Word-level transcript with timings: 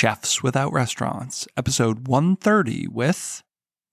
Chefs 0.00 0.42
Without 0.42 0.72
Restaurants, 0.72 1.46
episode 1.58 2.08
130 2.08 2.88
with 2.88 3.42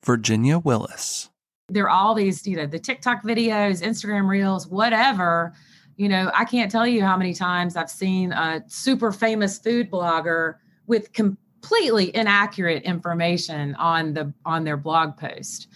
Virginia 0.05 0.57
Willis. 0.57 1.29
There 1.67 1.83
are 1.83 1.89
all 1.89 2.15
these, 2.15 2.47
you 2.47 2.55
know, 2.55 2.65
the 2.65 2.79
TikTok 2.79 3.23
videos, 3.23 3.81
Instagram 3.81 4.29
reels, 4.29 4.67
whatever. 4.67 5.51
You 5.97 6.07
know, 6.07 6.31
I 6.33 6.45
can't 6.45 6.71
tell 6.71 6.87
you 6.87 7.03
how 7.03 7.17
many 7.17 7.33
times 7.33 7.75
I've 7.75 7.89
seen 7.89 8.31
a 8.31 8.63
super 8.67 9.11
famous 9.11 9.59
food 9.59 9.91
blogger 9.91 10.53
with 10.85 11.11
completely 11.11 12.15
inaccurate 12.15 12.83
information 12.83 13.75
on 13.75 14.13
the 14.13 14.33
on 14.45 14.63
their 14.63 14.77
blog 14.77 15.17
post. 15.17 15.67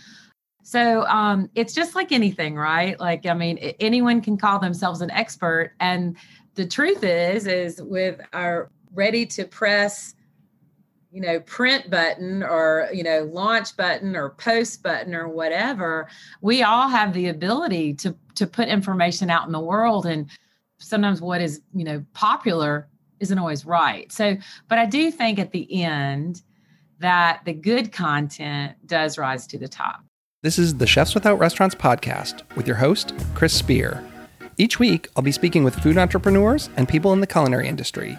So 0.63 1.05
um, 1.07 1.49
it's 1.55 1.73
just 1.73 1.93
like 1.93 2.13
anything, 2.13 2.55
right? 2.55 2.97
Like, 3.01 3.25
I 3.25 3.33
mean, 3.33 3.57
anyone 3.81 4.21
can 4.21 4.37
call 4.37 4.59
themselves 4.59 5.01
an 5.01 5.11
expert. 5.11 5.73
And 5.81 6.15
the 6.55 6.65
truth 6.65 7.03
is, 7.03 7.47
is 7.47 7.81
with 7.81 8.21
our 8.31 8.71
ready 8.93 9.25
to 9.25 9.43
press, 9.43 10.15
you 11.11 11.19
know, 11.19 11.41
print 11.41 11.89
button 11.89 12.41
or, 12.41 12.87
you 12.93 13.03
know, 13.03 13.29
launch 13.31 13.75
button 13.75 14.15
or 14.15 14.29
post 14.29 14.81
button 14.81 15.13
or 15.13 15.27
whatever, 15.27 16.07
we 16.41 16.63
all 16.63 16.87
have 16.87 17.13
the 17.13 17.27
ability 17.27 17.93
to 17.95 18.15
to 18.35 18.47
put 18.47 18.69
information 18.69 19.29
out 19.29 19.45
in 19.45 19.51
the 19.51 19.59
world. 19.59 20.05
And 20.05 20.29
sometimes 20.77 21.21
what 21.21 21.41
is, 21.41 21.61
you 21.73 21.83
know, 21.83 22.03
popular 22.13 22.87
isn't 23.19 23.37
always 23.37 23.65
right. 23.65 24.11
So, 24.11 24.37
but 24.69 24.79
I 24.79 24.85
do 24.85 25.11
think 25.11 25.37
at 25.37 25.51
the 25.51 25.83
end 25.83 26.41
that 26.99 27.41
the 27.45 27.53
good 27.53 27.91
content 27.91 28.73
does 28.85 29.17
rise 29.17 29.45
to 29.47 29.57
the 29.57 29.67
top. 29.67 30.03
This 30.43 30.57
is 30.57 30.77
the 30.77 30.87
Chefs 30.87 31.13
Without 31.13 31.37
Restaurants 31.37 31.75
podcast 31.75 32.41
with 32.55 32.65
your 32.65 32.77
host, 32.77 33.13
Chris 33.35 33.53
Spear. 33.53 34.03
Each 34.57 34.79
week, 34.79 35.07
I'll 35.15 35.23
be 35.23 35.31
speaking 35.31 35.63
with 35.63 35.75
food 35.75 35.97
entrepreneurs 35.97 36.69
and 36.77 36.87
people 36.87 37.13
in 37.13 37.19
the 37.19 37.27
culinary 37.27 37.67
industry. 37.67 38.17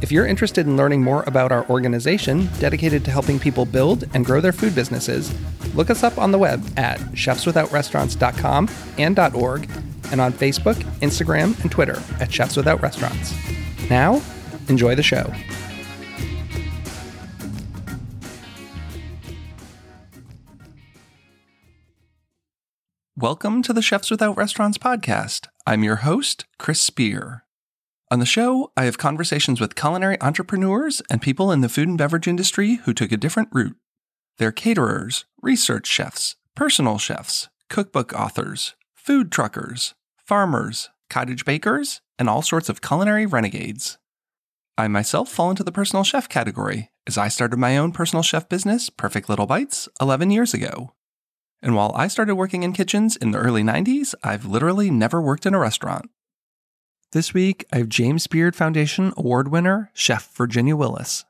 If 0.00 0.12
you're 0.12 0.26
interested 0.26 0.66
in 0.66 0.76
learning 0.76 1.02
more 1.02 1.24
about 1.26 1.52
our 1.52 1.68
organization 1.68 2.48
dedicated 2.58 3.04
to 3.04 3.10
helping 3.10 3.38
people 3.38 3.64
build 3.64 4.04
and 4.14 4.24
grow 4.24 4.40
their 4.40 4.52
food 4.52 4.74
businesses, 4.74 5.32
look 5.74 5.90
us 5.90 6.02
up 6.02 6.18
on 6.18 6.32
the 6.32 6.38
web 6.38 6.64
at 6.76 6.98
chefswithoutrestaurants.com 7.12 8.68
and 8.98 9.18
.org 9.34 9.70
and 10.10 10.20
on 10.20 10.32
Facebook, 10.32 10.76
Instagram, 11.00 11.60
and 11.62 11.70
Twitter 11.70 12.02
at 12.20 12.32
Chefs 12.32 12.56
Without 12.56 12.80
Restaurants. 12.80 13.34
Now, 13.90 14.22
enjoy 14.68 14.94
the 14.94 15.02
show. 15.02 15.32
Welcome 23.16 23.62
to 23.62 23.72
the 23.72 23.82
Chefs 23.82 24.12
Without 24.12 24.36
Restaurants 24.36 24.78
podcast. 24.78 25.48
I'm 25.66 25.82
your 25.82 25.96
host, 25.96 26.44
Chris 26.56 26.80
Spear. 26.80 27.44
On 28.10 28.20
the 28.20 28.26
show, 28.26 28.72
I 28.74 28.84
have 28.84 28.96
conversations 28.96 29.60
with 29.60 29.74
culinary 29.74 30.18
entrepreneurs 30.22 31.02
and 31.10 31.20
people 31.20 31.52
in 31.52 31.60
the 31.60 31.68
food 31.68 31.88
and 31.88 31.98
beverage 31.98 32.26
industry 32.26 32.76
who 32.84 32.94
took 32.94 33.12
a 33.12 33.18
different 33.18 33.50
route. 33.52 33.76
They're 34.38 34.50
caterers, 34.50 35.26
research 35.42 35.86
chefs, 35.86 36.36
personal 36.54 36.96
chefs, 36.96 37.50
cookbook 37.68 38.14
authors, 38.14 38.74
food 38.94 39.30
truckers, 39.30 39.94
farmers, 40.24 40.88
cottage 41.10 41.44
bakers, 41.44 42.00
and 42.18 42.30
all 42.30 42.40
sorts 42.40 42.70
of 42.70 42.80
culinary 42.80 43.26
renegades. 43.26 43.98
I 44.78 44.88
myself 44.88 45.28
fall 45.28 45.50
into 45.50 45.64
the 45.64 45.72
personal 45.72 46.02
chef 46.02 46.30
category, 46.30 46.90
as 47.06 47.18
I 47.18 47.28
started 47.28 47.58
my 47.58 47.76
own 47.76 47.92
personal 47.92 48.22
chef 48.22 48.48
business, 48.48 48.88
Perfect 48.88 49.28
Little 49.28 49.46
Bites, 49.46 49.86
11 50.00 50.30
years 50.30 50.54
ago. 50.54 50.94
And 51.60 51.74
while 51.74 51.92
I 51.94 52.08
started 52.08 52.36
working 52.36 52.62
in 52.62 52.72
kitchens 52.72 53.16
in 53.16 53.32
the 53.32 53.38
early 53.38 53.62
90s, 53.62 54.14
I've 54.22 54.46
literally 54.46 54.90
never 54.90 55.20
worked 55.20 55.44
in 55.44 55.52
a 55.52 55.58
restaurant. 55.58 56.10
This 57.12 57.32
week, 57.32 57.64
I 57.72 57.78
have 57.78 57.88
James 57.88 58.26
Beard 58.26 58.54
Foundation 58.54 59.14
Award 59.16 59.48
winner, 59.48 59.90
Chef 59.94 60.30
Virginia 60.34 60.76
Willis. 60.76 61.24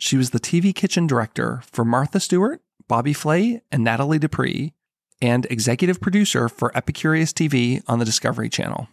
She 0.00 0.16
was 0.16 0.30
the 0.30 0.40
TV 0.40 0.74
kitchen 0.74 1.06
director 1.06 1.62
for 1.70 1.84
Martha 1.84 2.18
Stewart, 2.18 2.60
Bobby 2.88 3.12
Flay, 3.12 3.62
and 3.70 3.84
Nathalie 3.84 4.18
Dupree, 4.18 4.74
and 5.22 5.46
executive 5.48 6.00
producer 6.00 6.48
for 6.48 6.72
Epicurious 6.74 7.32
TV 7.32 7.84
on 7.86 8.00
the 8.00 8.04
Discovery 8.04 8.48
Channel. 8.48 8.88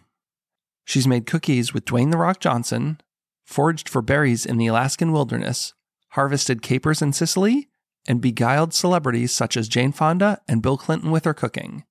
She's 0.84 1.08
made 1.08 1.26
cookies 1.26 1.74
with 1.74 1.84
Dwayne 1.84 2.12
The 2.12 2.16
Rock 2.16 2.38
Johnson, 2.38 3.00
foraged 3.44 3.88
for 3.88 4.02
berries 4.02 4.46
in 4.46 4.58
the 4.58 4.68
Alaskan 4.68 5.10
wilderness, 5.10 5.74
harvested 6.10 6.62
capers 6.62 7.02
in 7.02 7.12
Sicily, 7.12 7.68
and 8.06 8.20
beguiled 8.20 8.72
celebrities 8.72 9.32
such 9.32 9.56
as 9.56 9.66
Jane 9.66 9.90
Fonda 9.90 10.40
and 10.46 10.62
Bill 10.62 10.76
Clinton 10.76 11.10
with 11.10 11.24
her 11.24 11.34
cooking. 11.34 11.82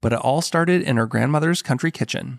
But 0.00 0.12
it 0.12 0.20
all 0.20 0.40
started 0.40 0.82
in 0.82 0.98
her 0.98 1.06
grandmother's 1.08 1.62
country 1.62 1.90
kitchen. 1.90 2.38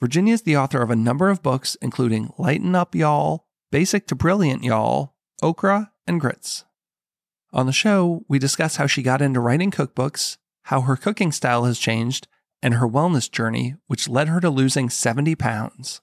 Virginia 0.00 0.34
is 0.34 0.42
the 0.42 0.56
author 0.56 0.80
of 0.80 0.90
a 0.90 0.96
number 0.96 1.28
of 1.28 1.42
books, 1.42 1.76
including 1.82 2.32
Lighten 2.38 2.74
Up 2.74 2.94
Y'all, 2.94 3.46
Basic 3.72 4.06
to 4.06 4.14
Brilliant 4.14 4.62
Y'all, 4.62 5.14
Okra, 5.42 5.90
and 6.06 6.20
Grits. 6.20 6.64
On 7.52 7.66
the 7.66 7.72
show, 7.72 8.24
we 8.28 8.38
discuss 8.38 8.76
how 8.76 8.86
she 8.86 9.02
got 9.02 9.20
into 9.20 9.40
writing 9.40 9.70
cookbooks, 9.70 10.36
how 10.64 10.82
her 10.82 10.96
cooking 10.96 11.32
style 11.32 11.64
has 11.64 11.78
changed, 11.78 12.28
and 12.62 12.74
her 12.74 12.86
wellness 12.86 13.30
journey, 13.30 13.74
which 13.86 14.08
led 14.08 14.28
her 14.28 14.40
to 14.40 14.50
losing 14.50 14.88
70 14.88 15.34
pounds. 15.34 16.00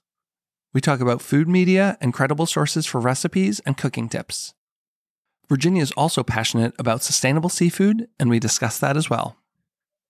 We 0.74 0.80
talk 0.82 1.00
about 1.00 1.22
food 1.22 1.48
media 1.48 1.96
and 2.00 2.12
credible 2.12 2.46
sources 2.46 2.84
for 2.84 3.00
recipes 3.00 3.60
and 3.60 3.78
cooking 3.78 4.10
tips. 4.10 4.52
Virginia 5.48 5.80
is 5.80 5.92
also 5.92 6.22
passionate 6.22 6.74
about 6.78 7.02
sustainable 7.02 7.48
seafood, 7.48 8.08
and 8.18 8.28
we 8.28 8.40
discuss 8.40 8.78
that 8.80 8.96
as 8.96 9.08
well. 9.08 9.36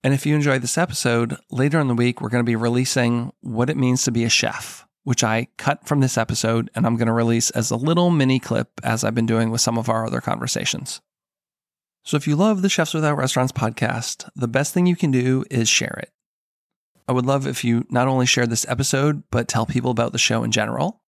And 0.06 0.14
if 0.14 0.24
you 0.24 0.36
enjoyed 0.36 0.62
this 0.62 0.78
episode, 0.78 1.36
later 1.50 1.80
in 1.80 1.88
the 1.88 1.94
week, 1.94 2.20
we're 2.20 2.28
going 2.28 2.44
to 2.44 2.48
be 2.48 2.54
releasing 2.54 3.32
what 3.40 3.68
it 3.68 3.76
means 3.76 4.04
to 4.04 4.12
be 4.12 4.22
a 4.22 4.28
chef, 4.28 4.86
which 5.02 5.24
I 5.24 5.48
cut 5.58 5.84
from 5.84 5.98
this 5.98 6.16
episode 6.16 6.70
and 6.76 6.86
I'm 6.86 6.94
going 6.94 7.08
to 7.08 7.12
release 7.12 7.50
as 7.50 7.72
a 7.72 7.76
little 7.76 8.10
mini 8.10 8.38
clip 8.38 8.68
as 8.84 9.02
I've 9.02 9.16
been 9.16 9.26
doing 9.26 9.50
with 9.50 9.60
some 9.60 9.76
of 9.76 9.88
our 9.88 10.06
other 10.06 10.20
conversations. 10.20 11.00
So 12.04 12.16
if 12.16 12.28
you 12.28 12.36
love 12.36 12.62
the 12.62 12.68
Chefs 12.68 12.94
Without 12.94 13.16
Restaurants 13.16 13.50
podcast, 13.50 14.30
the 14.36 14.46
best 14.46 14.72
thing 14.72 14.86
you 14.86 14.94
can 14.94 15.10
do 15.10 15.44
is 15.50 15.68
share 15.68 15.98
it. 16.00 16.12
I 17.08 17.12
would 17.12 17.26
love 17.26 17.44
if 17.48 17.64
you 17.64 17.84
not 17.90 18.06
only 18.06 18.26
share 18.26 18.46
this 18.46 18.64
episode, 18.68 19.24
but 19.32 19.48
tell 19.48 19.66
people 19.66 19.90
about 19.90 20.12
the 20.12 20.18
show 20.18 20.44
in 20.44 20.52
general. 20.52 21.02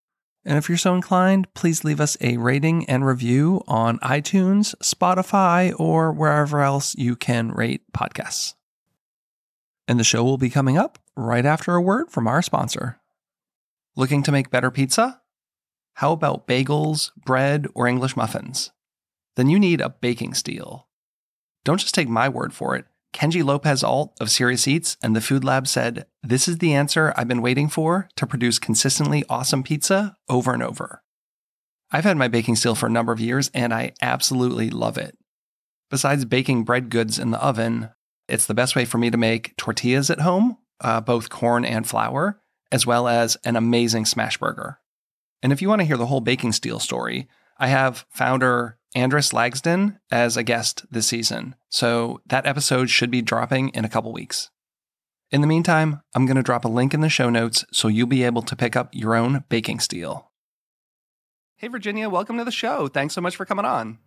And 0.45 0.59
if 0.59 0.69
you're 0.69 0.77
so 0.77 0.97
inclined, 0.97 1.55
please 1.55 1.85
leave 1.85 2.01
us 2.01 2.17
a 2.21 2.37
rating 2.39 2.85
and 2.91 3.07
review 3.07 3.63
on 3.69 4.01
iTunes, 4.01 4.75
Spotify, 4.83 5.73
or 5.79 6.11
wherever 6.11 6.63
else 6.63 6.97
you 6.97 7.15
can 7.15 7.53
rate 7.53 7.83
podcasts. 7.93 8.55
And 9.89 9.99
the 9.99 10.05
show 10.05 10.23
will 10.23 10.39
be 10.39 10.51
coming 10.51 10.77
up 10.77 10.99
right 11.17 11.47
after 11.47 11.75
a 11.75 11.83
word 11.83 12.11
from 12.11 12.29
our 12.29 12.43
sponsor. 12.43 13.01
Looking 13.97 14.23
to 14.23 14.31
make 14.31 14.51
better 14.51 14.71
pizza? 14.71 15.23
How 15.95 16.13
about 16.13 16.47
bagels, 16.47 17.11
bread, 17.17 17.67
or 17.75 17.89
English 17.89 18.15
muffins? 18.15 18.71
Then 19.35 19.49
you 19.49 19.59
need 19.59 19.81
a 19.81 19.89
baking 19.89 20.35
steel. 20.35 20.87
Don't 21.65 21.81
just 21.81 21.95
take 21.95 22.09
my 22.09 22.29
word 22.29 22.53
for 22.53 22.77
it. 22.77 22.85
Kenji 23.15 23.43
Lopez 23.43 23.83
Alt 23.83 24.17
of 24.21 24.31
Serious 24.31 24.69
Eats 24.69 24.97
and 25.03 25.17
the 25.17 25.21
Food 25.21 25.43
Lab 25.43 25.67
said, 25.67 26.07
This 26.23 26.47
is 26.47 26.59
the 26.59 26.75
answer 26.75 27.15
I've 27.17 27.27
been 27.27 27.43
waiting 27.43 27.69
for 27.69 28.09
to 28.17 28.27
produce 28.27 28.59
consistently 28.59 29.25
awesome 29.29 29.63
pizza 29.63 30.17
over 30.29 30.53
and 30.53 30.63
over. 30.63 31.03
I've 31.91 32.05
had 32.05 32.19
my 32.19 32.29
baking 32.29 32.57
steel 32.57 32.75
for 32.75 32.87
a 32.87 32.91
number 32.91 33.13
of 33.13 33.21
years 33.21 33.51
and 33.55 33.73
I 33.73 33.93
absolutely 34.03 34.69
love 34.69 34.99
it. 34.99 35.17
Besides 35.91 36.27
baking 36.27 36.65
bread 36.65 36.91
goods 36.91 37.19
in 37.19 37.31
the 37.31 37.43
oven, 37.43 37.91
it's 38.29 38.47
the 38.47 38.55
best 38.55 38.77
way 38.77 38.85
for 38.85 38.99
me 38.99 39.11
to 39.11 39.17
make 39.17 39.57
tortillas 39.57 40.11
at 40.11 40.21
home, 40.21 40.59
uh, 40.81 41.01
both 41.01 41.31
corn 41.31 41.65
and 41.65 41.87
flour, 41.87 42.41
as 42.71 42.87
well 42.87 43.09
as 43.09 43.37
an 43.45 43.57
amazing 43.57 44.05
smash 44.05 44.39
burger. 44.39 44.79
And 45.43 45.53
if 45.53 45.63
you 45.63 45.69
want 45.69 45.81
to 45.81 45.87
hear 45.87 45.97
the 45.97 46.07
whole 46.07 46.21
baking 46.21 46.53
steel 46.53 46.79
story, 46.79 47.29
I 47.59 47.69
have 47.69 48.05
founder 48.11 48.79
Andris 48.97 49.33
Lagsdin 49.33 49.99
as 50.11 50.37
a 50.37 50.43
guest 50.43 50.85
this 50.91 51.07
season. 51.07 51.55
So 51.69 52.21
that 52.27 52.47
episode 52.47 52.91
should 52.91 53.11
be 53.11 53.23
dropping 53.23 53.71
in 53.71 53.85
a 53.85 53.89
couple 53.89 54.13
weeks. 54.13 54.51
In 55.31 55.41
the 55.41 55.47
meantime, 55.47 56.01
I'm 56.15 56.27
going 56.27 56.37
to 56.37 56.43
drop 56.43 56.65
a 56.65 56.69
link 56.69 56.95
in 56.95 57.01
the 57.01 57.09
show 57.09 57.29
notes 57.29 57.65
so 57.73 57.89
you'll 57.89 58.07
be 58.07 58.25
able 58.25 58.43
to 58.43 58.57
pick 58.57 58.77
up 58.77 58.89
your 58.95 59.15
own 59.15 59.45
baking 59.49 59.81
steel. 59.81 60.31
Hey, 61.57 61.69
Virginia, 61.69 62.09
welcome 62.09 62.39
to 62.39 62.45
the 62.45 62.53
show. 62.53 62.89
Thanks 62.89 63.15
so 63.15 63.21
much 63.21 63.37
for 63.37 63.45
coming 63.45 63.65
on. 63.65 63.99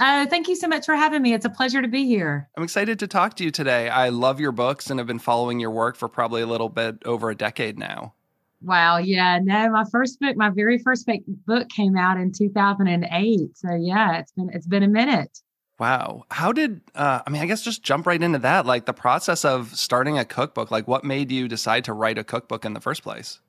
Uh, 0.00 0.26
thank 0.26 0.48
you 0.48 0.56
so 0.56 0.66
much 0.66 0.86
for 0.86 0.94
having 0.94 1.22
me. 1.22 1.34
It's 1.34 1.44
a 1.44 1.50
pleasure 1.50 1.82
to 1.82 1.88
be 1.88 2.06
here. 2.06 2.48
I'm 2.56 2.62
excited 2.62 2.98
to 3.00 3.06
talk 3.06 3.36
to 3.36 3.44
you 3.44 3.50
today. 3.50 3.88
I 3.88 4.08
love 4.08 4.40
your 4.40 4.52
books 4.52 4.90
and 4.90 4.98
have 4.98 5.06
been 5.06 5.18
following 5.18 5.60
your 5.60 5.70
work 5.70 5.96
for 5.96 6.08
probably 6.08 6.42
a 6.42 6.46
little 6.46 6.68
bit 6.68 6.96
over 7.04 7.30
a 7.30 7.34
decade 7.34 7.78
now. 7.78 8.14
Wow. 8.62 8.98
Yeah. 8.98 9.38
No, 9.42 9.70
my 9.70 9.84
first 9.90 10.20
book, 10.20 10.36
my 10.36 10.50
very 10.50 10.78
first 10.78 11.08
book 11.46 11.68
came 11.68 11.96
out 11.96 12.16
in 12.16 12.32
2008. 12.32 13.40
So 13.56 13.74
yeah, 13.74 14.18
it's 14.18 14.32
been, 14.32 14.50
it's 14.52 14.66
been 14.66 14.82
a 14.82 14.88
minute. 14.88 15.40
Wow. 15.78 16.24
How 16.30 16.52
did, 16.52 16.80
uh, 16.94 17.22
I 17.26 17.30
mean, 17.30 17.42
I 17.42 17.46
guess 17.46 17.62
just 17.62 17.82
jump 17.82 18.06
right 18.06 18.22
into 18.22 18.38
that. 18.38 18.66
Like 18.66 18.86
the 18.86 18.92
process 18.92 19.44
of 19.44 19.76
starting 19.76 20.16
a 20.16 20.24
cookbook, 20.24 20.70
like 20.70 20.86
what 20.86 21.04
made 21.04 21.32
you 21.32 21.48
decide 21.48 21.84
to 21.84 21.92
write 21.92 22.18
a 22.18 22.24
cookbook 22.24 22.64
in 22.64 22.72
the 22.72 22.80
first 22.80 23.02
place? 23.02 23.40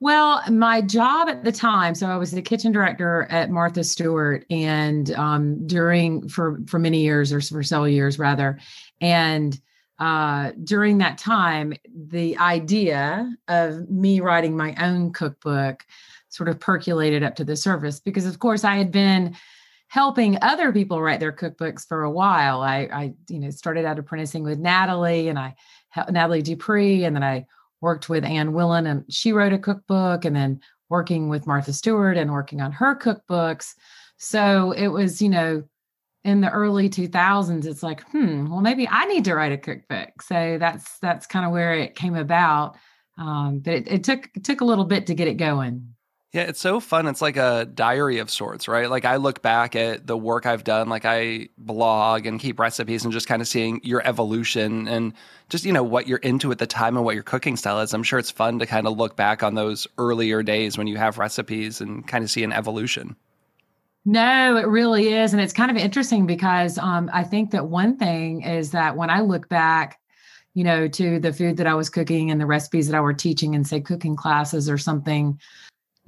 Well, 0.00 0.42
my 0.48 0.80
job 0.80 1.28
at 1.28 1.42
the 1.42 1.50
time, 1.50 1.96
so 1.96 2.06
I 2.06 2.16
was 2.16 2.30
the 2.30 2.40
kitchen 2.40 2.70
director 2.70 3.26
at 3.30 3.50
Martha 3.50 3.82
Stewart, 3.82 4.46
and 4.48 5.10
um, 5.12 5.66
during 5.66 6.28
for 6.28 6.60
for 6.68 6.78
many 6.78 7.00
years 7.00 7.32
or 7.32 7.40
for 7.40 7.64
several 7.64 7.88
years 7.88 8.16
rather, 8.16 8.60
and 9.00 9.60
uh, 9.98 10.52
during 10.62 10.98
that 10.98 11.18
time, 11.18 11.74
the 11.92 12.38
idea 12.38 13.28
of 13.48 13.90
me 13.90 14.20
writing 14.20 14.56
my 14.56 14.74
own 14.80 15.12
cookbook 15.12 15.84
sort 16.28 16.48
of 16.48 16.60
percolated 16.60 17.24
up 17.24 17.34
to 17.34 17.44
the 17.44 17.56
surface 17.56 17.98
because 17.98 18.26
of 18.26 18.38
course 18.38 18.62
I 18.62 18.76
had 18.76 18.92
been 18.92 19.34
helping 19.88 20.38
other 20.42 20.72
people 20.72 21.02
write 21.02 21.18
their 21.18 21.32
cookbooks 21.32 21.86
for 21.86 22.04
a 22.04 22.10
while. 22.10 22.62
I, 22.62 22.88
I 22.92 23.14
you 23.28 23.40
know, 23.40 23.50
started 23.50 23.84
out 23.86 23.98
apprenticing 23.98 24.44
with 24.44 24.58
Nathalie 24.58 25.28
and 25.28 25.38
I 25.38 25.56
Nathalie 26.10 26.42
Dupree, 26.42 27.04
and 27.04 27.16
then 27.16 27.24
I 27.24 27.46
worked 27.80 28.08
with 28.08 28.24
Anne 28.24 28.52
Willan 28.52 28.90
and 28.90 29.04
she 29.08 29.32
wrote 29.32 29.52
a 29.52 29.58
cookbook, 29.58 30.24
and 30.24 30.34
then 30.34 30.60
working 30.88 31.28
with 31.28 31.46
Martha 31.46 31.72
Stewart 31.72 32.16
and 32.16 32.32
working 32.32 32.60
on 32.60 32.72
her 32.72 32.96
cookbooks. 32.96 33.74
So 34.16 34.72
it 34.72 34.88
was, 34.88 35.22
you 35.22 35.28
know, 35.28 35.62
in 36.24 36.40
the 36.40 36.50
early 36.50 36.88
2000s, 36.88 37.64
it's 37.64 37.82
like, 37.82 38.02
hmm, 38.10 38.50
well, 38.50 38.60
maybe 38.60 38.88
I 38.88 39.04
need 39.06 39.24
to 39.26 39.34
write 39.34 39.52
a 39.52 39.58
cookbook. 39.58 40.22
So 40.22 40.58
that's 40.58 40.98
that's 40.98 41.26
kind 41.26 41.46
of 41.46 41.52
where 41.52 41.74
it 41.74 41.94
came 41.94 42.16
about. 42.16 42.76
Um, 43.16 43.60
but 43.60 43.74
it, 43.74 43.88
it 43.88 44.04
took 44.04 44.28
it 44.34 44.44
took 44.44 44.60
a 44.60 44.64
little 44.64 44.84
bit 44.84 45.06
to 45.06 45.14
get 45.14 45.28
it 45.28 45.34
going. 45.34 45.94
Yeah, 46.32 46.42
it's 46.42 46.60
so 46.60 46.78
fun. 46.78 47.06
It's 47.06 47.22
like 47.22 47.38
a 47.38 47.64
diary 47.64 48.18
of 48.18 48.30
sorts, 48.30 48.68
right? 48.68 48.90
Like 48.90 49.06
I 49.06 49.16
look 49.16 49.40
back 49.40 49.74
at 49.74 50.06
the 50.06 50.16
work 50.16 50.44
I've 50.44 50.62
done, 50.62 50.90
like 50.90 51.06
I 51.06 51.48
blog 51.56 52.26
and 52.26 52.38
keep 52.38 52.58
recipes 52.60 53.02
and 53.04 53.12
just 53.14 53.26
kind 53.26 53.40
of 53.40 53.48
seeing 53.48 53.80
your 53.82 54.06
evolution 54.06 54.86
and 54.88 55.14
just, 55.48 55.64
you 55.64 55.72
know, 55.72 55.82
what 55.82 56.06
you're 56.06 56.18
into 56.18 56.52
at 56.52 56.58
the 56.58 56.66
time 56.66 56.96
and 56.96 57.04
what 57.04 57.14
your 57.14 57.24
cooking 57.24 57.56
style 57.56 57.80
is. 57.80 57.94
I'm 57.94 58.02
sure 58.02 58.18
it's 58.18 58.30
fun 58.30 58.58
to 58.58 58.66
kind 58.66 58.86
of 58.86 58.98
look 58.98 59.16
back 59.16 59.42
on 59.42 59.54
those 59.54 59.86
earlier 59.96 60.42
days 60.42 60.76
when 60.76 60.86
you 60.86 60.98
have 60.98 61.16
recipes 61.16 61.80
and 61.80 62.06
kind 62.06 62.22
of 62.22 62.30
see 62.30 62.44
an 62.44 62.52
evolution. 62.52 63.16
No, 64.04 64.58
it 64.58 64.66
really 64.66 65.14
is. 65.14 65.32
And 65.32 65.40
it's 65.40 65.54
kind 65.54 65.70
of 65.70 65.78
interesting 65.78 66.26
because 66.26 66.76
um, 66.76 67.08
I 67.10 67.24
think 67.24 67.52
that 67.52 67.68
one 67.68 67.96
thing 67.96 68.42
is 68.42 68.72
that 68.72 68.96
when 68.96 69.08
I 69.08 69.20
look 69.20 69.48
back, 69.48 69.98
you 70.52 70.64
know, 70.64 70.88
to 70.88 71.20
the 71.20 71.32
food 71.32 71.56
that 71.56 71.66
I 71.66 71.74
was 71.74 71.88
cooking 71.88 72.30
and 72.30 72.38
the 72.40 72.46
recipes 72.46 72.88
that 72.88 72.96
I 72.96 73.00
were 73.00 73.14
teaching 73.14 73.54
in, 73.54 73.64
say, 73.64 73.80
cooking 73.80 74.16
classes 74.16 74.68
or 74.68 74.76
something, 74.76 75.38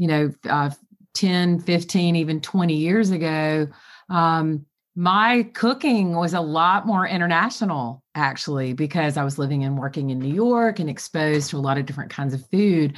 you 0.01 0.07
know, 0.07 0.33
uh, 0.49 0.71
10, 1.13 1.61
15, 1.61 2.17
even 2.17 2.41
20 2.41 2.75
years 2.75 3.11
ago, 3.11 3.69
um, 4.09 4.65
my 4.97 5.43
cooking 5.53 6.17
was 6.17 6.33
a 6.33 6.41
lot 6.41 6.87
more 6.87 7.07
international 7.07 8.03
actually 8.15 8.73
because 8.73 9.19
I 9.19 9.25
was 9.25 9.39
living 9.39 9.63
and 9.63 9.79
working 9.79 10.09
in 10.09 10.19
New 10.19 10.33
York 10.33 10.79
and 10.79 10.89
exposed 10.89 11.51
to 11.51 11.59
a 11.59 11.61
lot 11.61 11.77
of 11.77 11.85
different 11.85 12.11
kinds 12.11 12.33
of 12.33 12.49
food. 12.49 12.97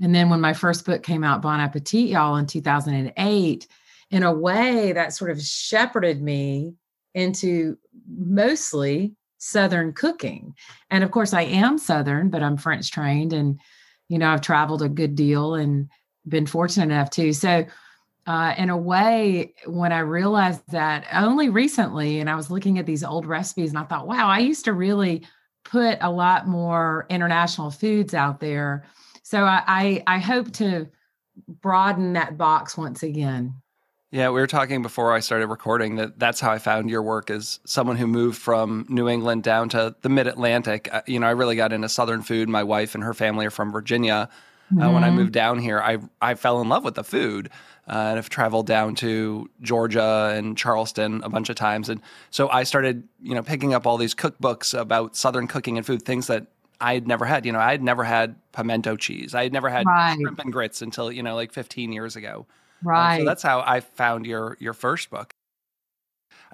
And 0.00 0.14
then 0.14 0.30
when 0.30 0.40
my 0.40 0.54
first 0.54 0.86
book 0.86 1.02
came 1.02 1.24
out, 1.24 1.42
Bon 1.42 1.60
Appetit, 1.60 2.08
y'all, 2.08 2.36
in 2.36 2.46
2008, 2.46 3.68
in 4.10 4.22
a 4.22 4.32
way 4.32 4.92
that 4.92 5.12
sort 5.12 5.30
of 5.30 5.42
shepherded 5.42 6.22
me 6.22 6.72
into 7.12 7.76
mostly 8.08 9.12
Southern 9.36 9.92
cooking. 9.92 10.54
And 10.88 11.04
of 11.04 11.10
course, 11.10 11.34
I 11.34 11.42
am 11.42 11.76
Southern, 11.76 12.30
but 12.30 12.42
I'm 12.42 12.56
French 12.56 12.90
trained 12.90 13.34
and, 13.34 13.60
you 14.08 14.18
know, 14.18 14.30
I've 14.30 14.40
traveled 14.40 14.80
a 14.80 14.88
good 14.88 15.16
deal 15.16 15.54
and 15.54 15.90
been 16.28 16.46
fortunate 16.46 16.92
enough 16.92 17.10
to. 17.10 17.32
So, 17.32 17.66
uh, 18.26 18.54
in 18.56 18.70
a 18.70 18.76
way, 18.76 19.54
when 19.66 19.92
I 19.92 19.98
realized 19.98 20.62
that 20.70 21.06
only 21.12 21.50
recently, 21.50 22.20
and 22.20 22.30
I 22.30 22.36
was 22.36 22.50
looking 22.50 22.78
at 22.78 22.86
these 22.86 23.04
old 23.04 23.26
recipes, 23.26 23.68
and 23.70 23.78
I 23.78 23.84
thought, 23.84 24.06
wow, 24.06 24.28
I 24.28 24.38
used 24.38 24.64
to 24.64 24.72
really 24.72 25.26
put 25.64 25.98
a 26.00 26.10
lot 26.10 26.48
more 26.48 27.06
international 27.10 27.70
foods 27.70 28.14
out 28.14 28.40
there. 28.40 28.84
So 29.22 29.44
I, 29.44 29.62
I, 29.66 30.02
I 30.06 30.18
hope 30.18 30.52
to 30.54 30.88
broaden 31.48 32.14
that 32.14 32.38
box 32.38 32.76
once 32.76 33.02
again. 33.02 33.54
Yeah, 34.10 34.28
we 34.28 34.40
were 34.40 34.46
talking 34.46 34.80
before 34.80 35.12
I 35.12 35.18
started 35.18 35.48
recording 35.48 35.96
that 35.96 36.20
that's 36.20 36.38
how 36.38 36.52
I 36.52 36.58
found 36.58 36.88
your 36.88 37.02
work 37.02 37.30
as 37.30 37.58
someone 37.66 37.96
who 37.96 38.06
moved 38.06 38.38
from 38.38 38.86
New 38.88 39.08
England 39.08 39.42
down 39.42 39.68
to 39.70 39.96
the 40.02 40.08
mid 40.08 40.28
Atlantic. 40.28 40.88
You 41.06 41.18
know, 41.18 41.26
I 41.26 41.32
really 41.32 41.56
got 41.56 41.72
into 41.72 41.88
Southern 41.88 42.22
food. 42.22 42.48
My 42.48 42.62
wife 42.62 42.94
and 42.94 43.02
her 43.02 43.12
family 43.12 43.44
are 43.44 43.50
from 43.50 43.72
Virginia. 43.72 44.28
Mm-hmm. 44.72 44.82
Uh, 44.82 44.92
when 44.92 45.04
I 45.04 45.08
mm-hmm. 45.08 45.16
moved 45.16 45.32
down 45.32 45.58
here, 45.58 45.80
I 45.80 45.98
I 46.20 46.34
fell 46.34 46.60
in 46.60 46.68
love 46.68 46.84
with 46.84 46.94
the 46.94 47.04
food. 47.04 47.50
Uh, 47.86 47.92
and 47.92 48.18
I've 48.18 48.30
traveled 48.30 48.66
down 48.66 48.94
to 48.96 49.50
Georgia 49.60 50.32
and 50.34 50.56
Charleston 50.56 51.22
a 51.22 51.28
bunch 51.28 51.50
of 51.50 51.56
times, 51.56 51.90
and 51.90 52.00
so 52.30 52.48
I 52.48 52.62
started, 52.62 53.06
you 53.20 53.34
know, 53.34 53.42
picking 53.42 53.74
up 53.74 53.86
all 53.86 53.98
these 53.98 54.14
cookbooks 54.14 54.78
about 54.78 55.16
Southern 55.16 55.46
cooking 55.46 55.76
and 55.76 55.86
food, 55.86 56.02
things 56.02 56.28
that 56.28 56.46
I 56.80 56.94
had 56.94 57.06
never 57.06 57.26
had. 57.26 57.44
You 57.44 57.52
know, 57.52 57.58
I 57.58 57.72
had 57.72 57.82
never 57.82 58.02
had 58.02 58.36
pimento 58.52 58.96
cheese. 58.96 59.34
I 59.34 59.42
had 59.42 59.52
never 59.52 59.68
had 59.68 59.86
right. 59.86 60.16
shrimp 60.18 60.38
and 60.38 60.50
grits 60.50 60.80
until 60.80 61.12
you 61.12 61.22
know, 61.22 61.34
like 61.34 61.52
15 61.52 61.92
years 61.92 62.16
ago. 62.16 62.46
Right. 62.82 63.18
so 63.18 63.24
that's 63.24 63.42
how 63.42 63.62
I 63.66 63.80
found 63.80 64.26
your 64.26 64.56
your 64.60 64.72
first 64.72 65.10
book. 65.10 65.34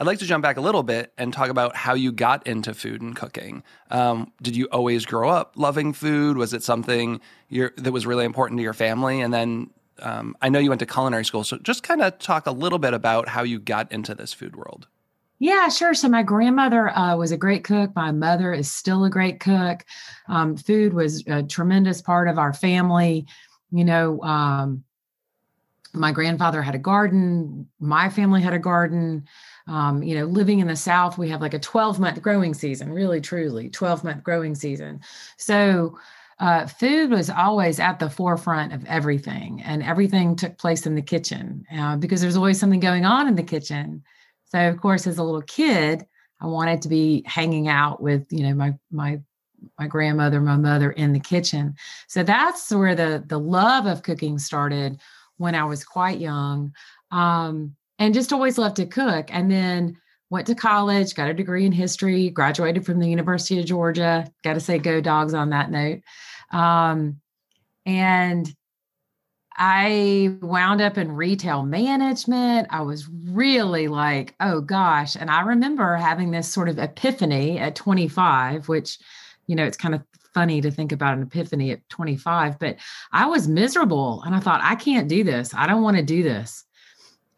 I'd 0.00 0.06
like 0.06 0.19
to 0.20 0.25
jump 0.25 0.43
back 0.43 0.56
a 0.56 0.62
little 0.62 0.82
bit 0.82 1.12
and 1.19 1.31
talk 1.31 1.50
about 1.50 1.76
how 1.76 1.93
you 1.93 2.11
got 2.11 2.47
into 2.47 2.73
food 2.73 3.02
and 3.02 3.14
cooking. 3.14 3.62
Um, 3.91 4.32
did 4.41 4.56
you 4.56 4.64
always 4.73 5.05
grow 5.05 5.29
up 5.29 5.52
loving 5.56 5.93
food? 5.93 6.38
Was 6.38 6.55
it 6.55 6.62
something 6.62 7.20
that 7.50 7.93
was 7.93 8.06
really 8.06 8.25
important 8.25 8.56
to 8.58 8.62
your 8.62 8.73
family? 8.73 9.20
And 9.20 9.31
then 9.35 9.69
um, 9.99 10.38
I 10.41 10.49
know 10.49 10.58
you 10.58 10.70
went 10.70 10.79
to 10.79 10.87
culinary 10.87 11.26
school, 11.26 11.44
so 11.44 11.58
just 11.58 11.82
kind 11.82 12.00
of 12.00 12.19
talk 12.19 12.47
a 12.47 12.50
little 12.50 12.79
bit 12.79 12.94
about 12.94 13.29
how 13.29 13.43
you 13.43 13.58
got 13.58 13.93
into 13.93 14.14
this 14.14 14.32
food 14.32 14.56
world. 14.56 14.88
Yeah, 15.38 15.69
sure. 15.69 15.93
So 15.93 16.08
my 16.08 16.23
grandmother 16.23 16.88
uh, 16.97 17.17
was 17.17 17.31
a 17.31 17.37
great 17.37 17.64
cook. 17.64 17.94
My 17.94 18.11
mother 18.11 18.55
is 18.55 18.73
still 18.73 19.05
a 19.05 19.11
great 19.11 19.38
cook. 19.38 19.85
Um, 20.29 20.56
food 20.56 20.94
was 20.94 21.23
a 21.26 21.43
tremendous 21.43 22.00
part 22.00 22.26
of 22.26 22.38
our 22.38 22.55
family. 22.55 23.26
You 23.70 23.85
know, 23.85 24.23
um, 24.23 24.82
my 25.93 26.12
grandfather 26.12 26.62
had 26.62 26.75
a 26.75 26.79
garden. 26.79 27.69
My 27.81 28.08
family 28.08 28.41
had 28.41 28.55
a 28.55 28.58
garden 28.58 29.26
um, 29.71 30.03
you 30.03 30.17
know, 30.17 30.25
living 30.25 30.59
in 30.59 30.67
the 30.67 30.75
South, 30.75 31.17
we 31.17 31.29
have 31.29 31.41
like 31.41 31.55
a 31.55 31.59
12 31.59 32.01
month 32.01 32.21
growing 32.21 32.55
season, 32.55 32.93
really, 32.93 33.21
truly 33.21 33.71
12 33.71 34.03
month 34.03 34.25
growing 34.25 34.55
season. 34.55 35.01
So, 35.37 35.97
uh, 36.41 36.67
food 36.67 37.11
was 37.11 37.29
always 37.31 37.79
at 37.79 37.99
the 37.99 38.09
forefront 38.09 38.73
of 38.73 38.85
everything, 38.87 39.63
and 39.63 39.83
everything 39.83 40.35
took 40.35 40.57
place 40.59 40.87
in 40.87 40.95
the 40.95 41.03
kitchen 41.03 41.65
uh, 41.79 41.97
because 41.97 42.21
there's 42.21 42.37
always 42.37 42.59
something 42.59 42.81
going 42.81 43.05
on 43.05 43.29
in 43.29 43.37
the 43.37 43.43
kitchen. 43.43 44.03
So, 44.47 44.59
of 44.59 44.81
course, 44.81 45.07
as 45.07 45.19
a 45.19 45.23
little 45.23 45.43
kid, 45.43 46.05
I 46.41 46.47
wanted 46.47 46.83
to 46.83 46.89
be 46.89 47.23
hanging 47.27 47.69
out 47.69 48.03
with, 48.03 48.27
you 48.31 48.43
know, 48.43 48.55
my 48.55 48.75
my 48.91 49.21
my 49.79 49.87
grandmother, 49.87 50.41
my 50.41 50.57
mother 50.57 50.91
in 50.91 51.13
the 51.13 51.21
kitchen. 51.21 51.75
So 52.09 52.23
that's 52.23 52.71
where 52.73 52.95
the 52.95 53.23
the 53.27 53.39
love 53.39 53.87
of 53.87 54.03
cooking 54.03 54.39
started 54.39 54.99
when 55.37 55.55
I 55.55 55.65
was 55.65 55.85
quite 55.85 56.19
young. 56.19 56.75
Um, 57.11 57.77
and 58.00 58.14
just 58.14 58.32
always 58.32 58.58
loved 58.58 58.76
to 58.76 58.87
cook. 58.87 59.29
And 59.32 59.50
then 59.50 59.97
went 60.31 60.47
to 60.47 60.55
college, 60.55 61.14
got 61.14 61.29
a 61.29 61.35
degree 61.35 61.67
in 61.67 61.73
history, 61.73 62.31
graduated 62.31 62.87
from 62.87 62.99
the 62.99 63.08
University 63.08 63.61
of 63.61 63.67
Georgia. 63.67 64.26
Got 64.43 64.55
to 64.55 64.61
say, 64.61 64.79
go 64.79 65.00
dogs 65.00 65.35
on 65.35 65.50
that 65.50 65.70
note. 65.70 66.00
Um, 66.50 67.20
and 67.85 68.52
I 69.56 70.37
wound 70.41 70.81
up 70.81 70.97
in 70.97 71.12
retail 71.12 71.62
management. 71.62 72.69
I 72.70 72.81
was 72.81 73.08
really 73.08 73.88
like, 73.88 74.35
oh 74.40 74.62
gosh. 74.62 75.16
And 75.16 75.30
I 75.30 75.42
remember 75.42 75.97
having 75.97 76.30
this 76.30 76.49
sort 76.49 76.69
of 76.69 76.78
epiphany 76.78 77.59
at 77.59 77.75
25, 77.75 78.69
which, 78.69 78.99
you 79.47 79.54
know, 79.54 79.66
it's 79.66 79.76
kind 79.76 79.95
of 79.95 80.02
funny 80.33 80.61
to 80.61 80.71
think 80.71 80.92
about 80.92 81.19
an 81.19 81.25
epiphany 81.25 81.73
at 81.73 81.87
25, 81.90 82.59
but 82.59 82.76
I 83.12 83.26
was 83.26 83.49
miserable 83.49 84.23
and 84.25 84.35
I 84.35 84.40
thought, 84.40 84.61
I 84.62 84.76
can't 84.76 85.09
do 85.09 85.25
this. 85.25 85.52
I 85.52 85.66
don't 85.66 85.83
want 85.83 85.97
to 85.97 86.02
do 86.04 86.23
this 86.23 86.64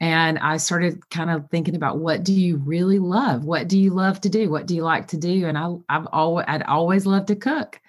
and 0.02 0.38
i 0.40 0.56
started 0.58 1.08
kind 1.10 1.30
of 1.30 1.48
thinking 1.48 1.76
about 1.76 1.98
what 1.98 2.24
do 2.24 2.34
you 2.34 2.56
really 2.58 2.98
love? 2.98 3.44
What 3.44 3.68
do 3.68 3.78
you 3.78 3.90
love 3.90 4.20
to 4.22 4.28
do? 4.28 4.50
What 4.50 4.66
do 4.66 4.74
you 4.74 4.82
like 4.82 5.06
to 5.08 5.16
do? 5.16 5.46
And 5.46 5.56
I, 5.56 5.74
i've 5.88 6.06
always 6.12 6.44
i'd 6.48 6.64
always 6.64 7.06
loved 7.06 7.28
to 7.28 7.36
cook. 7.36 7.80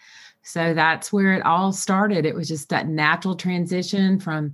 So 0.43 0.73
that's 0.73 1.11
where 1.11 1.33
it 1.33 1.45
all 1.45 1.73
started. 1.73 2.25
It 2.25 2.35
was 2.35 2.47
just 2.47 2.69
that 2.69 2.87
natural 2.87 3.35
transition 3.35 4.19
from 4.19 4.53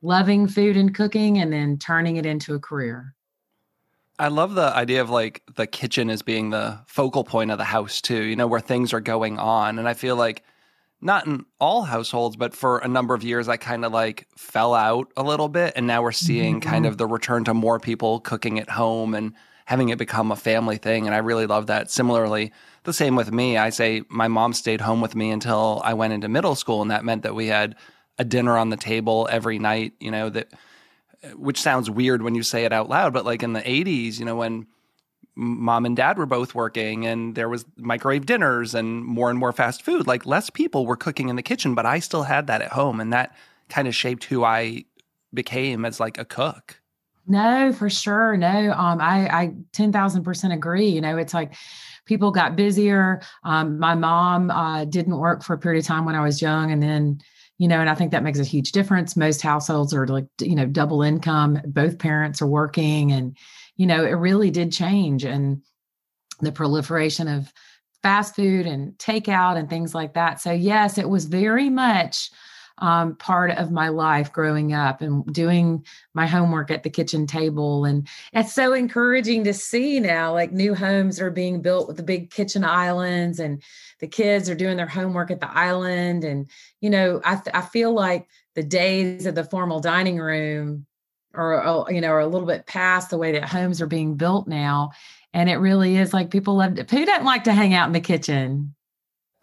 loving 0.00 0.46
food 0.46 0.76
and 0.76 0.94
cooking 0.94 1.38
and 1.38 1.52
then 1.52 1.78
turning 1.78 2.16
it 2.16 2.26
into 2.26 2.54
a 2.54 2.60
career. 2.60 3.14
I 4.18 4.28
love 4.28 4.54
the 4.54 4.74
idea 4.74 5.00
of 5.00 5.10
like 5.10 5.42
the 5.56 5.66
kitchen 5.66 6.08
as 6.08 6.22
being 6.22 6.50
the 6.50 6.78
focal 6.86 7.24
point 7.24 7.50
of 7.50 7.58
the 7.58 7.64
house 7.64 8.00
too, 8.00 8.22
you 8.22 8.36
know, 8.36 8.46
where 8.46 8.60
things 8.60 8.92
are 8.92 9.00
going 9.00 9.38
on. 9.38 9.78
And 9.78 9.88
I 9.88 9.94
feel 9.94 10.14
like 10.14 10.44
not 11.04 11.26
in 11.26 11.44
all 11.60 11.82
households, 11.82 12.34
but 12.34 12.54
for 12.54 12.78
a 12.78 12.88
number 12.88 13.14
of 13.14 13.22
years, 13.22 13.46
I 13.46 13.58
kind 13.58 13.84
of 13.84 13.92
like 13.92 14.26
fell 14.36 14.74
out 14.74 15.12
a 15.16 15.22
little 15.22 15.48
bit. 15.48 15.74
And 15.76 15.86
now 15.86 16.02
we're 16.02 16.12
seeing 16.12 16.60
mm-hmm. 16.60 16.70
kind 16.70 16.86
of 16.86 16.96
the 16.96 17.06
return 17.06 17.44
to 17.44 17.54
more 17.54 17.78
people 17.78 18.20
cooking 18.20 18.58
at 18.58 18.70
home 18.70 19.14
and 19.14 19.34
having 19.66 19.90
it 19.90 19.98
become 19.98 20.32
a 20.32 20.36
family 20.36 20.78
thing. 20.78 21.06
And 21.06 21.14
I 21.14 21.18
really 21.18 21.46
love 21.46 21.66
that. 21.66 21.90
Similarly, 21.90 22.52
the 22.84 22.92
same 22.92 23.16
with 23.16 23.30
me. 23.30 23.58
I 23.58 23.68
say 23.68 24.02
my 24.08 24.28
mom 24.28 24.54
stayed 24.54 24.80
home 24.80 25.02
with 25.02 25.14
me 25.14 25.30
until 25.30 25.82
I 25.84 25.92
went 25.92 26.14
into 26.14 26.28
middle 26.28 26.54
school. 26.54 26.80
And 26.80 26.90
that 26.90 27.04
meant 27.04 27.22
that 27.22 27.34
we 27.34 27.48
had 27.48 27.76
a 28.18 28.24
dinner 28.24 28.56
on 28.56 28.70
the 28.70 28.76
table 28.76 29.28
every 29.30 29.58
night, 29.58 29.92
you 30.00 30.10
know, 30.10 30.30
that 30.30 30.48
which 31.34 31.60
sounds 31.60 31.90
weird 31.90 32.22
when 32.22 32.34
you 32.34 32.42
say 32.42 32.64
it 32.64 32.72
out 32.72 32.88
loud, 32.88 33.12
but 33.12 33.24
like 33.24 33.42
in 33.42 33.52
the 33.52 33.60
80s, 33.60 34.18
you 34.18 34.24
know, 34.24 34.36
when 34.36 34.66
mom 35.36 35.84
and 35.84 35.96
dad 35.96 36.16
were 36.16 36.26
both 36.26 36.54
working 36.54 37.06
and 37.06 37.34
there 37.34 37.48
was 37.48 37.64
microwave 37.76 38.26
dinners 38.26 38.74
and 38.74 39.04
more 39.04 39.30
and 39.30 39.38
more 39.38 39.52
fast 39.52 39.82
food. 39.82 40.06
Like 40.06 40.26
less 40.26 40.50
people 40.50 40.86
were 40.86 40.96
cooking 40.96 41.28
in 41.28 41.36
the 41.36 41.42
kitchen 41.42 41.74
but 41.74 41.86
i 41.86 41.98
still 41.98 42.22
had 42.22 42.46
that 42.46 42.62
at 42.62 42.72
home 42.72 43.00
and 43.00 43.12
that 43.12 43.34
kind 43.68 43.88
of 43.88 43.94
shaped 43.94 44.24
who 44.24 44.44
i 44.44 44.84
became 45.32 45.84
as 45.84 45.98
like 45.98 46.18
a 46.18 46.24
cook. 46.24 46.80
No 47.26 47.72
for 47.72 47.90
sure. 47.90 48.36
No 48.36 48.72
um 48.72 49.00
i 49.00 49.28
i 49.28 49.54
10,000% 49.72 50.52
agree. 50.54 50.88
You 50.88 51.00
know 51.00 51.16
it's 51.16 51.34
like 51.34 51.54
people 52.06 52.30
got 52.30 52.54
busier. 52.56 53.20
Um 53.42 53.78
my 53.78 53.94
mom 53.94 54.50
uh 54.50 54.84
didn't 54.84 55.18
work 55.18 55.42
for 55.42 55.54
a 55.54 55.58
period 55.58 55.80
of 55.80 55.86
time 55.86 56.04
when 56.04 56.14
i 56.14 56.22
was 56.22 56.40
young 56.40 56.70
and 56.70 56.82
then 56.82 57.20
you 57.58 57.68
know, 57.68 57.80
and 57.80 57.88
I 57.88 57.94
think 57.94 58.10
that 58.10 58.24
makes 58.24 58.40
a 58.40 58.44
huge 58.44 58.72
difference. 58.72 59.16
Most 59.16 59.40
households 59.40 59.94
are 59.94 60.08
like, 60.08 60.26
you 60.40 60.56
know, 60.56 60.66
double 60.66 61.02
income, 61.02 61.60
both 61.66 61.98
parents 61.98 62.42
are 62.42 62.48
working, 62.48 63.12
and, 63.12 63.36
you 63.76 63.86
know, 63.86 64.04
it 64.04 64.12
really 64.12 64.50
did 64.50 64.72
change. 64.72 65.24
And 65.24 65.62
the 66.40 66.52
proliferation 66.52 67.28
of 67.28 67.52
fast 68.02 68.36
food 68.36 68.66
and 68.66 68.92
takeout 68.98 69.56
and 69.56 69.70
things 69.70 69.94
like 69.94 70.14
that. 70.14 70.40
So, 70.40 70.52
yes, 70.52 70.98
it 70.98 71.08
was 71.08 71.24
very 71.24 71.70
much 71.70 72.30
um, 72.78 73.16
part 73.16 73.52
of 73.52 73.70
my 73.70 73.88
life 73.88 74.32
growing 74.32 74.72
up 74.72 75.00
and 75.00 75.24
doing 75.32 75.86
my 76.12 76.26
homework 76.26 76.70
at 76.70 76.82
the 76.82 76.90
kitchen 76.90 77.26
table. 77.26 77.84
And 77.84 78.08
it's 78.32 78.52
so 78.52 78.72
encouraging 78.72 79.44
to 79.44 79.54
see 79.54 80.00
now, 80.00 80.32
like 80.32 80.52
new 80.52 80.74
homes 80.74 81.20
are 81.20 81.30
being 81.30 81.62
built 81.62 81.86
with 81.86 81.96
the 81.96 82.02
big 82.02 82.30
kitchen 82.30 82.64
islands, 82.64 83.38
and 83.38 83.62
the 84.00 84.08
kids 84.08 84.50
are 84.50 84.56
doing 84.56 84.76
their 84.76 84.88
homework 84.88 85.30
at 85.30 85.40
the 85.40 85.50
island. 85.50 86.24
And, 86.24 86.50
you 86.80 86.90
know, 86.90 87.20
I, 87.24 87.40
I 87.54 87.60
feel 87.60 87.92
like 87.92 88.26
the 88.54 88.64
days 88.64 89.26
of 89.26 89.36
the 89.36 89.44
formal 89.44 89.80
dining 89.80 90.18
room 90.18 90.86
or 91.34 91.86
you 91.90 92.00
know 92.00 92.08
are 92.08 92.20
a 92.20 92.26
little 92.26 92.46
bit 92.46 92.66
past 92.66 93.10
the 93.10 93.18
way 93.18 93.32
that 93.32 93.44
homes 93.44 93.80
are 93.80 93.86
being 93.86 94.14
built 94.14 94.46
now 94.48 94.90
and 95.32 95.50
it 95.50 95.56
really 95.56 95.96
is 95.96 96.12
like 96.12 96.30
people 96.30 96.56
love 96.56 96.74
to, 96.74 96.82
who 96.82 97.04
doesn't 97.04 97.24
like 97.24 97.44
to 97.44 97.52
hang 97.52 97.74
out 97.74 97.86
in 97.86 97.92
the 97.92 98.00
kitchen 98.00 98.74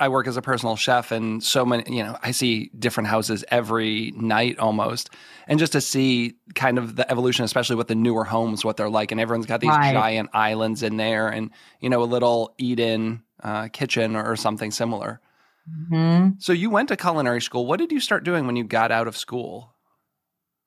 I 0.01 0.07
work 0.07 0.27
as 0.27 0.35
a 0.35 0.41
personal 0.41 0.75
chef 0.75 1.11
and 1.11 1.43
so 1.43 1.63
many, 1.63 1.95
you 1.95 2.03
know, 2.03 2.17
I 2.23 2.31
see 2.31 2.71
different 2.79 3.07
houses 3.07 3.45
every 3.49 4.11
night 4.15 4.57
almost. 4.57 5.11
And 5.47 5.59
just 5.59 5.73
to 5.73 5.81
see 5.81 6.33
kind 6.55 6.79
of 6.79 6.95
the 6.95 7.09
evolution, 7.09 7.45
especially 7.45 7.75
with 7.75 7.87
the 7.87 7.93
newer 7.93 8.23
homes, 8.23 8.65
what 8.65 8.77
they're 8.77 8.89
like. 8.89 9.11
And 9.11 9.21
everyone's 9.21 9.45
got 9.45 9.61
these 9.61 9.69
right. 9.69 9.93
giant 9.93 10.31
islands 10.33 10.81
in 10.81 10.97
there 10.97 11.29
and, 11.29 11.51
you 11.81 11.89
know, 11.91 12.01
a 12.01 12.05
little 12.05 12.55
eat 12.57 12.79
in 12.79 13.21
uh, 13.43 13.67
kitchen 13.67 14.15
or, 14.15 14.35
something 14.35 14.71
similar. 14.71 15.21
Mm-hmm. 15.69 16.29
So 16.39 16.51
you 16.51 16.71
went 16.71 16.89
to 16.89 16.97
culinary 16.97 17.41
school. 17.41 17.67
What 17.67 17.77
did 17.77 17.91
you 17.91 17.99
start 17.99 18.23
doing 18.23 18.47
when 18.47 18.55
you 18.55 18.63
got 18.63 18.91
out 18.91 19.07
of 19.07 19.15
school? 19.15 19.75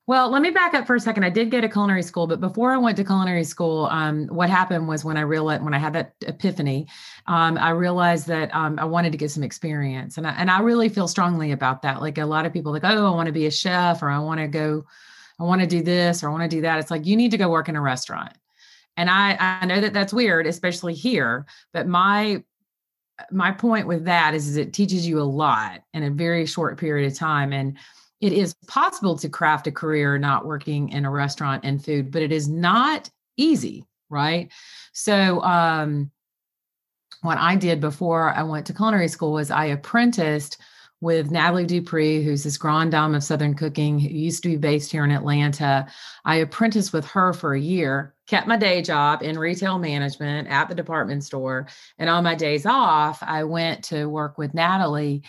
Well, 0.07 0.29
let 0.29 0.43
me 0.43 0.51
back 0.51 0.75
up 0.75 0.85
for 0.85 0.95
a 0.95 0.99
second. 0.99 1.23
I 1.23 1.31
did 1.31 1.49
go 1.49 1.59
to 1.59 1.67
culinary 1.67 2.03
school, 2.03 2.27
but 2.27 2.39
before 2.39 2.71
I 2.71 2.77
went 2.77 2.95
to 2.97 3.03
culinary 3.03 3.43
school, 3.43 3.87
um, 3.87 4.27
what 4.27 4.51
happened 4.51 4.87
was 4.87 5.03
when 5.03 5.17
I 5.17 5.21
realized 5.21 5.63
when 5.63 5.73
I 5.73 5.79
had 5.79 5.93
that 5.93 6.13
epiphany, 6.21 6.87
um, 7.25 7.57
I 7.57 7.71
realized 7.71 8.27
that 8.27 8.53
um, 8.53 8.77
I 8.77 8.85
wanted 8.85 9.13
to 9.13 9.17
get 9.17 9.31
some 9.31 9.41
experience, 9.41 10.19
and 10.19 10.27
I, 10.27 10.31
and 10.33 10.51
I 10.51 10.59
really 10.59 10.89
feel 10.89 11.07
strongly 11.07 11.51
about 11.51 11.81
that. 11.81 12.01
Like 12.01 12.19
a 12.19 12.25
lot 12.25 12.45
of 12.45 12.53
people, 12.53 12.71
like, 12.71 12.83
oh, 12.83 13.07
I 13.11 13.15
want 13.15 13.25
to 13.27 13.33
be 13.33 13.47
a 13.47 13.51
chef, 13.51 14.03
or 14.03 14.11
I 14.11 14.19
want 14.19 14.39
to 14.39 14.47
go, 14.47 14.85
I 15.39 15.43
want 15.43 15.61
to 15.61 15.67
do 15.67 15.81
this, 15.81 16.23
or 16.23 16.29
I 16.29 16.31
want 16.31 16.43
to 16.43 16.55
do 16.55 16.61
that. 16.61 16.77
It's 16.77 16.91
like 16.91 17.07
you 17.07 17.15
need 17.15 17.31
to 17.31 17.39
go 17.39 17.49
work 17.49 17.67
in 17.67 17.75
a 17.75 17.81
restaurant, 17.81 18.37
and 18.97 19.09
I 19.09 19.35
I 19.39 19.65
know 19.65 19.81
that 19.81 19.93
that's 19.93 20.13
weird, 20.13 20.45
especially 20.45 20.93
here, 20.93 21.47
but 21.73 21.87
my 21.87 22.43
my 23.31 23.51
point 23.51 23.87
with 23.87 24.05
that 24.05 24.35
is, 24.35 24.47
is 24.47 24.57
it 24.57 24.73
teaches 24.73 25.07
you 25.07 25.19
a 25.19 25.23
lot 25.23 25.81
in 25.93 26.03
a 26.03 26.11
very 26.11 26.45
short 26.45 26.77
period 26.77 27.11
of 27.11 27.17
time, 27.17 27.53
and 27.53 27.77
it 28.21 28.33
is 28.33 28.55
possible 28.67 29.17
to 29.17 29.29
craft 29.29 29.67
a 29.67 29.71
career 29.71 30.17
not 30.17 30.45
working 30.45 30.89
in 30.89 31.05
a 31.05 31.11
restaurant 31.11 31.63
and 31.65 31.83
food, 31.83 32.11
but 32.11 32.21
it 32.21 32.31
is 32.31 32.47
not 32.47 33.09
easy, 33.37 33.85
right? 34.09 34.51
So, 34.93 35.41
um, 35.41 36.11
what 37.21 37.37
I 37.39 37.55
did 37.55 37.81
before 37.81 38.31
I 38.31 38.43
went 38.43 38.67
to 38.67 38.73
culinary 38.73 39.07
school 39.07 39.33
was 39.33 39.49
I 39.49 39.65
apprenticed 39.65 40.57
with 41.01 41.29
Nathalie 41.29 41.65
Dupree, 41.65 42.23
who's 42.23 42.43
this 42.43 42.57
grand 42.57 42.91
dame 42.91 43.15
of 43.15 43.23
Southern 43.23 43.53
cooking, 43.53 43.99
who 43.99 44.07
used 44.09 44.43
to 44.43 44.49
be 44.49 44.55
based 44.55 44.91
here 44.91 45.03
in 45.03 45.11
Atlanta. 45.11 45.87
I 46.23 46.37
apprenticed 46.37 46.93
with 46.93 47.05
her 47.07 47.33
for 47.33 47.53
a 47.53 47.59
year, 47.59 48.13
kept 48.27 48.47
my 48.47 48.57
day 48.57 48.81
job 48.81 49.21
in 49.21 49.37
retail 49.37 49.77
management 49.77 50.47
at 50.47 50.69
the 50.69 50.75
department 50.75 51.23
store. 51.23 51.67
And 51.99 52.09
on 52.09 52.23
my 52.23 52.35
days 52.35 52.65
off, 52.65 53.21
I 53.21 53.43
went 53.43 53.83
to 53.85 54.05
work 54.05 54.37
with 54.37 54.53
Nathalie 54.53 55.23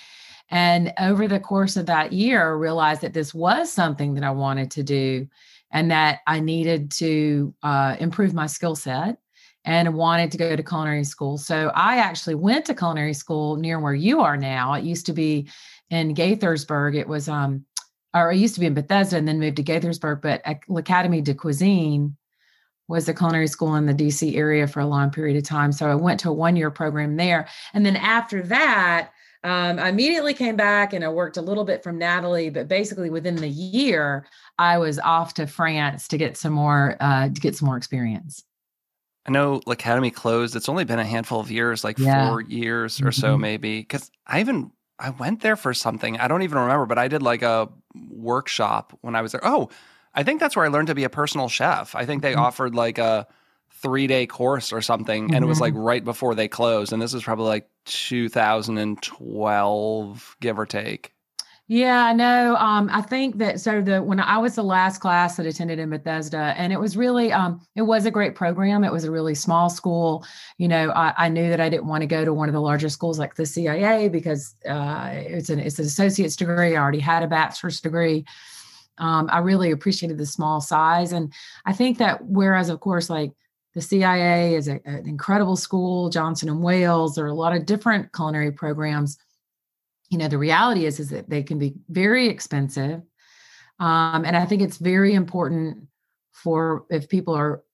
and 0.51 0.93
over 0.99 1.27
the 1.27 1.41
course 1.41 1.77
of 1.77 1.87
that 1.87 2.13
year, 2.13 2.43
I 2.43 2.51
realized 2.51 3.01
that 3.01 3.15
this 3.15 3.35
was 3.35 3.73
something 3.73 4.15
that 4.15 4.25
I 4.25 4.31
wanted 4.31 4.71
to 4.73 4.83
do 4.83 5.27
and 5.73 5.91
that 5.91 6.21
I 6.27 6.41
needed 6.41 6.91
to 6.93 7.55
uh, 7.63 7.97
improve 7.99 8.33
my 8.33 8.47
skill 8.47 8.77
set 8.77 9.19
and 9.65 9.95
wanted 9.95 10.31
to 10.31 10.39
go 10.39 10.55
to 10.55 10.63
culinary 10.63 11.03
school. 11.03 11.37
So 11.39 11.73
I 11.75 11.97
actually 11.97 12.37
went 12.37 12.67
to 12.67 12.75
culinary 12.75 13.15
school 13.15 13.57
near 13.57 13.81
where 13.81 13.95
you 13.95 14.21
are 14.21 14.37
now. 14.37 14.75
It 14.75 14.85
used 14.85 15.07
to 15.07 15.13
be 15.13 15.49
in 15.91 16.15
Gaithersburg. 16.15 16.95
It 16.95 17.09
was, 17.09 17.29
um, 17.29 17.65
or 18.15 18.31
it 18.31 18.39
used 18.39 18.55
to 18.55 18.61
be 18.61 18.67
in 18.67 18.75
Bethesda 18.75 19.17
and 19.17 19.27
then 19.27 19.41
moved 19.41 19.57
to 19.57 19.65
Gaithersburg, 19.65 20.23
but 20.23 20.43
L'Académie 20.69 21.25
de 21.25 21.35
Cuisine 21.35 22.17
was 22.89 23.09
a 23.09 23.15
culinary 23.15 23.49
school 23.49 23.75
in 23.75 23.87
the 23.87 23.93
DC 23.93 24.37
area 24.37 24.69
for 24.69 24.79
a 24.79 24.87
long 24.87 25.11
period 25.11 25.37
of 25.37 25.43
time. 25.43 25.73
So 25.73 25.91
I 25.91 25.97
went 25.97 26.21
to 26.21 26.31
a 26.31 26.33
one 26.33 26.55
year 26.55 26.71
program 26.71 27.17
there. 27.17 27.49
And 27.75 27.85
then 27.85 27.97
after 27.97 28.43
that, 28.43 29.11
um, 29.47 29.79
I 29.79 29.91
immediately 29.91 30.35
came 30.35 30.57
back 30.57 30.93
and 30.93 31.05
I 31.05 31.09
worked 31.09 31.37
a 31.37 31.41
little 31.41 31.65
bit 31.65 31.85
from 31.85 31.99
Nathalie, 31.99 32.51
but 32.51 32.67
basically 32.67 33.11
within 33.11 33.37
the 33.37 33.49
year, 33.49 34.27
I 34.59 34.79
was 34.79 34.99
off 34.99 35.35
to 35.35 35.47
France 35.47 36.09
to 36.09 36.19
get 36.19 36.37
some 36.37 36.53
more 36.53 36.97
uh, 36.99 37.29
to 37.29 37.41
get 37.41 37.55
some 37.55 37.67
more 37.67 37.77
experience. 37.77 38.43
I 39.25 39.31
know 39.31 39.61
Academy 39.69 40.11
closed. 40.11 40.57
It's 40.57 40.69
only 40.69 40.85
been 40.85 40.99
a 40.99 41.05
handful 41.05 41.39
of 41.39 41.49
years, 41.49 41.85
like 41.85 41.97
yeah. 41.97 42.29
four 42.29 42.41
years 42.41 43.01
or 43.01 43.07
mm-hmm. 43.07 43.21
so, 43.21 43.39
maybe. 43.39 43.81
Because 43.81 44.11
I 44.27 44.41
even 44.41 44.73
I 44.99 45.11
went 45.11 45.43
there 45.43 45.57
for 45.57 45.73
something. 45.73 46.19
I 46.19 46.27
don't 46.27 46.43
even 46.43 46.59
remember, 46.59 46.87
but 46.87 46.99
I 46.99 47.07
did 47.07 47.23
like 47.23 47.43
a 47.43 47.69
workshop 47.95 48.99
when 49.03 49.15
I 49.15 49.23
was 49.23 49.31
there. 49.31 49.41
Oh, 49.45 49.71
I 50.13 50.25
think 50.25 50.41
that's 50.41 50.57
where 50.57 50.65
I 50.65 50.69
learned 50.69 50.89
to 50.89 50.95
be 50.97 51.05
a 51.05 51.11
personal 51.11 51.49
chef. 51.49 51.95
I 51.95 52.05
think 52.05 52.23
they 52.23 52.33
mm-hmm. 52.33 52.41
offered 52.41 52.75
like 52.75 52.99
a 52.99 53.29
three 53.83 54.07
day 54.07 54.27
course 54.27 54.73
or 54.73 54.81
something, 54.83 55.25
mm-hmm. 55.25 55.35
and 55.35 55.45
it 55.45 55.49
was 55.49 55.61
like 55.61 55.75
mm-hmm. 55.75 55.83
right 55.83 56.05
before 56.05 56.35
they 56.35 56.49
closed. 56.49 56.93
And 56.93 57.01
this 57.01 57.15
is 57.15 57.23
probably 57.23 57.47
like 57.47 57.71
2012, 57.87 60.37
give 60.41 60.59
or 60.59 60.67
take. 60.67 61.13
Yeah, 61.69 62.13
no, 62.13 62.55
um, 62.57 62.89
I 62.93 63.03
think 63.03 63.39
that 63.39 63.59
so 63.59 63.83
the 63.83 64.01
when 64.01 64.21
I 64.21 64.39
was 64.39 64.55
the 64.55 64.63
last 64.63 65.01
class 65.01 65.37
that 65.37 65.47
attended 65.47 65.81
in 65.81 65.91
Bethesda, 65.91 66.55
and 66.57 66.73
it 66.73 66.79
was 66.79 66.97
really 66.97 67.33
um, 67.33 67.61
it 67.75 67.83
was 67.83 68.07
a 68.07 68.11
great 68.13 68.37
program. 68.37 68.85
It 68.85 68.93
was 68.93 69.03
a 69.03 69.11
really 69.11 69.35
small 69.35 69.69
school. 69.69 70.25
You 70.59 70.69
know, 70.69 70.93
I, 70.93 71.13
I 71.19 71.29
knew 71.29 71.51
that 71.51 71.59
I 71.59 71.69
didn't 71.69 71.89
want 71.89 72.03
to 72.03 72.07
go 72.07 72.25
to 72.25 72.33
one 72.33 72.49
of 72.49 72.53
the 72.53 72.61
larger 72.61 72.89
schools 72.89 73.19
like 73.19 73.35
the 73.35 73.47
CIA 73.47 74.09
because 74.09 74.55
uh, 74.69 75.11
it's 75.13 75.51
an 75.51 75.59
it's 75.59 75.81
an 75.81 75.87
associate's 75.87 76.37
degree. 76.37 76.77
I 76.77 76.81
already 76.81 77.01
had 77.01 77.25
a 77.25 77.27
bachelor's 77.27 77.81
degree. 77.81 78.25
Um, 78.99 79.29
I 79.33 79.39
really 79.39 79.73
appreciated 79.73 80.19
the 80.19 80.27
small 80.27 80.61
size, 80.61 81.11
and 81.11 81.33
I 81.65 81.73
think 81.73 81.99
that 81.99 82.25
whereas 82.25 82.69
of 82.69 82.79
course 82.79 83.11
like 83.11 83.33
the 83.77 83.83
CIA 83.83 84.55
is 84.55 84.69
a, 84.69 84.81
an 84.87 85.07
incredible 85.07 85.55
school, 85.55 86.09
Johnson 86.09 86.49
and 86.49 86.63
Wales. 86.63 87.15
There 87.15 87.27
are 87.27 87.29
a 87.29 87.35
lot 87.35 87.55
of 87.55 87.67
different 87.67 88.11
culinary 88.11 88.51
programs. 88.51 89.19
You 90.09 90.17
know, 90.17 90.29
the 90.29 90.39
reality 90.39 90.87
is 90.87 90.99
is 90.99 91.11
that 91.11 91.29
they 91.29 91.43
can 91.43 91.59
be 91.59 91.75
very 91.91 92.27
expensive, 92.29 93.03
um, 93.79 94.25
and 94.25 94.35
I 94.35 94.47
think 94.47 94.63
it's 94.63 94.79
very 94.79 95.13
important 95.13 95.89
for 96.33 96.87
if 96.89 97.11
people 97.11 97.35
are 97.35 97.65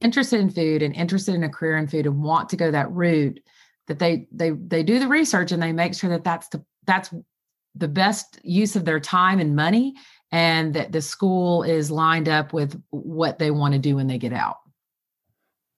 interested 0.00 0.40
in 0.40 0.50
food 0.50 0.82
and 0.82 0.96
interested 0.96 1.36
in 1.36 1.44
a 1.44 1.48
career 1.48 1.76
in 1.76 1.86
food 1.86 2.06
and 2.06 2.20
want 2.20 2.48
to 2.48 2.56
go 2.56 2.72
that 2.72 2.90
route, 2.90 3.38
that 3.86 4.00
they 4.00 4.26
they 4.32 4.50
they 4.50 4.82
do 4.82 4.98
the 4.98 5.06
research 5.06 5.52
and 5.52 5.62
they 5.62 5.72
make 5.72 5.94
sure 5.94 6.10
that 6.10 6.24
that's 6.24 6.48
the 6.48 6.64
that's 6.86 7.14
the 7.76 7.88
best 7.88 8.40
use 8.42 8.74
of 8.74 8.84
their 8.84 8.98
time 8.98 9.38
and 9.38 9.54
money, 9.54 9.94
and 10.32 10.74
that 10.74 10.90
the 10.90 11.00
school 11.00 11.62
is 11.62 11.88
lined 11.88 12.28
up 12.28 12.52
with 12.52 12.82
what 12.90 13.38
they 13.38 13.52
want 13.52 13.74
to 13.74 13.78
do 13.78 13.94
when 13.94 14.08
they 14.08 14.18
get 14.18 14.32
out. 14.32 14.56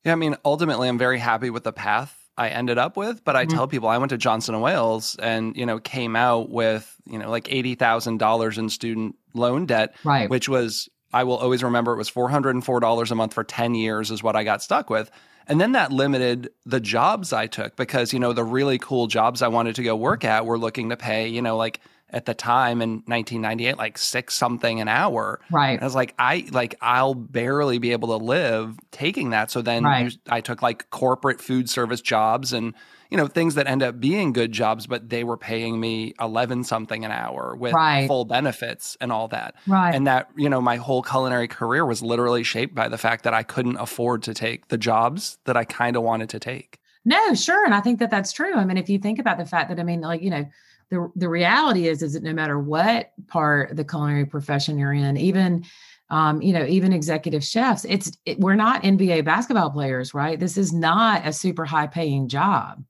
Yeah, 0.05 0.13
I 0.13 0.17
mean, 0.17 0.37
ultimately, 0.45 0.89
I'm 0.89 0.99
very 0.99 1.19
happy 1.19 1.51
with 1.51 1.65
the 1.65 1.73
path 1.73 2.17
I 2.37 2.49
ended 2.49 2.79
up 2.79 2.97
with. 2.97 3.25
But 3.25 3.37
I 3.37 3.45
mm-hmm. 3.45 3.57
tell 3.57 3.69
people 3.69 3.89
I 3.89 3.99
went 3.99 4.11
to 4.11 4.19
Johnson 4.19 4.55
and 4.55 4.63
Wales 4.63 5.17
and 5.21 5.57
you 5.57 5.67
know 5.67 5.79
came 5.79 6.17
out 6.17 6.51
with 6.51 6.95
you 7.07 7.19
know 7.19 7.31
like 7.31 7.51
eighty 7.53 7.75
thousand 7.75 8.19
dollars 8.19 8.59
in 8.59 8.69
student 8.69 9.17
loan 9.35 9.67
debt, 9.67 9.95
right? 10.05 10.29
Which 10.29 10.49
was 10.49 10.89
I 11.13 11.25
will 11.25 11.37
always 11.37 11.63
remember 11.63 11.93
it 11.93 11.99
was 11.99 12.09
four 12.09 12.29
hundred 12.29 12.51
and 12.51 12.65
four 12.65 12.81
dollars 12.81 13.11
a 13.11 13.15
month 13.15 13.35
for 13.35 13.45
ten 13.45 13.75
years 13.75 14.11
is 14.11 14.23
what 14.23 14.37
I 14.37 14.45
got 14.45 14.63
stuck 14.63 14.91
with. 14.91 15.11
And 15.47 15.61
then 15.61 15.73
that 15.73 15.93
limited 15.93 16.49
the 16.65 16.81
jobs 16.81 17.33
I 17.33 17.47
took 17.47 17.77
because 17.77 18.13
you 18.13 18.19
know 18.19 18.33
the 18.33 18.45
really 18.45 18.79
cool 18.79 19.07
jobs 19.07 19.43
I 19.43 19.49
wanted 19.49 19.77
to 19.77 19.83
go 19.83 19.95
work 19.95 20.25
at 20.25 20.47
were 20.47 20.59
looking 20.59 20.91
to 20.91 20.97
pay 20.97 21.29
you 21.29 21.43
know 21.43 21.57
like 21.57 21.81
at 22.11 22.27
the 22.27 22.35
time 22.35 22.81
in 22.81 23.03
1998 23.07 23.77
like 23.77 23.99
six 23.99 24.35
something 24.35 24.81
an 24.81 24.89
hour. 24.89 25.41
Right. 25.51 25.81
I 25.81 25.85
was 25.85 25.95
like 25.95 26.15
i 26.19 26.47
like 26.53 26.77
i'll 26.81 27.15
barely 27.15 27.79
be 27.79 27.93
able 27.93 28.17
to 28.17 28.25
live 28.25 28.79
taking 28.93 29.31
that. 29.31 29.51
So 29.51 29.63
then 29.63 29.85
right. 29.85 30.17
i 30.29 30.41
took 30.41 30.63
like 30.63 30.91
corporate 30.91 31.41
food 31.41 31.69
service 31.69 32.01
jobs 32.01 32.53
and 32.53 32.75
you 33.11 33.17
know 33.17 33.27
things 33.27 33.55
that 33.57 33.67
end 33.67 33.83
up 33.83 34.01
being 34.01 34.33
good 34.33 34.53
jobs 34.53 34.87
but 34.87 35.09
they 35.09 35.25
were 35.25 35.37
paying 35.37 35.79
me 35.79 36.15
11 36.21 36.65
something 36.65 37.05
an 37.05 37.11
hour 37.11 37.57
with 37.57 37.73
right. 37.73 38.07
full 38.07 38.25
benefits 38.25 38.97
and 39.01 39.11
all 39.11 39.29
that. 39.29 39.55
Right. 39.67 39.95
And 39.95 40.07
that 40.07 40.31
you 40.37 40.49
know 40.49 40.61
my 40.61 40.77
whole 40.77 41.03
culinary 41.03 41.49
career 41.49 41.85
was 41.85 42.03
literally 42.03 42.45
shaped 42.45 42.75
by 42.75 42.89
the 42.89 42.99
fact 42.99 43.25
that 43.25 43.35
i 43.35 43.43
couldn't 43.43 43.77
afford 43.77 44.23
to 44.25 44.35
take 44.35 44.69
the 44.69 44.79
jobs 44.79 45.39
that 45.45 45.57
i 45.57 45.65
kind 45.65 45.97
of 45.97 46.03
wanted 46.03 46.29
to 46.31 46.39
take. 46.39 46.79
No 47.05 47.35
sure. 47.35 47.65
And 47.65 47.75
i 47.75 47.81
think 47.81 47.99
that 47.99 48.11
that's 48.11 48.33
true. 48.33 48.55
I 48.55 48.65
mean 48.65 48.77
if 48.77 48.89
you 48.89 48.99
think 48.99 49.19
about 49.19 49.39
the 49.39 49.47
fact 49.47 49.69
that 49.71 49.81
i 49.81 49.83
mean 49.83 50.01
like 50.01 50.23
you 50.23 50.31
know 50.31 50.47
the 50.91 51.11
the 51.17 51.29
reality 51.29 51.89
is 51.89 52.03
is 52.03 52.13
that 52.15 52.23
no 52.23 52.33
matter 52.33 52.59
what 52.59 53.13
part 53.27 53.71
of 53.71 53.77
the 53.77 53.85
culinary 53.85 54.27
profession 54.27 54.79
you're 54.79 54.93
in, 54.93 55.17
even 55.17 55.65
um, 56.11 56.43
you 56.43 56.53
know, 56.53 56.67
even 56.67 56.93
executive 56.93 57.43
chefs, 57.43 57.85
it's 57.87 58.17
it, 58.27 58.39
we're 58.39 58.55
not 58.55 58.83
NBA 58.83 59.25
basketball 59.25 59.71
players, 59.71 60.15
right? 60.15 60.39
This 60.39 60.57
is 60.57 60.73
not 60.73 61.27
a 61.27 61.33
super 61.33 61.65
high 61.65 61.87
paying 61.87 62.29
job, 62.29 62.85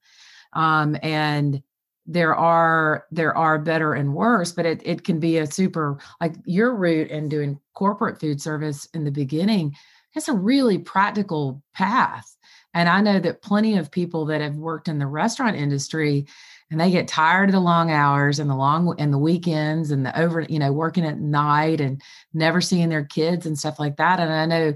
um, 0.52 0.96
and 1.02 1.62
there 2.06 2.34
are 2.34 3.06
there 3.10 3.36
are 3.36 3.58
better 3.58 3.94
and 3.94 4.14
worse 4.14 4.52
but 4.52 4.66
it, 4.66 4.82
it 4.84 5.04
can 5.04 5.18
be 5.18 5.38
a 5.38 5.46
super 5.46 5.98
like 6.20 6.34
your 6.44 6.74
route 6.74 7.08
in 7.08 7.28
doing 7.28 7.58
corporate 7.72 8.20
food 8.20 8.40
service 8.40 8.86
in 8.92 9.04
the 9.04 9.10
beginning 9.10 9.74
it's 10.14 10.28
a 10.28 10.32
really 10.32 10.76
practical 10.76 11.62
path 11.72 12.36
and 12.74 12.90
i 12.90 13.00
know 13.00 13.18
that 13.18 13.40
plenty 13.40 13.78
of 13.78 13.90
people 13.90 14.26
that 14.26 14.42
have 14.42 14.56
worked 14.56 14.86
in 14.86 14.98
the 14.98 15.06
restaurant 15.06 15.56
industry 15.56 16.26
and 16.70 16.80
they 16.80 16.90
get 16.90 17.06
tired 17.06 17.48
of 17.48 17.52
the 17.52 17.60
long 17.60 17.90
hours 17.90 18.38
and 18.38 18.50
the 18.50 18.54
long 18.54 18.94
and 18.98 19.12
the 19.12 19.18
weekends 19.18 19.90
and 19.90 20.04
the 20.04 20.20
over 20.20 20.40
you 20.40 20.58
know 20.58 20.72
working 20.72 21.04
at 21.04 21.18
night 21.18 21.80
and 21.80 22.00
never 22.32 22.60
seeing 22.60 22.88
their 22.88 23.04
kids 23.04 23.46
and 23.46 23.58
stuff 23.58 23.78
like 23.78 23.96
that 23.96 24.20
and 24.20 24.32
i 24.32 24.46
know 24.46 24.74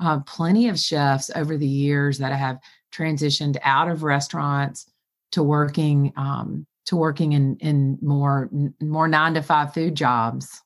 uh, 0.00 0.18
plenty 0.20 0.68
of 0.68 0.78
chefs 0.78 1.30
over 1.34 1.56
the 1.56 1.66
years 1.66 2.18
that 2.18 2.32
have 2.32 2.58
transitioned 2.92 3.56
out 3.62 3.88
of 3.88 4.02
restaurants 4.02 4.90
to 5.32 5.42
working 5.42 6.12
um, 6.16 6.66
to 6.86 6.96
working 6.96 7.32
in 7.32 7.56
in 7.56 7.98
more 8.02 8.50
more 8.80 9.08
nine 9.08 9.34
to 9.34 9.42
five 9.42 9.72
food 9.72 9.94
jobs. 9.94 10.62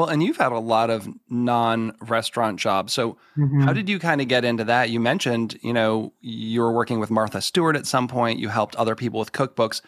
Well, 0.00 0.08
and 0.08 0.22
you've 0.22 0.38
had 0.38 0.52
a 0.52 0.58
lot 0.58 0.88
of 0.88 1.06
non-restaurant 1.28 2.58
jobs. 2.58 2.94
So, 2.94 3.18
mm-hmm. 3.36 3.60
how 3.60 3.74
did 3.74 3.86
you 3.86 3.98
kind 3.98 4.22
of 4.22 4.28
get 4.28 4.46
into 4.46 4.64
that? 4.64 4.88
You 4.88 4.98
mentioned, 4.98 5.58
you 5.60 5.74
know, 5.74 6.14
you 6.22 6.62
were 6.62 6.72
working 6.72 7.00
with 7.00 7.10
Martha 7.10 7.42
Stewart 7.42 7.76
at 7.76 7.86
some 7.86 8.08
point. 8.08 8.38
You 8.38 8.48
helped 8.48 8.74
other 8.76 8.94
people 8.94 9.20
with 9.20 9.32
cookbooks. 9.32 9.82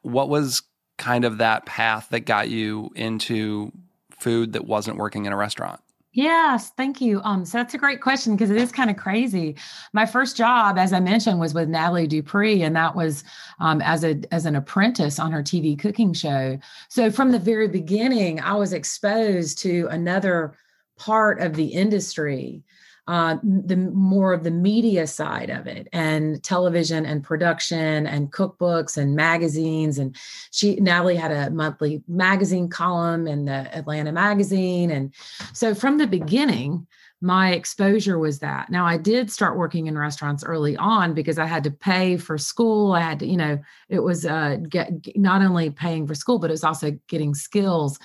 What 0.00 0.30
was 0.30 0.62
kind 0.96 1.26
of 1.26 1.36
that 1.36 1.66
path 1.66 2.08
that 2.12 2.20
got 2.20 2.48
you 2.48 2.88
into 2.94 3.72
food 4.18 4.54
that 4.54 4.64
wasn't 4.64 4.96
working 4.96 5.26
in 5.26 5.34
a 5.34 5.36
restaurant? 5.36 5.80
Yes, 6.16 6.70
thank 6.78 7.02
you. 7.02 7.20
Um, 7.24 7.44
so 7.44 7.58
that's 7.58 7.74
a 7.74 7.78
great 7.78 8.00
question 8.00 8.34
because 8.34 8.48
it 8.48 8.56
is 8.56 8.72
kind 8.72 8.88
of 8.88 8.96
crazy. 8.96 9.54
My 9.92 10.06
first 10.06 10.34
job, 10.34 10.78
as 10.78 10.94
I 10.94 10.98
mentioned, 10.98 11.38
was 11.38 11.52
with 11.52 11.68
Nathalie 11.68 12.06
Dupree, 12.06 12.62
and 12.62 12.74
that 12.74 12.96
was 12.96 13.22
um, 13.60 13.82
as 13.82 14.02
a 14.02 14.22
as 14.32 14.46
an 14.46 14.56
apprentice 14.56 15.18
on 15.18 15.30
her 15.30 15.42
TV 15.42 15.78
cooking 15.78 16.14
show. 16.14 16.58
So 16.88 17.10
from 17.10 17.32
the 17.32 17.38
very 17.38 17.68
beginning, 17.68 18.40
I 18.40 18.54
was 18.54 18.72
exposed 18.72 19.58
to 19.58 19.88
another 19.90 20.56
part 20.96 21.42
of 21.42 21.54
the 21.54 21.66
industry 21.66 22.62
uh, 23.08 23.36
the 23.42 23.76
more 23.76 24.32
of 24.32 24.42
the 24.42 24.50
media 24.50 25.06
side 25.06 25.48
of 25.48 25.66
it 25.66 25.88
and 25.92 26.42
television 26.42 27.06
and 27.06 27.22
production 27.22 28.06
and 28.06 28.32
cookbooks 28.32 28.96
and 28.96 29.14
magazines. 29.14 29.98
And 29.98 30.16
she 30.50 30.76
nathalie 30.76 31.16
had 31.16 31.30
a 31.30 31.50
monthly 31.50 32.02
magazine 32.08 32.68
column 32.68 33.28
in 33.28 33.44
the 33.44 33.76
atlanta 33.76 34.12
magazine. 34.12 34.90
And 34.90 35.14
so 35.52 35.74
from 35.74 35.98
the 35.98 36.06
beginning 36.06 36.86
my 37.22 37.52
exposure 37.52 38.18
was 38.18 38.40
that. 38.40 38.70
Now 38.70 38.84
i 38.84 38.96
did 38.96 39.30
start 39.30 39.56
working 39.56 39.86
in 39.86 39.96
restaurants 39.96 40.44
early 40.44 40.76
on 40.76 41.14
because 41.14 41.38
i 41.38 41.46
had 41.46 41.64
to 41.64 41.70
pay 41.70 42.16
for 42.16 42.36
school. 42.36 42.92
I 42.92 43.00
had 43.00 43.20
to 43.20 43.26
you 43.26 43.36
know 43.36 43.58
it 43.88 44.00
was 44.00 44.26
uh 44.26 44.56
get 44.68 44.90
not 45.16 45.42
only 45.42 45.70
paying 45.70 46.06
for 46.06 46.14
school 46.14 46.38
but 46.38 46.50
it 46.50 46.52
was 46.52 46.64
also 46.64 46.90
getting 47.06 47.34
skills 47.34 47.98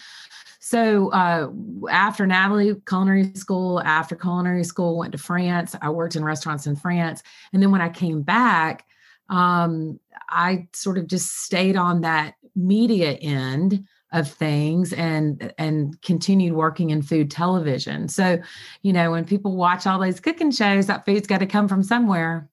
so 0.71 1.11
uh, 1.11 1.51
after 1.89 2.25
Nathalie 2.25 2.73
culinary 2.87 3.29
school, 3.35 3.81
after 3.81 4.15
culinary 4.15 4.63
school, 4.63 4.97
went 4.97 5.11
to 5.11 5.17
France. 5.17 5.75
I 5.81 5.89
worked 5.89 6.15
in 6.15 6.23
restaurants 6.23 6.65
in 6.65 6.77
France, 6.77 7.23
and 7.51 7.61
then 7.61 7.71
when 7.71 7.81
I 7.81 7.89
came 7.89 8.21
back, 8.21 8.85
um, 9.27 9.99
I 10.29 10.69
sort 10.71 10.97
of 10.97 11.07
just 11.07 11.43
stayed 11.43 11.75
on 11.75 12.01
that 12.01 12.35
media 12.55 13.11
end 13.15 13.85
of 14.13 14.31
things 14.31 14.93
and 14.93 15.53
and 15.57 16.01
continued 16.03 16.53
working 16.53 16.91
in 16.91 17.01
food 17.01 17.29
television. 17.29 18.07
So, 18.07 18.39
you 18.81 18.93
know, 18.93 19.11
when 19.11 19.25
people 19.25 19.57
watch 19.57 19.85
all 19.85 19.99
those 19.99 20.21
cooking 20.21 20.51
shows, 20.51 20.87
that 20.87 21.03
food's 21.05 21.27
got 21.27 21.39
to 21.39 21.47
come 21.47 21.67
from 21.67 21.83
somewhere. 21.83 22.47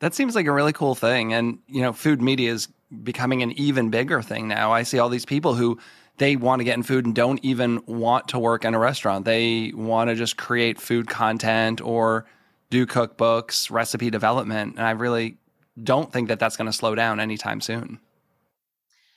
That 0.00 0.14
seems 0.14 0.34
like 0.34 0.46
a 0.46 0.52
really 0.52 0.72
cool 0.72 0.96
thing, 0.96 1.32
and 1.32 1.60
you 1.68 1.80
know, 1.80 1.92
food 1.92 2.20
media 2.20 2.52
is 2.52 2.66
becoming 3.04 3.40
an 3.40 3.52
even 3.52 3.88
bigger 3.88 4.20
thing 4.20 4.48
now. 4.48 4.72
I 4.72 4.82
see 4.82 4.98
all 4.98 5.08
these 5.08 5.24
people 5.24 5.54
who 5.54 5.78
they 6.22 6.36
want 6.36 6.60
to 6.60 6.64
get 6.64 6.76
in 6.76 6.84
food 6.84 7.04
and 7.04 7.16
don't 7.16 7.40
even 7.42 7.82
want 7.86 8.28
to 8.28 8.38
work 8.38 8.64
in 8.64 8.74
a 8.74 8.78
restaurant. 8.78 9.24
They 9.24 9.72
want 9.74 10.08
to 10.08 10.14
just 10.14 10.36
create 10.36 10.80
food 10.80 11.08
content 11.08 11.80
or 11.80 12.26
do 12.70 12.86
cookbooks, 12.86 13.72
recipe 13.72 14.08
development. 14.08 14.76
And 14.76 14.86
I 14.86 14.92
really 14.92 15.36
don't 15.82 16.12
think 16.12 16.28
that 16.28 16.38
that's 16.38 16.56
going 16.56 16.66
to 16.66 16.72
slow 16.72 16.94
down 16.94 17.18
anytime 17.18 17.60
soon. 17.60 17.98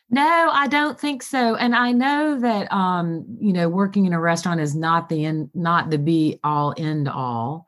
No, 0.09 0.49
I 0.51 0.67
don't 0.67 0.99
think 0.99 1.21
so. 1.21 1.55
And 1.55 1.75
I 1.75 1.91
know 1.91 2.39
that 2.39 2.71
um, 2.71 3.25
you 3.39 3.53
know, 3.53 3.69
working 3.69 4.05
in 4.05 4.13
a 4.13 4.19
restaurant 4.19 4.59
is 4.59 4.75
not 4.75 5.07
the 5.07 5.25
end, 5.25 5.51
not 5.53 5.91
the 5.91 5.99
be 5.99 6.39
all 6.43 6.73
end 6.75 7.07
all. 7.07 7.67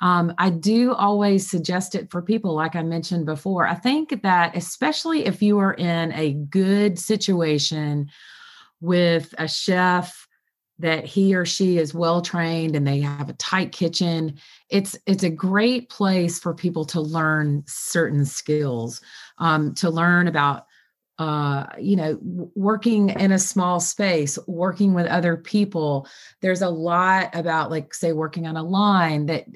Um, 0.00 0.34
I 0.38 0.50
do 0.50 0.92
always 0.92 1.48
suggest 1.48 1.94
it 1.94 2.10
for 2.10 2.20
people, 2.20 2.54
like 2.54 2.74
I 2.74 2.82
mentioned 2.82 3.26
before. 3.26 3.68
I 3.68 3.74
think 3.74 4.22
that 4.22 4.56
especially 4.56 5.24
if 5.24 5.40
you 5.40 5.60
are 5.60 5.74
in 5.74 6.10
a 6.12 6.32
good 6.32 6.98
situation 6.98 8.10
with 8.82 9.32
a 9.38 9.48
chef 9.48 10.28
that 10.78 11.04
he 11.04 11.34
or 11.34 11.46
she 11.46 11.78
is 11.78 11.94
well 11.94 12.20
trained 12.20 12.74
and 12.74 12.86
they 12.86 13.00
have 13.00 13.30
a 13.30 13.34
tight 13.34 13.72
kitchen. 13.72 14.38
It's 14.68 14.98
it's 15.06 15.22
a 15.22 15.30
great 15.30 15.88
place 15.88 16.38
for 16.38 16.52
people 16.52 16.84
to 16.86 17.00
learn 17.00 17.62
certain 17.66 18.24
skills 18.24 19.00
um, 19.38 19.74
to 19.76 19.88
learn 19.88 20.26
about 20.26 20.66
uh, 21.18 21.66
you 21.78 21.94
know 21.94 22.18
working 22.20 23.10
in 23.10 23.30
a 23.30 23.38
small 23.38 23.78
space 23.78 24.38
working 24.48 24.92
with 24.92 25.06
other 25.06 25.36
people. 25.36 26.08
There's 26.40 26.62
a 26.62 26.68
lot 26.68 27.30
about 27.34 27.70
like 27.70 27.94
say 27.94 28.12
working 28.12 28.48
on 28.48 28.56
a 28.56 28.62
line 28.64 29.26
that 29.26 29.46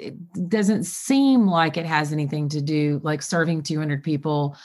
doesn't 0.49 0.85
seem 0.85 1.49
like 1.49 1.77
it 1.77 1.87
has 1.87 2.13
anything 2.13 2.49
to 2.51 2.63
do 2.63 3.01
like 3.03 3.21
serving 3.21 3.63
200 3.63 4.05
people 4.05 4.57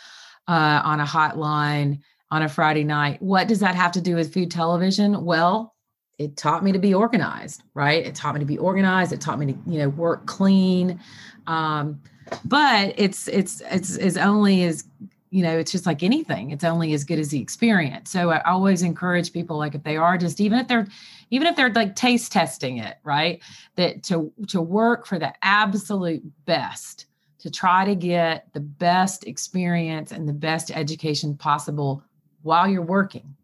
uh, 0.47 0.81
on 0.83 0.99
a 0.99 1.05
hotline 1.05 2.01
on 2.31 2.41
a 2.43 2.49
Friday 2.49 2.83
night. 2.83 3.21
What 3.21 3.47
does 3.47 3.59
that 3.59 3.75
have 3.75 3.91
to 3.91 4.01
do 4.01 4.15
with 4.15 4.33
food 4.33 4.49
television? 4.49 5.25
Well, 5.25 5.75
it 6.17 6.37
taught 6.37 6.63
me 6.63 6.71
to 6.71 6.79
be 6.79 6.93
organized, 6.93 7.63
right? 7.73 8.05
It 8.05 8.15
taught 8.15 8.35
me 8.35 8.39
to 8.39 8.45
be 8.45 8.57
organized. 8.57 9.11
It 9.11 9.21
taught 9.21 9.37
me 9.37 9.53
to, 9.53 9.59
you 9.65 9.79
know, 9.79 9.89
work 9.89 10.25
clean. 10.27 10.99
Um, 11.47 12.01
but 12.45 12.93
it's 12.97 13.27
it's 13.27 13.61
it's 13.71 13.97
is 13.97 14.17
only 14.17 14.63
as 14.63 14.85
you 15.31 15.43
know, 15.43 15.57
it's 15.57 15.71
just 15.71 15.85
like 15.85 16.03
anything. 16.03 16.51
It's 16.51 16.65
only 16.65 16.93
as 16.93 17.05
good 17.05 17.17
as 17.17 17.29
the 17.29 17.41
experience. 17.41 18.11
So 18.11 18.31
I 18.31 18.41
always 18.43 18.81
encourage 18.81 19.31
people, 19.31 19.57
like 19.57 19.75
if 19.75 19.83
they 19.83 19.95
are 19.95 20.17
just 20.17 20.41
even 20.41 20.59
if 20.59 20.67
they're 20.67 20.87
even 21.31 21.47
if 21.47 21.55
they're 21.55 21.73
like 21.73 21.95
taste 21.95 22.31
testing 22.31 22.77
it, 22.77 22.97
right? 23.03 23.41
That 23.75 24.03
to 24.03 24.31
to 24.49 24.61
work 24.61 25.07
for 25.07 25.17
the 25.17 25.33
absolute 25.41 26.23
best, 26.45 27.07
to 27.39 27.49
try 27.49 27.83
to 27.85 27.95
get 27.95 28.47
the 28.53 28.59
best 28.59 29.25
experience 29.25 30.11
and 30.11 30.29
the 30.29 30.33
best 30.33 30.69
education 30.69 31.35
possible 31.35 32.03
while 32.43 32.67
you're 32.67 32.81
working. 32.81 33.35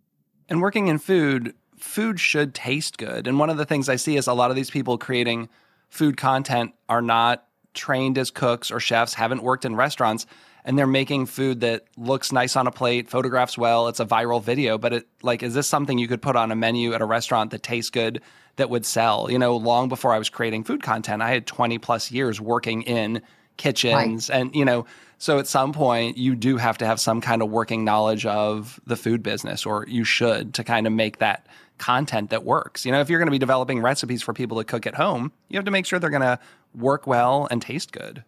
And 0.50 0.62
working 0.62 0.88
in 0.88 0.98
food, 0.98 1.54
food 1.78 2.20
should 2.20 2.54
taste 2.54 2.98
good. 2.98 3.28
And 3.28 3.40
one 3.40 3.50
of 3.50 3.58
the 3.58 3.66
things 3.66 3.90
I 3.90 3.96
see 3.98 4.18
is 4.18 4.28
a 4.28 4.34
lot 4.34 4.50
of 4.50 4.56
these 4.56 4.70
people 4.70 4.98
creating 4.98 5.50
food 5.90 6.18
content 6.18 6.74
are 6.90 7.02
not 7.02 7.46
trained 7.74 8.18
as 8.18 8.32
cooks 8.32 8.72
or 8.72 8.80
chefs, 8.80 9.14
haven't 9.14 9.44
worked 9.44 9.66
in 9.66 9.76
restaurants, 9.76 10.26
and 10.66 10.78
they're 10.78 10.88
making 10.88 11.28
food 11.28 11.62
that 11.62 11.86
looks 11.96 12.32
nice 12.32 12.56
on 12.56 12.68
a 12.68 12.72
plate, 12.72 13.10
photographs 13.10 13.58
well, 13.58 13.88
it's 13.88 14.02
a 14.02 14.06
viral 14.06 14.44
video, 14.44 14.78
but 14.78 14.92
it 14.92 15.08
like 15.22 15.42
is 15.42 15.54
this 15.54 15.68
something 15.68 15.98
you 15.98 16.08
could 16.08 16.22
put 16.22 16.36
on 16.36 16.52
a 16.52 16.56
menu 16.56 16.94
at 16.94 17.02
a 17.02 17.06
restaurant 17.06 17.52
that 17.52 17.64
tastes 17.64 17.90
good 17.90 18.22
that 18.58 18.70
would 18.70 18.86
sell? 18.86 19.32
You 19.32 19.40
know, 19.40 19.56
long 19.56 19.88
before 19.88 20.12
I 20.12 20.18
was 20.18 20.30
creating 20.30 20.66
food 20.66 20.84
content, 20.84 21.22
I 21.22 21.30
had 21.30 21.48
20 21.48 21.78
plus 21.78 22.12
years 22.12 22.42
working 22.42 22.82
in 22.82 23.22
kitchens 23.58 24.30
right. 24.30 24.40
and 24.40 24.56
you 24.56 24.64
know 24.64 24.86
so 25.20 25.40
at 25.40 25.48
some 25.48 25.74
point, 25.74 26.18
you 26.18 26.36
do 26.36 26.58
have 26.58 26.78
to 26.78 26.86
have 26.86 27.00
some 27.00 27.22
kind 27.22 27.42
of 27.42 27.50
working 27.50 27.84
knowledge 27.84 28.26
of 28.26 28.80
the 28.86 28.96
food 28.96 29.24
business, 29.24 29.66
or 29.66 29.86
you 29.88 30.04
should 30.04 30.54
to 30.56 30.64
kind 30.64 30.86
of 30.86 30.94
make 30.94 31.18
that 31.18 31.48
content 31.80 32.30
that 32.30 32.44
works. 32.44 32.86
You 32.86 32.92
know, 32.92 33.00
if 33.00 33.10
you're 33.10 33.20
going 33.20 33.28
to 33.28 33.32
be 33.32 33.40
developing 33.40 33.82
recipes 33.82 34.22
for 34.22 34.34
people 34.34 34.58
to 34.58 34.64
cook 34.64 34.86
at 34.86 34.96
home, 34.96 35.32
you 35.50 35.58
have 35.58 35.66
to 35.66 35.72
make 35.72 35.86
sure 35.86 35.98
they're 35.98 36.10
going 36.10 36.22
to 36.22 36.40
work 36.76 37.08
well 37.08 37.48
and 37.50 37.62
taste 37.62 37.92
good. 37.92 38.24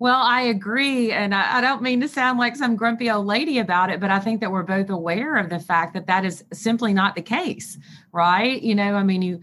Well, 0.00 0.20
I 0.20 0.42
agree. 0.42 1.10
And 1.10 1.34
I, 1.34 1.58
I, 1.58 1.60
don't 1.60 1.82
mean 1.82 2.00
to 2.02 2.08
sound 2.08 2.38
like 2.38 2.54
some 2.54 2.76
grumpy 2.76 3.10
old 3.10 3.26
lady 3.26 3.58
about 3.58 3.90
it, 3.90 3.98
but 3.98 4.10
I 4.10 4.20
think 4.20 4.40
that 4.40 4.52
we're 4.52 4.62
both 4.62 4.90
aware 4.90 5.36
of 5.36 5.50
the 5.50 5.58
fact 5.58 5.92
that 5.94 6.06
that 6.06 6.24
is 6.24 6.44
simply 6.52 6.94
not 6.94 7.16
the 7.16 7.22
case, 7.22 7.76
right? 8.12 8.62
You 8.62 8.76
know, 8.76 8.94
I 8.94 9.02
mean, 9.02 9.22
you, 9.22 9.42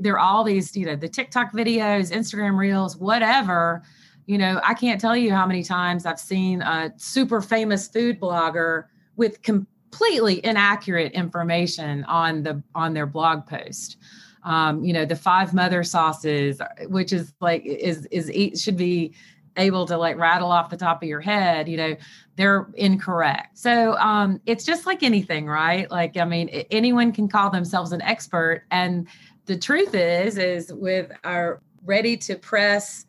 there 0.00 0.14
are 0.14 0.18
all 0.18 0.42
these, 0.42 0.74
you 0.74 0.86
know, 0.86 0.96
the 0.96 1.08
TikTok 1.08 1.52
videos, 1.52 2.10
Instagram 2.10 2.56
reels, 2.56 2.96
whatever 2.96 3.82
you 4.30 4.38
know, 4.38 4.60
I 4.62 4.74
can't 4.74 5.00
tell 5.00 5.16
you 5.16 5.32
how 5.34 5.44
many 5.44 5.64
times 5.64 6.06
I've 6.06 6.20
seen 6.20 6.62
a 6.62 6.92
super 6.96 7.40
famous 7.40 7.88
food 7.88 8.20
blogger 8.20 8.84
with 9.16 9.42
completely 9.42 10.40
inaccurate 10.46 11.10
information 11.14 12.04
on 12.04 12.44
the 12.44 12.62
on 12.76 12.94
their 12.94 13.06
blog 13.06 13.44
post. 13.44 13.96
Um, 14.44 14.84
you 14.84 14.92
know, 14.92 15.04
the 15.04 15.16
five 15.16 15.52
mother 15.52 15.82
sauces, 15.82 16.62
which 16.86 17.12
is 17.12 17.34
like 17.40 17.66
is 17.66 18.06
is 18.12 18.62
should 18.62 18.76
be 18.76 19.14
able 19.56 19.84
to 19.86 19.96
like 19.96 20.16
rattle 20.16 20.52
off 20.52 20.70
the 20.70 20.76
top 20.76 21.02
of 21.02 21.08
your 21.08 21.20
head 21.20 21.68
you 21.68 21.76
know 21.76 21.96
they're 22.36 22.68
incorrect 22.74 23.58
so 23.58 23.96
um 23.98 24.40
it's 24.46 24.64
just 24.64 24.86
like 24.86 25.02
anything 25.02 25.44
right 25.44 25.90
like 25.90 26.16
i 26.16 26.24
mean 26.24 26.48
anyone 26.70 27.10
can 27.10 27.26
call 27.28 27.50
themselves 27.50 27.90
an 27.90 28.00
expert 28.02 28.62
and 28.70 29.08
the 29.46 29.58
truth 29.58 29.92
is 29.92 30.38
is 30.38 30.72
with 30.72 31.10
our 31.24 31.60
ready 31.84 32.16
to 32.16 32.36
press 32.36 33.06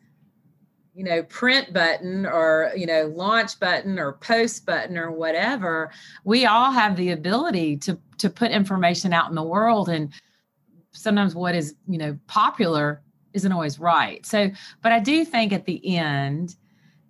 you 0.94 1.04
know 1.04 1.22
print 1.24 1.72
button 1.72 2.26
or 2.26 2.70
you 2.76 2.86
know 2.86 3.12
launch 3.14 3.58
button 3.58 3.98
or 3.98 4.12
post 4.12 4.66
button 4.66 4.98
or 4.98 5.10
whatever 5.10 5.90
we 6.24 6.44
all 6.44 6.70
have 6.70 6.96
the 6.96 7.10
ability 7.10 7.76
to 7.78 7.98
to 8.18 8.30
put 8.30 8.52
information 8.52 9.12
out 9.12 9.28
in 9.28 9.34
the 9.34 9.42
world. 9.42 9.88
And 9.88 10.12
sometimes 10.92 11.34
what 11.34 11.54
is 11.54 11.74
you 11.88 11.98
know 11.98 12.18
popular 12.26 13.02
isn't 13.32 13.50
always 13.50 13.78
right. 13.78 14.24
So 14.24 14.50
but 14.82 14.92
i 14.92 15.00
do 15.00 15.24
think 15.24 15.52
at 15.52 15.66
the 15.66 15.96
end 15.96 16.56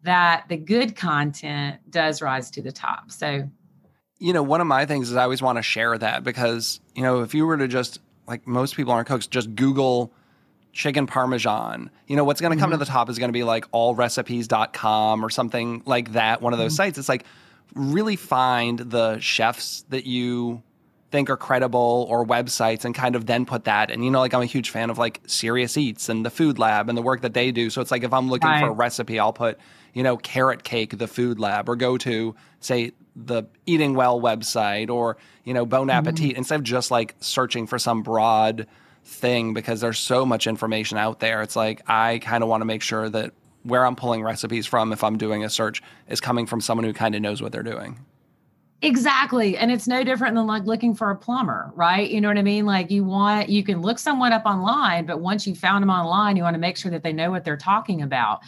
that 0.04 0.48
the 0.48 0.56
good 0.56 0.96
content 0.96 1.78
does 1.90 2.22
rise 2.22 2.50
to 2.52 2.62
the 2.62 2.72
top. 2.72 3.10
So 3.10 3.48
you 4.18 4.32
know 4.32 4.42
one 4.42 4.60
of 4.60 4.66
my 4.68 4.86
things 4.86 5.10
is 5.10 5.16
i 5.16 5.24
always 5.24 5.42
want 5.42 5.58
to 5.58 5.62
share 5.62 5.98
that 5.98 6.22
because 6.22 6.80
you 6.94 7.02
know 7.02 7.22
if 7.22 7.34
you 7.34 7.44
were 7.44 7.56
to 7.56 7.66
just 7.66 7.98
like 8.28 8.46
most 8.46 8.76
people 8.76 8.92
aren't 8.92 9.08
cooks 9.08 9.26
just 9.26 9.52
google 9.56 10.12
chicken 10.72 11.06
parmesan. 11.06 11.90
You 12.06 12.16
know, 12.16 12.24
what's 12.24 12.40
going 12.40 12.52
to 12.52 12.60
come 12.60 12.70
mm-hmm. 12.70 12.78
to 12.78 12.84
the 12.84 12.90
top 12.90 13.08
is 13.10 13.18
going 13.18 13.28
to 13.28 13.32
be 13.32 13.44
like 13.44 13.70
allrecipes.com 13.72 15.24
or 15.24 15.30
something 15.30 15.82
like 15.86 16.12
that, 16.12 16.42
one 16.42 16.52
of 16.52 16.58
those 16.58 16.72
mm-hmm. 16.72 16.76
sites. 16.76 16.98
It's 16.98 17.08
like 17.08 17.24
really 17.74 18.16
find 18.16 18.78
the 18.78 19.18
chefs 19.20 19.84
that 19.90 20.06
you 20.06 20.62
think 21.10 21.28
are 21.28 21.36
credible 21.36 22.06
or 22.08 22.24
websites 22.24 22.84
and 22.84 22.94
kind 22.94 23.14
of 23.14 23.26
then 23.26 23.44
put 23.44 23.64
that. 23.64 23.90
And 23.90 24.04
you 24.04 24.10
know, 24.10 24.20
like 24.20 24.32
I'm 24.34 24.40
a 24.40 24.46
huge 24.46 24.70
fan 24.70 24.88
of 24.90 24.98
like 24.98 25.20
Serious 25.26 25.76
Eats 25.76 26.08
and 26.08 26.24
the 26.24 26.30
Food 26.30 26.58
Lab 26.58 26.88
and 26.88 26.96
the 26.96 27.02
work 27.02 27.20
that 27.20 27.34
they 27.34 27.52
do. 27.52 27.70
So 27.70 27.80
it's 27.82 27.90
like 27.90 28.02
if 28.02 28.12
I'm 28.12 28.30
looking 28.30 28.48
right. 28.48 28.62
for 28.62 28.70
a 28.70 28.72
recipe, 28.72 29.18
I'll 29.18 29.32
put, 29.32 29.58
you 29.92 30.02
know, 30.02 30.16
carrot 30.16 30.64
cake, 30.64 30.96
the 30.96 31.06
Food 31.06 31.38
Lab, 31.38 31.68
or 31.68 31.76
go 31.76 31.98
to 31.98 32.34
say 32.60 32.92
the 33.14 33.44
Eating 33.66 33.94
Well 33.94 34.20
website 34.20 34.88
or, 34.88 35.18
you 35.44 35.52
know, 35.52 35.66
Bon 35.66 35.90
Appetit 35.90 36.30
mm-hmm. 36.30 36.38
instead 36.38 36.60
of 36.60 36.62
just 36.64 36.90
like 36.90 37.14
searching 37.20 37.66
for 37.66 37.78
some 37.78 38.02
broad 38.02 38.66
thing 39.04 39.54
because 39.54 39.80
there's 39.80 39.98
so 39.98 40.24
much 40.24 40.46
information 40.46 40.98
out 40.98 41.20
there. 41.20 41.42
It's 41.42 41.56
like 41.56 41.82
I 41.88 42.18
kind 42.18 42.42
of 42.42 42.48
want 42.48 42.60
to 42.60 42.64
make 42.64 42.82
sure 42.82 43.08
that 43.08 43.32
where 43.62 43.86
I'm 43.86 43.96
pulling 43.96 44.22
recipes 44.22 44.66
from 44.66 44.92
if 44.92 45.04
I'm 45.04 45.16
doing 45.16 45.44
a 45.44 45.50
search 45.50 45.82
is 46.08 46.20
coming 46.20 46.46
from 46.46 46.60
someone 46.60 46.84
who 46.84 46.92
kind 46.92 47.14
of 47.14 47.22
knows 47.22 47.40
what 47.40 47.52
they're 47.52 47.62
doing. 47.62 47.98
Exactly. 48.84 49.56
And 49.56 49.70
it's 49.70 49.86
no 49.86 50.02
different 50.02 50.34
than 50.34 50.48
like 50.48 50.64
looking 50.64 50.92
for 50.92 51.10
a 51.10 51.16
plumber, 51.16 51.72
right? 51.76 52.10
You 52.10 52.20
know 52.20 52.26
what 52.26 52.36
I 52.36 52.42
mean? 52.42 52.66
Like 52.66 52.90
you 52.90 53.04
want, 53.04 53.48
you 53.48 53.62
can 53.62 53.80
look 53.80 54.00
someone 54.00 54.32
up 54.32 54.44
online, 54.44 55.06
but 55.06 55.20
once 55.20 55.46
you 55.46 55.54
found 55.54 55.82
them 55.82 55.90
online, 55.90 56.36
you 56.36 56.42
want 56.42 56.54
to 56.54 56.60
make 56.60 56.76
sure 56.76 56.90
that 56.90 57.04
they 57.04 57.12
know 57.12 57.30
what 57.30 57.44
they're 57.44 57.56
talking 57.56 58.02
about. 58.02 58.40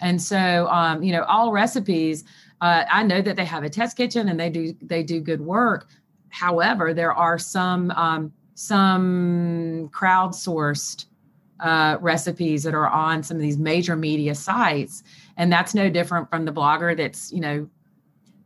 And 0.00 0.20
so, 0.20 0.66
um, 0.68 1.04
you 1.04 1.12
know, 1.12 1.22
all 1.22 1.52
recipes, 1.52 2.24
uh, 2.60 2.84
I 2.90 3.04
know 3.04 3.22
that 3.22 3.36
they 3.36 3.44
have 3.44 3.62
a 3.62 3.70
test 3.70 3.96
kitchen 3.96 4.28
and 4.28 4.40
they 4.40 4.50
do, 4.50 4.74
they 4.82 5.04
do 5.04 5.20
good 5.20 5.40
work. 5.40 5.88
However, 6.30 6.92
there 6.92 7.12
are 7.12 7.38
some, 7.38 7.92
um, 7.92 8.32
some 8.56 9.90
crowdsourced 9.92 11.04
uh, 11.60 11.98
recipes 12.00 12.62
that 12.62 12.74
are 12.74 12.88
on 12.88 13.22
some 13.22 13.36
of 13.36 13.42
these 13.42 13.58
major 13.58 13.96
media 13.96 14.34
sites. 14.34 15.02
And 15.36 15.52
that's 15.52 15.74
no 15.74 15.90
different 15.90 16.30
from 16.30 16.46
the 16.46 16.52
blogger 16.52 16.96
that's 16.96 17.30
you 17.32 17.40
know 17.40 17.68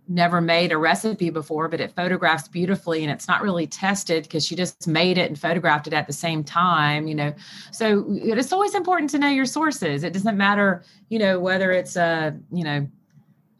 never 0.08 0.40
made 0.40 0.72
a 0.72 0.76
recipe 0.76 1.30
before 1.30 1.68
but 1.68 1.80
it 1.80 1.92
photographs 1.94 2.48
beautifully 2.48 3.04
and 3.04 3.12
it's 3.12 3.28
not 3.28 3.42
really 3.42 3.64
tested 3.64 4.24
because 4.24 4.44
she 4.44 4.56
just 4.56 4.88
made 4.88 5.16
it 5.16 5.28
and 5.28 5.38
photographed 5.38 5.86
it 5.86 5.92
at 5.92 6.08
the 6.08 6.12
same 6.12 6.42
time 6.42 7.06
you 7.06 7.14
know. 7.14 7.32
So 7.70 8.04
it's 8.08 8.52
always 8.52 8.74
important 8.74 9.10
to 9.10 9.18
know 9.20 9.28
your 9.28 9.46
sources. 9.46 10.02
It 10.02 10.12
doesn't 10.12 10.36
matter 10.36 10.82
you 11.08 11.20
know 11.20 11.38
whether 11.38 11.70
it's 11.70 11.94
a 11.94 12.36
you 12.50 12.64
know 12.64 12.88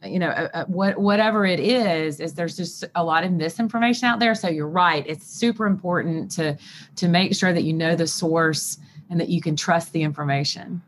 you 0.05 0.19
know 0.19 0.49
what 0.67 0.99
whatever 0.99 1.45
it 1.45 1.61
is 1.61 2.21
is 2.21 2.35
there's 2.35 2.57
just 2.57 2.85
a 2.95 3.05
lot 3.05 3.25
of 3.25 3.33
misinformation 3.33 4.07
out 4.07 4.19
there. 4.19 4.35
So 4.35 4.49
you're 4.49 4.69
right. 4.69 5.05
It's 5.07 5.27
super 5.27 5.67
important 5.67 6.31
to 6.33 6.57
to 6.97 7.09
make 7.09 7.35
sure 7.35 7.53
that 7.53 7.65
you 7.65 7.73
know 7.73 7.95
the 7.97 8.07
source 8.07 8.79
and 9.11 9.21
that 9.21 9.29
you 9.29 9.41
can 9.41 9.57
trust 9.57 9.93
the 9.93 10.03
information. 10.03 10.83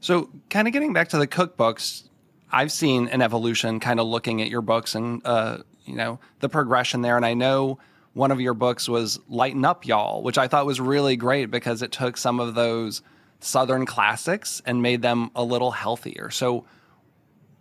So 0.00 0.30
kind 0.50 0.66
of 0.66 0.72
getting 0.72 0.92
back 0.92 1.08
to 1.10 1.18
the 1.18 1.26
cookbooks 1.26 2.04
i've 2.52 2.70
seen 2.70 3.08
an 3.08 3.20
evolution 3.20 3.80
kind 3.80 3.98
of 3.98 4.06
looking 4.06 4.40
at 4.40 4.48
your 4.48 4.60
books 4.60 4.94
and 4.94 5.22
uh 5.24 5.58
you 5.86 5.96
know 5.96 6.18
the 6.40 6.48
progression 6.48 7.02
there. 7.02 7.16
And 7.16 7.26
i 7.26 7.34
know 7.34 7.78
one 8.12 8.30
of 8.30 8.40
your 8.40 8.54
books 8.54 8.88
was 8.88 9.18
lighten 9.28 9.64
up 9.64 9.86
y'all 9.86 10.22
which 10.22 10.38
i 10.38 10.46
thought 10.46 10.66
was 10.66 10.80
really 10.80 11.16
great 11.16 11.46
because 11.46 11.82
it 11.82 11.90
took 11.90 12.16
some 12.16 12.38
of 12.38 12.54
those 12.54 13.02
southern 13.44 13.86
classics 13.86 14.62
and 14.66 14.82
made 14.82 15.02
them 15.02 15.30
a 15.36 15.44
little 15.44 15.70
healthier. 15.70 16.30
So 16.30 16.64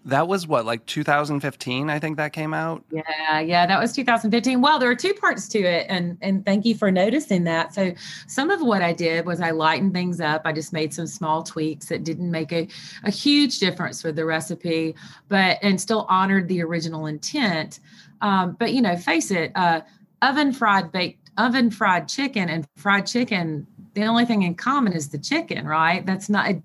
that 0.05 0.27
was 0.27 0.45
what, 0.45 0.65
like 0.65 0.85
2015, 0.85 1.89
I 1.89 1.97
think 1.99 2.17
that 2.17 2.33
came 2.33 2.53
out? 2.53 2.83
Yeah, 2.91 3.39
yeah, 3.39 3.65
that 3.65 3.79
was 3.79 3.93
2015. 3.93 4.59
Well, 4.59 4.77
there 4.77 4.89
are 4.89 4.95
two 4.95 5.13
parts 5.13 5.47
to 5.49 5.59
it, 5.59 5.85
and 5.89 6.17
and 6.21 6.45
thank 6.45 6.65
you 6.65 6.75
for 6.75 6.91
noticing 6.91 7.45
that. 7.45 7.73
So 7.73 7.93
some 8.27 8.49
of 8.49 8.61
what 8.61 8.81
I 8.81 8.91
did 8.91 9.25
was 9.25 9.39
I 9.39 9.51
lightened 9.51 9.93
things 9.93 10.19
up. 10.19 10.41
I 10.45 10.51
just 10.51 10.73
made 10.73 10.93
some 10.93 11.07
small 11.07 11.41
tweaks 11.41 11.87
that 11.87 12.03
didn't 12.03 12.29
make 12.29 12.51
a, 12.51 12.67
a 13.03 13.11
huge 13.11 13.59
difference 13.59 14.01
for 14.01 14.11
the 14.11 14.25
recipe, 14.25 14.95
but 15.29 15.57
and 15.61 15.79
still 15.79 16.05
honored 16.09 16.47
the 16.49 16.61
original 16.61 17.05
intent. 17.05 17.79
Um, 18.21 18.57
but 18.59 18.73
you 18.73 18.81
know, 18.81 18.97
face 18.97 19.31
it, 19.31 19.51
uh, 19.55 19.81
oven 20.21 20.51
fried 20.51 20.91
baked 20.91 21.29
oven 21.37 21.71
fried 21.71 22.07
chicken 22.07 22.49
and 22.49 22.67
fried 22.75 23.07
chicken 23.07 23.65
the 23.93 24.05
only 24.05 24.25
thing 24.25 24.41
in 24.41 24.55
common 24.55 24.93
is 24.93 25.09
the 25.09 25.17
chicken, 25.17 25.67
right? 25.67 26.05
That's 26.05 26.29
not 26.29 26.55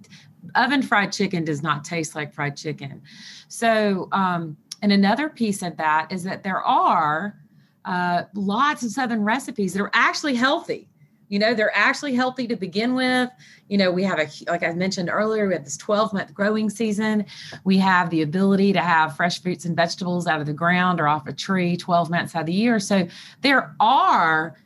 oven 0.54 0.82
fried 0.82 1.12
chicken 1.12 1.44
does 1.44 1.62
not 1.62 1.84
taste 1.84 2.14
like 2.14 2.32
fried 2.32 2.56
chicken. 2.56 3.02
So, 3.48 4.08
um, 4.12 4.56
and 4.82 4.92
another 4.92 5.28
piece 5.28 5.62
of 5.62 5.76
that 5.76 6.12
is 6.12 6.22
that 6.24 6.42
there 6.42 6.62
are 6.62 7.36
uh, 7.84 8.24
lots 8.34 8.82
of 8.82 8.90
Southern 8.90 9.24
recipes 9.24 9.72
that 9.72 9.82
are 9.82 9.90
actually 9.94 10.34
healthy. 10.34 10.88
You 11.28 11.38
know, 11.38 11.52
they're 11.52 11.76
actually 11.76 12.14
healthy 12.14 12.46
to 12.46 12.56
begin 12.56 12.94
with. 12.94 13.30
You 13.68 13.76
know, 13.76 13.90
we 13.90 14.02
have 14.04 14.18
a, 14.18 14.28
like 14.46 14.62
I 14.62 14.72
mentioned 14.72 15.10
earlier, 15.10 15.46
we 15.46 15.54
have 15.54 15.64
this 15.64 15.76
12 15.76 16.12
month 16.12 16.32
growing 16.32 16.70
season. 16.70 17.26
We 17.64 17.76
have 17.78 18.08
the 18.10 18.22
ability 18.22 18.72
to 18.72 18.80
have 18.80 19.16
fresh 19.16 19.42
fruits 19.42 19.66
and 19.66 19.76
vegetables 19.76 20.26
out 20.26 20.40
of 20.40 20.46
the 20.46 20.54
ground 20.54 21.00
or 21.00 21.08
off 21.08 21.26
a 21.26 21.32
tree 21.32 21.76
12 21.76 22.08
months 22.08 22.34
out 22.34 22.40
of 22.40 22.46
the 22.46 22.52
year. 22.52 22.80
So 22.80 23.06
there 23.42 23.74
are 23.78 24.56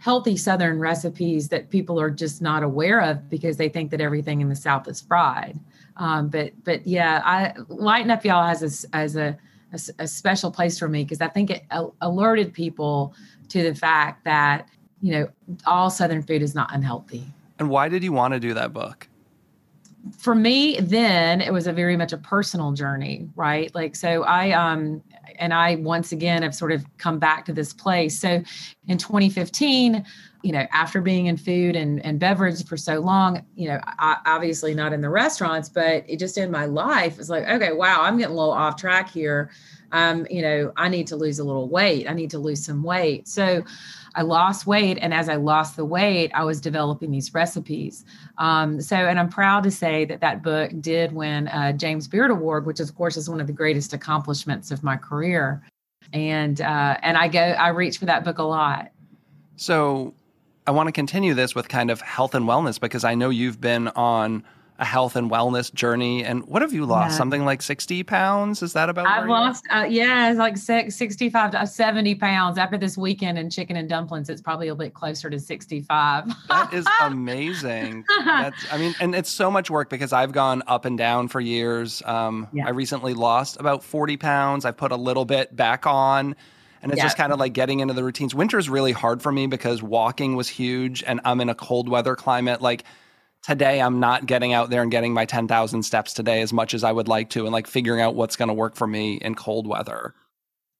healthy 0.00 0.36
southern 0.36 0.80
recipes 0.80 1.48
that 1.50 1.70
people 1.70 2.00
are 2.00 2.10
just 2.10 2.42
not 2.42 2.62
aware 2.62 3.00
of 3.00 3.30
because 3.30 3.56
they 3.56 3.68
think 3.68 3.90
that 3.90 4.00
everything 4.00 4.40
in 4.40 4.48
the 4.48 4.56
south 4.56 4.88
is 4.88 5.00
fried. 5.00 5.60
Um, 5.96 6.28
but 6.28 6.52
but 6.64 6.86
yeah 6.86 7.20
i 7.26 7.52
lighten 7.68 8.10
up 8.10 8.24
y'all 8.24 8.46
has 8.46 8.62
a, 8.62 8.96
as 8.96 9.16
a, 9.16 9.36
a, 9.74 9.80
a 9.98 10.06
special 10.06 10.50
place 10.50 10.78
for 10.78 10.88
me 10.88 11.04
because 11.04 11.20
i 11.20 11.28
think 11.28 11.50
it 11.50 11.64
alerted 12.00 12.54
people 12.54 13.12
to 13.50 13.62
the 13.62 13.74
fact 13.74 14.24
that 14.24 14.66
you 15.02 15.12
know 15.12 15.28
all 15.66 15.90
southern 15.90 16.22
food 16.22 16.42
is 16.42 16.54
not 16.54 16.72
unhealthy. 16.74 17.24
And 17.58 17.68
why 17.68 17.88
did 17.88 18.02
you 18.02 18.12
want 18.12 18.32
to 18.32 18.40
do 18.40 18.54
that 18.54 18.72
book 18.72 19.08
for 20.18 20.34
me 20.34 20.78
then 20.80 21.40
it 21.40 21.52
was 21.52 21.66
a 21.66 21.72
very 21.72 21.96
much 21.96 22.12
a 22.12 22.18
personal 22.18 22.72
journey 22.72 23.28
right? 23.36 23.74
Like 23.74 23.96
so 23.96 24.22
i 24.24 24.50
um 24.52 25.02
and 25.38 25.54
i 25.54 25.76
once 25.76 26.12
again 26.12 26.42
have 26.42 26.54
sort 26.54 26.72
of 26.72 26.84
come 26.98 27.18
back 27.18 27.44
to 27.46 27.52
this 27.52 27.72
place. 27.72 28.18
So 28.18 28.42
in 28.86 28.98
2015 28.98 30.04
you 30.42 30.52
know 30.52 30.66
after 30.72 31.00
being 31.00 31.26
in 31.26 31.36
food 31.36 31.76
and, 31.76 32.04
and 32.04 32.18
beverage 32.18 32.64
for 32.64 32.76
so 32.76 32.98
long 32.98 33.44
you 33.56 33.68
know 33.68 33.78
I, 33.84 34.16
obviously 34.24 34.74
not 34.74 34.92
in 34.92 35.02
the 35.02 35.10
restaurants 35.10 35.68
but 35.68 36.02
it 36.08 36.18
just 36.18 36.38
in 36.38 36.50
my 36.50 36.64
life 36.64 37.18
it's 37.18 37.28
like 37.28 37.46
okay 37.46 37.72
wow 37.72 38.02
i'm 38.02 38.16
getting 38.16 38.34
a 38.34 38.38
little 38.38 38.52
off 38.52 38.76
track 38.76 39.10
here. 39.10 39.50
Um 39.92 40.26
you 40.30 40.40
know 40.40 40.72
i 40.76 40.88
need 40.88 41.06
to 41.08 41.16
lose 41.16 41.40
a 41.40 41.44
little 41.44 41.68
weight. 41.68 42.08
I 42.08 42.14
need 42.14 42.30
to 42.30 42.38
lose 42.38 42.64
some 42.64 42.82
weight. 42.82 43.28
So 43.28 43.64
I 44.14 44.22
lost 44.22 44.66
weight. 44.66 44.98
And 45.00 45.14
as 45.14 45.28
I 45.28 45.36
lost 45.36 45.76
the 45.76 45.84
weight, 45.84 46.30
I 46.34 46.44
was 46.44 46.60
developing 46.60 47.10
these 47.10 47.32
recipes. 47.32 48.04
Um, 48.38 48.80
so, 48.80 48.96
and 48.96 49.18
I'm 49.18 49.28
proud 49.28 49.62
to 49.64 49.70
say 49.70 50.04
that 50.06 50.20
that 50.20 50.42
book 50.42 50.72
did 50.80 51.12
win 51.12 51.48
a 51.48 51.72
James 51.72 52.08
Beard 52.08 52.30
Award, 52.30 52.66
which, 52.66 52.80
of 52.80 52.94
course, 52.94 53.16
is 53.16 53.28
one 53.28 53.40
of 53.40 53.46
the 53.46 53.52
greatest 53.52 53.92
accomplishments 53.92 54.70
of 54.70 54.82
my 54.82 54.96
career. 54.96 55.62
And 56.12 56.60
uh, 56.60 56.96
and 57.02 57.16
I 57.16 57.28
go, 57.28 57.40
I 57.40 57.68
reach 57.68 57.98
for 57.98 58.06
that 58.06 58.24
book 58.24 58.38
a 58.38 58.42
lot. 58.42 58.90
So, 59.56 60.14
I 60.66 60.72
want 60.72 60.88
to 60.88 60.92
continue 60.92 61.34
this 61.34 61.54
with 61.54 61.68
kind 61.68 61.90
of 61.90 62.00
health 62.00 62.34
and 62.34 62.46
wellness 62.46 62.80
because 62.80 63.04
I 63.04 63.14
know 63.14 63.30
you've 63.30 63.60
been 63.60 63.88
on 63.88 64.44
a 64.80 64.84
health 64.84 65.14
and 65.14 65.30
wellness 65.30 65.72
journey. 65.72 66.24
And 66.24 66.44
what 66.46 66.62
have 66.62 66.72
you 66.72 66.86
lost? 66.86 67.12
Yeah. 67.12 67.18
Something 67.18 67.44
like 67.44 67.60
60 67.60 68.02
pounds? 68.02 68.62
Is 68.62 68.72
that 68.72 68.88
about 68.88 69.06
I've 69.06 69.28
lost, 69.28 69.64
uh, 69.70 69.86
yeah, 69.88 70.30
it's 70.30 70.38
like 70.38 70.56
65 70.56 71.50
to 71.50 71.66
70 71.66 72.14
pounds 72.14 72.56
after 72.56 72.78
this 72.78 72.96
weekend 72.96 73.38
and 73.38 73.52
chicken 73.52 73.76
and 73.76 73.88
dumplings. 73.88 74.30
It's 74.30 74.40
probably 74.40 74.68
a 74.68 74.74
bit 74.74 74.94
closer 74.94 75.28
to 75.28 75.38
65. 75.38 76.32
that 76.48 76.72
is 76.72 76.86
amazing. 77.02 78.04
That's, 78.24 78.72
I 78.72 78.78
mean, 78.78 78.94
and 79.00 79.14
it's 79.14 79.30
so 79.30 79.50
much 79.50 79.70
work 79.70 79.90
because 79.90 80.14
I've 80.14 80.32
gone 80.32 80.62
up 80.66 80.86
and 80.86 80.96
down 80.96 81.28
for 81.28 81.40
years. 81.40 82.02
Um, 82.06 82.48
yeah. 82.52 82.66
I 82.66 82.70
recently 82.70 83.12
lost 83.12 83.60
about 83.60 83.84
40 83.84 84.16
pounds. 84.16 84.64
I've 84.64 84.78
put 84.78 84.92
a 84.92 84.96
little 84.96 85.26
bit 85.26 85.54
back 85.54 85.86
on 85.86 86.34
and 86.82 86.90
it's 86.90 87.02
just 87.02 87.18
kind 87.18 87.32
of 87.32 87.38
like 87.38 87.52
getting 87.52 87.80
into 87.80 87.92
the 87.92 88.02
routines. 88.02 88.34
Winter 88.34 88.58
is 88.58 88.70
really 88.70 88.92
hard 88.92 89.20
for 89.20 89.30
me 89.30 89.46
because 89.46 89.82
walking 89.82 90.36
was 90.36 90.48
huge 90.48 91.04
and 91.06 91.20
I'm 91.26 91.42
in 91.42 91.50
a 91.50 91.54
cold 91.54 91.90
weather 91.90 92.16
climate. 92.16 92.62
Like 92.62 92.84
today 93.42 93.80
I'm 93.80 94.00
not 94.00 94.26
getting 94.26 94.52
out 94.52 94.70
there 94.70 94.82
and 94.82 94.90
getting 94.90 95.12
my 95.12 95.24
10,000 95.24 95.82
steps 95.82 96.12
today 96.12 96.40
as 96.42 96.52
much 96.52 96.74
as 96.74 96.84
I 96.84 96.92
would 96.92 97.08
like 97.08 97.30
to 97.30 97.44
and 97.44 97.52
like 97.52 97.66
figuring 97.66 98.00
out 98.00 98.14
what's 98.14 98.36
going 98.36 98.48
to 98.48 98.54
work 98.54 98.76
for 98.76 98.86
me 98.86 99.14
in 99.16 99.34
cold 99.34 99.66
weather. 99.66 100.14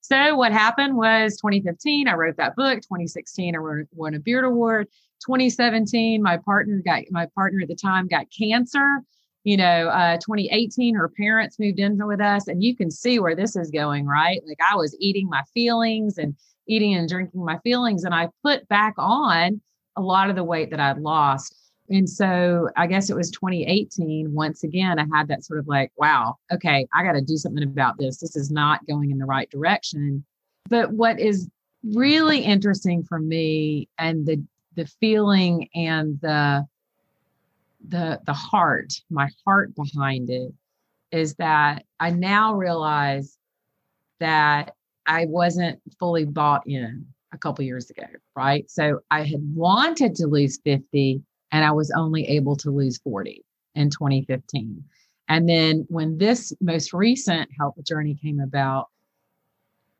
So 0.00 0.34
what 0.34 0.52
happened 0.52 0.96
was 0.96 1.36
2015 1.36 2.08
I 2.08 2.14
wrote 2.14 2.36
that 2.36 2.56
book, 2.56 2.80
2016 2.80 3.56
I 3.56 3.58
won 3.92 4.14
a 4.14 4.20
Beard 4.20 4.44
Award, 4.44 4.88
2017 5.26 6.22
my 6.22 6.36
partner 6.38 6.82
got 6.84 7.02
my 7.10 7.26
partner 7.34 7.60
at 7.62 7.68
the 7.68 7.74
time 7.74 8.08
got 8.08 8.26
cancer 8.36 9.02
you 9.44 9.56
know, 9.56 9.88
uh, 9.88 10.16
2018, 10.16 10.94
her 10.94 11.08
parents 11.08 11.58
moved 11.58 11.78
in 11.78 12.06
with 12.06 12.20
us, 12.20 12.46
and 12.46 12.62
you 12.62 12.76
can 12.76 12.90
see 12.90 13.18
where 13.18 13.34
this 13.34 13.56
is 13.56 13.70
going, 13.70 14.06
right? 14.06 14.40
Like 14.46 14.58
I 14.70 14.76
was 14.76 14.94
eating 15.00 15.28
my 15.28 15.42
feelings 15.54 16.18
and 16.18 16.36
eating 16.68 16.94
and 16.94 17.08
drinking 17.08 17.44
my 17.44 17.58
feelings, 17.60 18.04
and 18.04 18.14
I 18.14 18.28
put 18.44 18.68
back 18.68 18.94
on 18.98 19.60
a 19.96 20.02
lot 20.02 20.28
of 20.28 20.36
the 20.36 20.44
weight 20.44 20.70
that 20.70 20.80
I'd 20.80 20.98
lost. 20.98 21.54
And 21.90 22.08
so 22.08 22.68
I 22.76 22.86
guess 22.86 23.10
it 23.10 23.16
was 23.16 23.30
2018. 23.32 24.32
Once 24.32 24.62
again, 24.62 24.98
I 24.98 25.06
had 25.12 25.26
that 25.28 25.44
sort 25.44 25.58
of 25.58 25.66
like, 25.66 25.90
wow, 25.96 26.36
okay, 26.52 26.86
I 26.94 27.02
got 27.02 27.12
to 27.12 27.20
do 27.20 27.36
something 27.36 27.64
about 27.64 27.98
this. 27.98 28.18
This 28.18 28.36
is 28.36 28.50
not 28.50 28.86
going 28.86 29.10
in 29.10 29.18
the 29.18 29.26
right 29.26 29.50
direction. 29.50 30.24
But 30.68 30.92
what 30.92 31.18
is 31.18 31.48
really 31.82 32.40
interesting 32.40 33.02
for 33.02 33.18
me 33.18 33.88
and 33.98 34.24
the 34.24 34.42
the 34.76 34.86
feeling 35.00 35.68
and 35.74 36.20
the 36.20 36.64
the 37.88 38.20
the 38.24 38.32
heart, 38.32 38.92
my 39.10 39.28
heart 39.44 39.74
behind 39.74 40.30
it 40.30 40.52
is 41.10 41.34
that 41.36 41.84
I 41.98 42.10
now 42.10 42.54
realize 42.54 43.36
that 44.20 44.74
I 45.06 45.26
wasn't 45.26 45.80
fully 45.98 46.24
bought 46.24 46.62
in 46.68 47.06
a 47.32 47.38
couple 47.38 47.64
years 47.64 47.90
ago, 47.90 48.06
right? 48.36 48.70
So 48.70 49.00
I 49.10 49.22
had 49.22 49.40
wanted 49.54 50.14
to 50.16 50.28
lose 50.28 50.60
50 50.62 51.22
and 51.52 51.64
I 51.64 51.72
was 51.72 51.90
only 51.90 52.26
able 52.28 52.56
to 52.56 52.70
lose 52.70 52.98
40 52.98 53.44
in 53.74 53.90
2015. 53.90 54.84
And 55.28 55.48
then 55.48 55.86
when 55.88 56.18
this 56.18 56.52
most 56.60 56.92
recent 56.92 57.48
health 57.58 57.76
journey 57.84 58.16
came 58.20 58.40
about, 58.40 58.88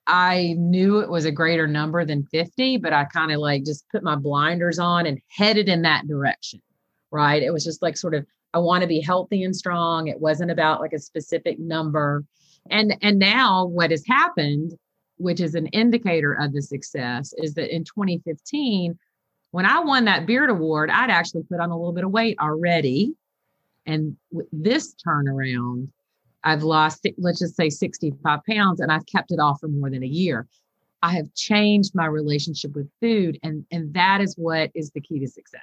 I 0.07 0.55
knew 0.59 0.99
it 0.99 1.11
was 1.11 1.25
a 1.25 1.31
greater 1.31 1.69
number 1.69 2.05
than 2.05 2.25
50, 2.25 2.79
but 2.79 2.93
I 2.93 3.05
kind 3.05 3.31
of 3.31 3.39
like 3.39 3.65
just 3.65 3.89
put 3.91 4.03
my 4.03 4.17
blinders 4.17 4.79
on 4.79 5.07
and 5.07 5.21
headed 5.29 5.69
in 5.69 5.83
that 5.83 6.09
direction 6.09 6.61
right? 7.11 7.43
It 7.43 7.53
was 7.53 7.65
just 7.65 7.83
like 7.83 7.97
sort 7.97 8.15
of 8.15 8.27
I 8.53 8.59
want 8.59 8.83
to 8.83 8.89
be 8.89 9.01
healthy 9.01 9.45
and 9.45 9.55
strong. 9.55 10.09
It 10.09 10.21
wasn't 10.21 10.51
about 10.51 10.81
like 10.81 10.93
a 10.93 10.99
specific 10.99 11.59
number. 11.59 12.25
And 12.71 12.97
and 13.03 13.19
now 13.19 13.67
what 13.67 13.91
has 13.91 14.05
happened, 14.07 14.73
which 15.17 15.41
is 15.41 15.55
an 15.55 15.67
indicator 15.69 16.35
of 16.35 16.53
the 16.53 16.63
success, 16.63 17.33
is 17.39 17.55
that 17.55 17.75
in 17.75 17.85
2015, 17.85 18.99
when 19.51 19.67
I 19.67 19.81
won 19.81 20.05
that 20.05 20.27
beard 20.27 20.51
award, 20.51 20.91
I'd 20.91 21.11
actually 21.11 21.43
put 21.43 21.61
on 21.61 21.71
a 21.71 21.77
little 21.77 21.93
bit 21.93 22.05
of 22.05 22.11
weight 22.11 22.39
already. 22.41 23.15
And 23.87 24.17
with 24.31 24.47
this 24.53 24.95
turnaround, 25.07 25.89
I've 26.45 26.63
lost, 26.63 27.07
let's 27.19 27.41
just 27.41 27.57
say 27.57 27.69
65 27.69 28.41
pounds, 28.49 28.81
and 28.81 28.91
I've 28.91 29.07
kept 29.07 29.31
it 29.31 29.41
off 29.41 29.61
for 29.61 29.69
more 29.69 29.91
than 29.91 30.03
a 30.03 30.07
year. 30.07 30.47
I 31.03 31.13
have 31.15 31.33
changed 31.35 31.95
my 31.95 32.07
relationship 32.07 32.75
with 32.75 32.89
food, 33.01 33.39
and, 33.43 33.65
and 33.71 33.93
that 33.95 34.21
is 34.21 34.35
what 34.37 34.71
is 34.75 34.91
the 34.91 35.01
key 35.01 35.19
to 35.21 35.29
success. 35.29 35.61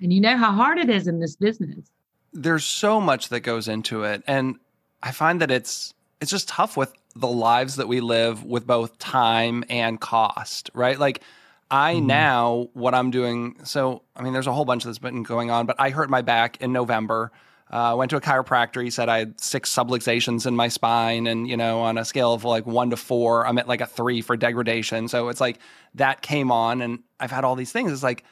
And 0.00 0.12
you 0.12 0.20
know 0.20 0.36
how 0.36 0.52
hard 0.52 0.78
it 0.78 0.90
is 0.90 1.08
in 1.08 1.20
this 1.20 1.36
business. 1.36 1.90
There's 2.32 2.64
so 2.64 3.00
much 3.00 3.30
that 3.30 3.40
goes 3.40 3.68
into 3.68 4.04
it. 4.04 4.22
And 4.26 4.56
I 5.02 5.12
find 5.12 5.40
that 5.40 5.50
it's 5.50 5.94
it's 6.20 6.30
just 6.30 6.48
tough 6.48 6.76
with 6.76 6.94
the 7.14 7.28
lives 7.28 7.76
that 7.76 7.88
we 7.88 8.00
live 8.00 8.42
with 8.44 8.66
both 8.66 8.98
time 8.98 9.64
and 9.68 10.00
cost, 10.00 10.70
right? 10.74 10.98
Like 10.98 11.22
I 11.70 11.94
mm-hmm. 11.94 12.06
now 12.06 12.68
what 12.74 12.94
I'm 12.94 13.10
doing. 13.10 13.56
So 13.64 14.02
I 14.14 14.22
mean, 14.22 14.32
there's 14.32 14.46
a 14.46 14.52
whole 14.52 14.64
bunch 14.64 14.84
that's 14.84 14.98
been 14.98 15.22
going 15.22 15.50
on, 15.50 15.66
but 15.66 15.76
I 15.78 15.90
hurt 15.90 16.10
my 16.10 16.22
back 16.22 16.60
in 16.60 16.72
November. 16.72 17.32
Uh, 17.68 17.96
went 17.98 18.10
to 18.10 18.16
a 18.16 18.20
chiropractor. 18.20 18.82
He 18.82 18.90
said 18.90 19.08
I 19.08 19.18
had 19.18 19.40
six 19.40 19.74
subluxations 19.74 20.46
in 20.46 20.54
my 20.54 20.68
spine, 20.68 21.26
and 21.26 21.48
you 21.48 21.56
know, 21.56 21.80
on 21.80 21.98
a 21.98 22.04
scale 22.04 22.32
of 22.32 22.44
like 22.44 22.64
one 22.64 22.90
to 22.90 22.96
four, 22.96 23.44
I'm 23.44 23.58
at 23.58 23.66
like 23.66 23.80
a 23.80 23.86
three 23.86 24.20
for 24.20 24.36
degradation. 24.36 25.08
So 25.08 25.28
it's 25.28 25.40
like 25.40 25.58
that 25.96 26.22
came 26.22 26.52
on, 26.52 26.80
and 26.80 27.00
I've 27.18 27.32
had 27.32 27.42
all 27.44 27.56
these 27.56 27.72
things. 27.72 27.90
It's 27.90 28.04
like 28.04 28.22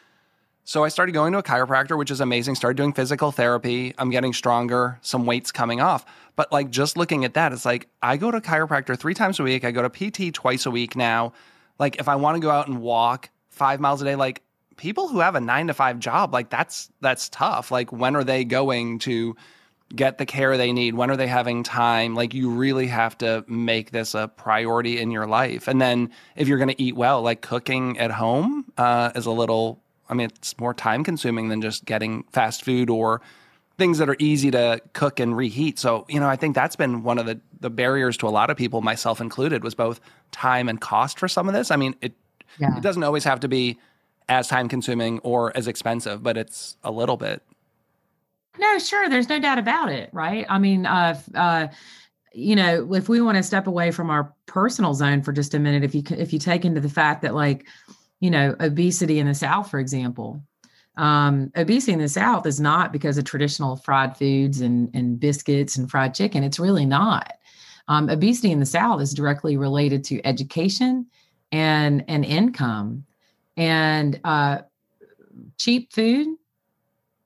so 0.66 0.82
I 0.82 0.88
started 0.88 1.12
going 1.12 1.32
to 1.32 1.38
a 1.38 1.42
chiropractor, 1.42 1.96
which 1.98 2.10
is 2.10 2.22
amazing. 2.22 2.54
Started 2.54 2.78
doing 2.78 2.94
physical 2.94 3.30
therapy. 3.30 3.92
I'm 3.98 4.08
getting 4.08 4.32
stronger, 4.32 4.98
some 5.02 5.26
weight's 5.26 5.52
coming 5.52 5.82
off. 5.82 6.06
But 6.36 6.50
like 6.52 6.70
just 6.70 6.96
looking 6.96 7.24
at 7.26 7.34
that, 7.34 7.52
it's 7.52 7.66
like 7.66 7.88
I 8.02 8.16
go 8.16 8.30
to 8.30 8.40
chiropractor 8.40 8.98
three 8.98 9.12
times 9.12 9.38
a 9.38 9.42
week. 9.42 9.64
I 9.64 9.72
go 9.72 9.86
to 9.86 9.90
PT 9.90 10.32
twice 10.34 10.64
a 10.64 10.70
week 10.70 10.96
now. 10.96 11.34
Like 11.78 11.96
if 11.96 12.08
I 12.08 12.16
want 12.16 12.36
to 12.36 12.40
go 12.40 12.50
out 12.50 12.68
and 12.68 12.80
walk 12.80 13.30
five 13.48 13.80
miles 13.80 14.02
a 14.02 14.04
day, 14.04 14.16
like 14.16 14.42
people 14.76 15.08
who 15.08 15.20
have 15.20 15.34
a 15.34 15.40
nine 15.40 15.68
to 15.68 15.74
five 15.74 15.98
job, 15.98 16.32
like 16.32 16.50
that's 16.50 16.90
that's 17.00 17.28
tough. 17.28 17.70
Like 17.70 17.92
when 17.92 18.16
are 18.16 18.24
they 18.24 18.44
going 18.44 18.98
to 19.00 19.36
get 19.94 20.18
the 20.18 20.26
care 20.26 20.56
they 20.56 20.72
need? 20.72 20.94
When 20.94 21.10
are 21.10 21.16
they 21.16 21.26
having 21.26 21.62
time? 21.62 22.14
Like 22.14 22.34
you 22.34 22.50
really 22.50 22.86
have 22.88 23.16
to 23.18 23.44
make 23.46 23.90
this 23.90 24.14
a 24.14 24.28
priority 24.28 24.98
in 24.98 25.10
your 25.10 25.26
life. 25.26 25.68
And 25.68 25.80
then 25.80 26.10
if 26.36 26.48
you're 26.48 26.58
going 26.58 26.70
to 26.70 26.82
eat 26.82 26.96
well, 26.96 27.22
like 27.22 27.42
cooking 27.42 27.98
at 27.98 28.10
home 28.10 28.72
uh, 28.76 29.12
is 29.14 29.26
a 29.26 29.30
little 29.30 29.80
I 30.08 30.14
mean, 30.14 30.26
it's 30.26 30.58
more 30.58 30.74
time 30.74 31.02
consuming 31.02 31.48
than 31.48 31.62
just 31.62 31.84
getting 31.84 32.24
fast 32.24 32.64
food 32.64 32.90
or 32.90 33.22
things 33.76 33.98
that 33.98 34.08
are 34.08 34.16
easy 34.18 34.50
to 34.50 34.80
cook 34.92 35.18
and 35.18 35.36
reheat. 35.36 35.78
So, 35.78 36.04
you 36.08 36.20
know, 36.20 36.28
I 36.28 36.36
think 36.36 36.54
that's 36.54 36.76
been 36.76 37.02
one 37.02 37.18
of 37.18 37.26
the, 37.26 37.40
the 37.60 37.70
barriers 37.70 38.16
to 38.18 38.28
a 38.28 38.30
lot 38.30 38.50
of 38.50 38.56
people, 38.56 38.82
myself 38.82 39.20
included, 39.20 39.64
was 39.64 39.74
both 39.74 40.00
time 40.30 40.68
and 40.68 40.80
cost 40.80 41.18
for 41.18 41.28
some 41.28 41.48
of 41.48 41.54
this. 41.54 41.70
I 41.70 41.76
mean, 41.76 41.96
it 42.00 42.12
yeah. 42.58 42.76
it 42.76 42.82
doesn't 42.82 43.02
always 43.02 43.24
have 43.24 43.40
to 43.40 43.48
be 43.48 43.78
as 44.28 44.48
time 44.48 44.68
consuming 44.68 45.18
or 45.20 45.56
as 45.56 45.66
expensive, 45.66 46.22
but 46.22 46.36
it's 46.36 46.76
a 46.84 46.90
little 46.90 47.16
bit. 47.16 47.42
No, 48.58 48.78
sure. 48.78 49.08
There's 49.08 49.28
no 49.28 49.40
doubt 49.40 49.58
about 49.58 49.90
it, 49.90 50.10
right? 50.12 50.46
I 50.48 50.58
mean, 50.58 50.86
uh, 50.86 51.20
uh, 51.34 51.66
you 52.32 52.54
know, 52.54 52.94
if 52.94 53.08
we 53.08 53.20
want 53.20 53.36
to 53.36 53.42
step 53.42 53.66
away 53.66 53.90
from 53.90 54.10
our 54.10 54.32
personal 54.46 54.94
zone 54.94 55.22
for 55.22 55.32
just 55.32 55.54
a 55.54 55.58
minute, 55.58 55.82
if 55.82 55.94
you 55.94 56.02
if 56.10 56.32
you 56.32 56.38
take 56.38 56.64
into 56.64 56.80
the 56.80 56.88
fact 56.88 57.22
that 57.22 57.34
like 57.34 57.66
you 58.20 58.30
know, 58.30 58.56
obesity 58.58 59.18
in 59.18 59.26
the 59.26 59.34
South, 59.34 59.70
for 59.70 59.78
example. 59.78 60.40
Um, 60.96 61.50
obesity 61.56 61.92
in 61.92 61.98
the 61.98 62.08
South 62.08 62.46
is 62.46 62.60
not 62.60 62.92
because 62.92 63.18
of 63.18 63.24
traditional 63.24 63.76
fried 63.76 64.16
foods 64.16 64.60
and, 64.60 64.90
and 64.94 65.18
biscuits 65.18 65.76
and 65.76 65.90
fried 65.90 66.14
chicken. 66.14 66.44
It's 66.44 66.60
really 66.60 66.86
not. 66.86 67.32
Um, 67.88 68.08
obesity 68.08 68.50
in 68.50 68.60
the 68.60 68.66
South 68.66 69.00
is 69.00 69.12
directly 69.12 69.56
related 69.56 70.04
to 70.04 70.24
education 70.26 71.06
and, 71.52 72.04
and 72.08 72.24
income. 72.24 73.04
And 73.56 74.20
uh, 74.24 74.58
cheap 75.58 75.92
food 75.92 76.36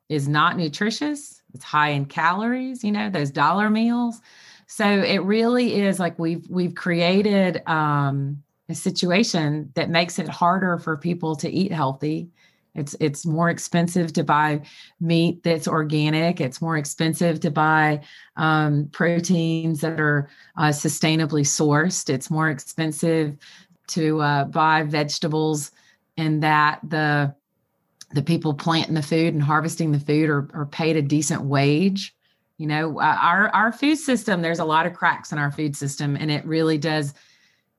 is 0.09 0.29
not 0.29 0.57
nutritious. 0.57 1.43
It's 1.55 1.65
high 1.65 1.91
in 1.91 2.07
calories, 2.07 2.83
you 2.83 2.93
know, 2.93 3.11
those 3.11 3.31
dollar 3.31 3.71
meals. 3.71 4.21
So 4.67 4.87
it 4.87 5.19
really 5.19 5.81
is 5.81 5.99
like 5.99 6.19
we've 6.19 6.47
we've 6.51 6.75
created 6.75 7.63
um, 7.67 8.43
a 8.69 8.75
situation 8.75 9.71
that 9.75 9.89
makes 9.89 10.19
it 10.19 10.29
harder 10.29 10.79
for 10.79 10.97
people 10.97 11.37
to 11.37 11.51
eat 11.51 11.73
healthy. 11.73 12.29
It's 12.79 12.97
it's 13.01 13.27
more 13.27 13.51
expensive 13.51 14.13
to 14.15 14.25
buy 14.25 14.63
meat 15.01 15.43
that's 15.43 15.69
organic. 15.69 16.41
It's 16.41 16.63
more 16.63 16.77
expensive 16.77 17.41
to 17.41 17.51
buy 17.51 18.03
um, 18.37 18.89
proteins 18.93 19.81
that 19.81 20.01
are 20.01 20.31
uh, 20.57 20.69
sustainably 20.69 21.43
sourced. 21.43 22.09
It's 22.09 22.31
more 22.31 22.49
expensive 22.49 23.37
to 23.89 24.21
uh, 24.21 24.45
buy 24.45 24.85
vegetables, 24.85 25.73
and 26.17 26.43
that 26.43 26.81
the 26.89 27.35
the 28.13 28.23
people 28.23 28.55
planting 28.55 28.95
the 28.95 29.03
food 29.03 29.35
and 29.35 29.43
harvesting 29.43 29.93
the 29.93 30.01
food 30.01 30.31
are, 30.31 30.49
are 30.55 30.67
paid 30.67 30.97
a 30.97 31.03
decent 31.03 31.43
wage. 31.43 32.15
You 32.57 32.67
know, 32.67 33.01
uh, 33.01 33.19
our 33.21 33.49
our 33.51 33.73
food 33.73 33.97
system. 33.97 34.43
There's 34.43 34.59
a 34.59 34.65
lot 34.65 34.87
of 34.87 34.95
cracks 34.95 35.33
in 35.33 35.39
our 35.39 35.53
food 35.53 35.77
system, 35.77 36.17
and 36.17 36.31
it 36.31 36.45
really 36.45 36.79
does 36.79 37.15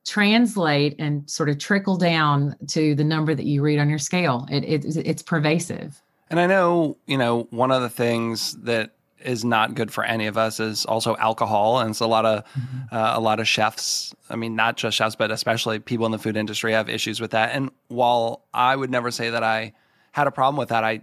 translate 0.10 0.96
and 0.98 1.30
sort 1.30 1.50
of 1.50 1.60
trickle 1.60 1.96
down 1.96 2.56
to 2.68 2.96
the 2.96 3.04
number 3.04 3.36
that 3.36 3.46
you 3.46 3.62
read 3.62 3.78
on 3.78 3.90
your 3.90 4.00
scale. 4.00 4.48
It, 4.50 4.64
it, 4.64 4.98
it's 4.98 5.22
pervasive. 5.22 6.02
And 6.32 6.40
I 6.40 6.48
know, 6.48 6.98
you 7.06 7.18
know, 7.18 7.48
one 7.52 7.70
of 7.70 7.84
the 7.84 7.90
things 7.90 8.54
that 8.64 8.92
is 9.24 9.46
not 9.46 9.76
good 9.76 9.92
for 9.92 10.04
any 10.04 10.26
of 10.26 10.38
us 10.38 10.60
is 10.60 10.86
also 10.86 11.16
alcohol, 11.18 11.80
and 11.80 11.92
it's 11.92 12.00
a 12.00 12.08
lot 12.08 12.26
of 12.26 12.44
mm-hmm. 12.46 12.96
uh, 12.96 13.18
a 13.18 13.20
lot 13.20 13.40
of 13.40 13.48
chefs. 13.48 14.16
I 14.30 14.36
mean, 14.36 14.56
not 14.56 14.78
just 14.78 14.98
chefs, 14.98 15.16
but 15.16 15.30
especially 15.30 15.80
people 15.80 16.06
in 16.06 16.12
the 16.12 16.18
food 16.18 16.38
industry 16.38 16.72
have 16.74 16.90
issues 16.90 17.22
with 17.22 17.32
that. 17.32 17.52
And 17.54 17.70
while 17.90 18.46
I 18.54 18.76
would 18.76 18.90
never 18.90 19.12
say 19.12 19.30
that 19.30 19.44
I 19.44 19.74
had 20.12 20.28
a 20.28 20.32
problem 20.32 20.58
with 20.58 20.70
that, 20.70 20.84
I 20.84 21.02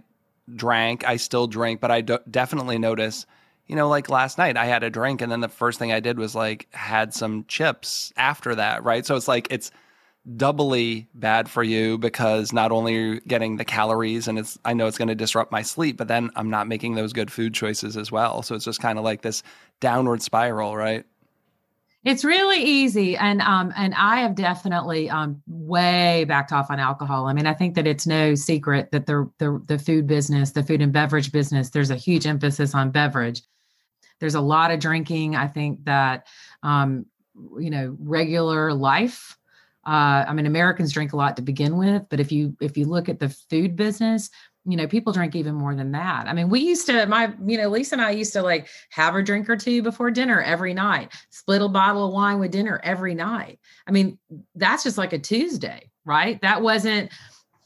drank, 0.53 1.05
I 1.05 1.17
still 1.17 1.47
drink, 1.47 1.79
but 1.79 1.91
I 1.91 2.01
do- 2.01 2.19
definitely 2.29 2.77
notice 2.77 3.25
you 3.67 3.75
know, 3.75 3.89
like 3.89 4.09
last 4.09 4.37
night 4.37 4.57
I 4.57 4.65
had 4.65 4.83
a 4.83 4.89
drink 4.89 5.21
and 5.21 5.31
then 5.31 5.41
the 5.41 5.49
first 5.49 5.79
thing 5.79 5.91
I 5.91 5.99
did 5.99 6.17
was 6.17 6.35
like 6.35 6.67
had 6.73 7.13
some 7.13 7.45
chips 7.47 8.13
after 8.17 8.55
that, 8.55 8.83
right? 8.83 9.05
So 9.05 9.15
it's 9.15 9.27
like 9.27 9.47
it's 9.51 9.71
doubly 10.35 11.07
bad 11.13 11.49
for 11.49 11.63
you 11.63 11.97
because 11.97 12.51
not 12.51 12.71
only 12.71 12.95
are 12.95 12.99
you 12.99 13.21
getting 13.21 13.57
the 13.57 13.65
calories 13.65 14.27
and 14.27 14.37
it's 14.37 14.57
I 14.65 14.73
know 14.73 14.87
it's 14.87 14.97
going 14.97 15.07
to 15.07 15.15
disrupt 15.15 15.51
my 15.51 15.61
sleep, 15.61 15.97
but 15.97 16.07
then 16.07 16.31
I'm 16.35 16.49
not 16.49 16.67
making 16.67 16.95
those 16.95 17.13
good 17.13 17.31
food 17.31 17.53
choices 17.53 17.97
as 17.97 18.11
well. 18.11 18.41
So 18.41 18.55
it's 18.55 18.65
just 18.65 18.81
kind 18.81 18.97
of 18.97 19.03
like 19.03 19.21
this 19.21 19.43
downward 19.79 20.21
spiral, 20.21 20.75
right? 20.75 21.05
It's 22.03 22.23
really 22.23 22.63
easy, 22.63 23.17
and 23.17 23.41
um, 23.41 23.73
and 23.75 23.93
I 23.95 24.21
have 24.21 24.33
definitely 24.33 25.09
um, 25.09 25.41
way 25.45 26.23
backed 26.25 26.53
off 26.53 26.71
on 26.71 26.79
alcohol. 26.79 27.25
I 27.25 27.33
mean, 27.33 27.45
I 27.45 27.53
think 27.53 27.75
that 27.75 27.85
it's 27.85 28.07
no 28.07 28.33
secret 28.33 28.91
that 28.91 29.07
the 29.07 29.29
the 29.39 29.61
the 29.65 29.77
food 29.77 30.07
business, 30.07 30.51
the 30.51 30.63
food 30.63 30.81
and 30.81 30.93
beverage 30.93 31.33
business, 31.33 31.71
there's 31.71 31.89
a 31.89 31.97
huge 31.97 32.25
emphasis 32.25 32.73
on 32.73 32.91
beverage. 32.91 33.41
There's 34.19 34.35
a 34.35 34.41
lot 34.41 34.71
of 34.71 34.79
drinking. 34.79 35.35
I 35.35 35.47
think 35.47 35.85
that, 35.85 36.27
um, 36.63 37.05
you 37.59 37.69
know, 37.69 37.95
regular 37.99 38.73
life. 38.73 39.37
Uh, 39.85 40.25
I 40.27 40.33
mean, 40.33 40.45
Americans 40.45 40.91
drink 40.91 41.13
a 41.13 41.17
lot 41.17 41.37
to 41.37 41.41
begin 41.41 41.77
with, 41.77 42.03
but 42.09 42.19
if 42.19 42.31
you 42.31 42.57
if 42.59 42.75
you 42.75 42.85
look 42.85 43.07
at 43.07 43.19
the 43.19 43.29
food 43.29 43.77
business, 43.77 44.29
you 44.67 44.75
know, 44.75 44.85
people 44.85 45.13
drink 45.13 45.33
even 45.33 45.55
more 45.55 45.73
than 45.73 45.93
that. 45.93 46.27
I 46.27 46.33
mean, 46.33 46.49
we 46.49 46.59
used 46.59 46.87
to, 46.87 47.05
my, 47.05 47.31
you 47.45 47.57
know, 47.57 47.69
Lisa 47.69 47.95
and 47.95 48.01
I 48.01 48.11
used 48.11 48.33
to 48.33 48.41
like 48.41 48.67
have 48.89 49.15
a 49.15 49.23
drink 49.23 49.49
or 49.49 49.55
two 49.55 49.81
before 49.81 50.11
dinner 50.11 50.41
every 50.41 50.73
night, 50.73 51.13
split 51.29 51.61
a 51.61 51.69
bottle 51.69 52.05
of 52.05 52.13
wine 52.13 52.39
with 52.39 52.51
dinner 52.51 52.81
every 52.83 53.15
night. 53.15 53.59
I 53.87 53.91
mean, 53.91 54.19
that's 54.55 54.83
just 54.83 54.97
like 54.97 55.13
a 55.13 55.19
Tuesday, 55.19 55.89
right? 56.03 56.41
That 56.41 56.61
wasn't 56.61 57.13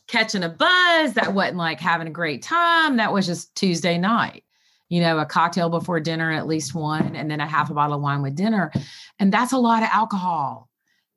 catching 0.06 0.44
a 0.44 0.50
buzz. 0.50 1.14
That 1.14 1.34
wasn't 1.34 1.58
like 1.58 1.80
having 1.80 2.08
a 2.08 2.12
great 2.12 2.44
time. 2.44 2.98
That 2.98 3.12
was 3.12 3.26
just 3.26 3.56
Tuesday 3.56 3.98
night 3.98 4.44
you 4.92 5.00
know, 5.00 5.20
a 5.20 5.26
cocktail 5.26 5.70
before 5.70 6.02
dinner, 6.02 6.34
at 6.34 6.48
least 6.48 6.76
one, 6.76 7.16
and 7.16 7.32
then 7.32 7.40
a 7.40 7.48
half 7.48 7.70
a 7.70 7.74
bottle 7.74 7.96
of 7.96 8.02
wine 8.02 8.22
with 8.22 8.36
dinner. 8.36 8.74
And 9.20 9.32
that's 9.32 9.54
a 9.54 9.58
lot 9.58 9.84
of 9.84 9.90
alcohol. 9.90 10.68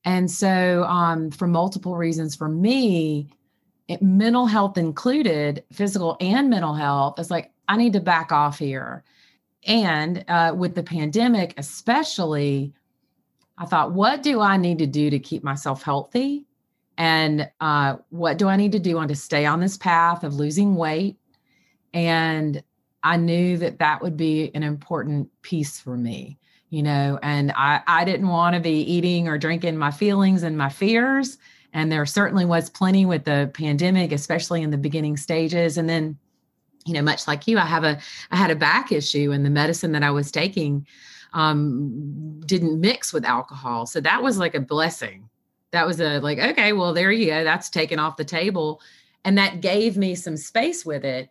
And 0.04 0.30
so, 0.30 0.84
um, 0.84 1.32
for 1.32 1.48
multiple 1.48 1.96
reasons, 1.96 2.36
for 2.36 2.48
me, 2.48 3.30
it, 3.88 4.00
mental 4.00 4.46
health 4.46 4.78
included, 4.78 5.64
physical 5.72 6.16
and 6.20 6.48
mental 6.48 6.74
health, 6.74 7.18
it's 7.18 7.32
like, 7.32 7.50
I 7.66 7.76
need 7.76 7.94
to 7.94 8.00
back 8.00 8.30
off 8.30 8.60
here. 8.60 9.02
And 9.66 10.24
uh, 10.28 10.54
with 10.56 10.76
the 10.76 10.84
pandemic, 10.84 11.54
especially, 11.56 12.72
I 13.58 13.66
thought, 13.66 13.90
what 13.90 14.22
do 14.22 14.40
I 14.40 14.56
need 14.56 14.78
to 14.78 14.86
do 14.86 15.10
to 15.10 15.18
keep 15.18 15.42
myself 15.42 15.82
healthy? 15.82 16.46
And 16.96 17.50
uh, 17.60 17.96
what 18.10 18.38
do 18.38 18.46
I 18.46 18.54
need 18.54 18.70
to 18.70 18.78
do 18.78 18.98
on 18.98 19.08
to 19.08 19.16
stay 19.16 19.46
on 19.46 19.58
this 19.58 19.76
path 19.76 20.22
of 20.22 20.34
losing 20.34 20.76
weight? 20.76 21.16
And 21.92 22.62
I 23.04 23.18
knew 23.18 23.58
that 23.58 23.78
that 23.78 24.00
would 24.02 24.16
be 24.16 24.50
an 24.54 24.62
important 24.62 25.28
piece 25.42 25.78
for 25.78 25.96
me, 25.96 26.38
you 26.70 26.82
know, 26.82 27.18
and 27.22 27.52
I, 27.52 27.82
I 27.86 28.04
didn't 28.04 28.28
want 28.28 28.54
to 28.54 28.60
be 28.60 28.80
eating 28.80 29.28
or 29.28 29.36
drinking 29.36 29.76
my 29.76 29.90
feelings 29.90 30.42
and 30.42 30.56
my 30.56 30.70
fears. 30.70 31.36
And 31.74 31.92
there 31.92 32.06
certainly 32.06 32.46
was 32.46 32.70
plenty 32.70 33.04
with 33.04 33.24
the 33.24 33.50
pandemic, 33.52 34.10
especially 34.10 34.62
in 34.62 34.70
the 34.70 34.78
beginning 34.78 35.18
stages. 35.18 35.76
And 35.76 35.88
then, 35.88 36.16
you 36.86 36.94
know, 36.94 37.02
much 37.02 37.28
like 37.28 37.46
you, 37.46 37.58
I 37.58 37.66
have 37.66 37.84
a, 37.84 37.98
I 38.30 38.36
had 38.36 38.50
a 38.50 38.56
back 38.56 38.90
issue 38.90 39.32
and 39.32 39.44
the 39.44 39.50
medicine 39.50 39.92
that 39.92 40.02
I 40.02 40.10
was 40.10 40.32
taking 40.32 40.86
um, 41.34 42.40
didn't 42.46 42.80
mix 42.80 43.12
with 43.12 43.24
alcohol. 43.26 43.84
So 43.86 44.00
that 44.00 44.22
was 44.22 44.38
like 44.38 44.54
a 44.54 44.60
blessing. 44.60 45.28
That 45.72 45.86
was 45.86 46.00
a 46.00 46.20
like, 46.20 46.38
okay, 46.38 46.72
well, 46.72 46.94
there 46.94 47.12
you 47.12 47.26
go. 47.26 47.44
That's 47.44 47.68
taken 47.68 47.98
off 47.98 48.16
the 48.16 48.24
table. 48.24 48.80
And 49.24 49.36
that 49.36 49.60
gave 49.60 49.98
me 49.98 50.14
some 50.14 50.36
space 50.36 50.86
with 50.86 51.04
it. 51.04 51.28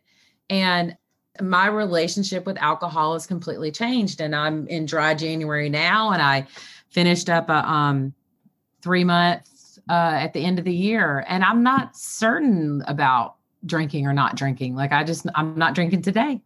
And 0.50 0.98
my 1.42 1.68
relationship 1.68 2.46
with 2.46 2.58
alcohol 2.62 3.14
has 3.14 3.26
completely 3.26 3.72
changed 3.72 4.22
and 4.22 4.36
i'm 4.36 4.68
in 4.68 4.86
dry 4.86 5.14
january 5.14 5.70
now 5.70 6.12
and 6.12 6.22
i 6.22 6.46
finished 6.90 7.30
up 7.30 7.50
a 7.50 7.68
um 7.70 8.14
three 8.82 9.04
months 9.04 9.80
uh 9.90 10.14
at 10.16 10.34
the 10.34 10.44
end 10.44 10.60
of 10.60 10.66
the 10.66 10.74
year 10.74 11.26
and 11.28 11.44
i'm 11.44 11.64
not 11.64 11.96
certain 11.96 12.84
about 12.88 13.36
drinking 13.66 14.06
or 14.06 14.14
not 14.14 14.36
drinking 14.36 14.76
like 14.76 14.92
i 14.92 15.04
just 15.04 15.26
i'm 15.36 15.58
not 15.58 15.74
drinking 15.74 16.02
today 16.02 16.40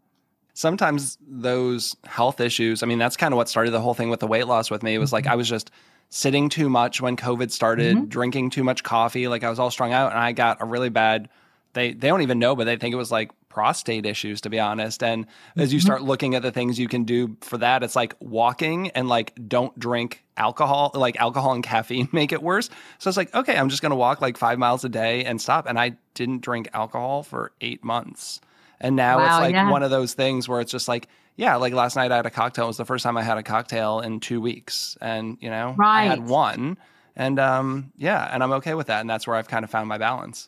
sometimes 0.53 1.17
those 1.27 1.95
health 2.05 2.39
issues 2.39 2.81
i 2.81 2.85
mean 2.85 2.97
that's 2.97 3.17
kind 3.17 3.33
of 3.33 3.37
what 3.37 3.49
started 3.49 3.71
the 3.71 3.81
whole 3.81 3.93
thing 3.93 4.09
with 4.09 4.21
the 4.21 4.27
weight 4.27 4.47
loss 4.47 4.71
with 4.71 4.83
me 4.83 4.95
it 4.95 4.99
was 4.99 5.11
like 5.11 5.25
mm-hmm. 5.25 5.33
i 5.33 5.35
was 5.35 5.49
just 5.49 5.69
sitting 6.09 6.47
too 6.47 6.69
much 6.69 7.01
when 7.01 7.17
covid 7.17 7.51
started 7.51 7.97
mm-hmm. 7.97 8.05
drinking 8.05 8.49
too 8.49 8.63
much 8.63 8.83
coffee 8.83 9.27
like 9.27 9.43
i 9.43 9.49
was 9.49 9.59
all 9.59 9.69
strung 9.69 9.91
out 9.91 10.11
and 10.11 10.19
i 10.19 10.31
got 10.31 10.61
a 10.61 10.65
really 10.65 10.89
bad 10.89 11.27
they 11.77 11.93
they 11.93 12.07
don't 12.07 12.21
even 12.21 12.39
know 12.39 12.55
but 12.55 12.65
they 12.65 12.75
think 12.75 12.93
it 12.93 12.97
was 12.97 13.11
like 13.11 13.31
prostate 13.57 14.05
issues, 14.05 14.39
to 14.41 14.51
be 14.51 14.59
honest. 14.59 15.01
And 15.01 15.25
as 15.55 15.73
you 15.73 15.79
mm-hmm. 15.79 15.85
start 15.87 16.03
looking 16.03 16.35
at 16.35 16.43
the 16.43 16.51
things 16.51 16.77
you 16.77 16.87
can 16.87 17.05
do 17.05 17.35
for 17.41 17.57
that, 17.57 17.81
it's 17.81 17.95
like 17.95 18.15
walking 18.19 18.91
and 18.91 19.09
like 19.09 19.33
don't 19.47 19.77
drink 19.79 20.23
alcohol, 20.37 20.91
like 20.93 21.15
alcohol 21.15 21.53
and 21.53 21.63
caffeine 21.63 22.07
make 22.13 22.31
it 22.31 22.43
worse. 22.43 22.69
So 22.99 23.07
it's 23.07 23.17
like, 23.17 23.33
okay, 23.33 23.57
I'm 23.57 23.69
just 23.69 23.81
going 23.81 23.89
to 23.89 23.95
walk 23.95 24.21
like 24.21 24.37
five 24.37 24.59
miles 24.59 24.85
a 24.85 24.89
day 24.89 25.25
and 25.25 25.41
stop. 25.41 25.65
And 25.67 25.79
I 25.79 25.97
didn't 26.13 26.43
drink 26.43 26.69
alcohol 26.71 27.23
for 27.23 27.51
eight 27.59 27.83
months. 27.83 28.41
And 28.79 28.95
now 28.95 29.17
wow, 29.17 29.25
it's 29.25 29.41
like 29.41 29.55
yeah. 29.55 29.71
one 29.71 29.81
of 29.81 29.89
those 29.89 30.13
things 30.13 30.47
where 30.47 30.61
it's 30.61 30.71
just 30.71 30.87
like, 30.87 31.07
yeah, 31.35 31.55
like 31.55 31.73
last 31.73 31.95
night 31.95 32.11
I 32.11 32.17
had 32.17 32.27
a 32.27 32.29
cocktail. 32.29 32.65
It 32.65 32.67
was 32.67 32.77
the 32.77 32.85
first 32.85 33.01
time 33.01 33.17
I 33.17 33.23
had 33.23 33.39
a 33.39 33.43
cocktail 33.43 34.01
in 34.01 34.19
two 34.19 34.39
weeks. 34.39 34.99
And, 35.01 35.35
you 35.41 35.49
know, 35.49 35.73
right. 35.79 36.03
I 36.03 36.05
had 36.05 36.27
one. 36.27 36.77
And 37.15 37.39
um, 37.39 37.91
yeah, 37.97 38.29
and 38.31 38.43
I'm 38.43 38.51
okay 38.51 38.75
with 38.75 38.85
that. 38.85 39.01
And 39.01 39.09
that's 39.09 39.25
where 39.25 39.35
I've 39.35 39.47
kind 39.47 39.63
of 39.65 39.71
found 39.71 39.89
my 39.89 39.97
balance. 39.97 40.47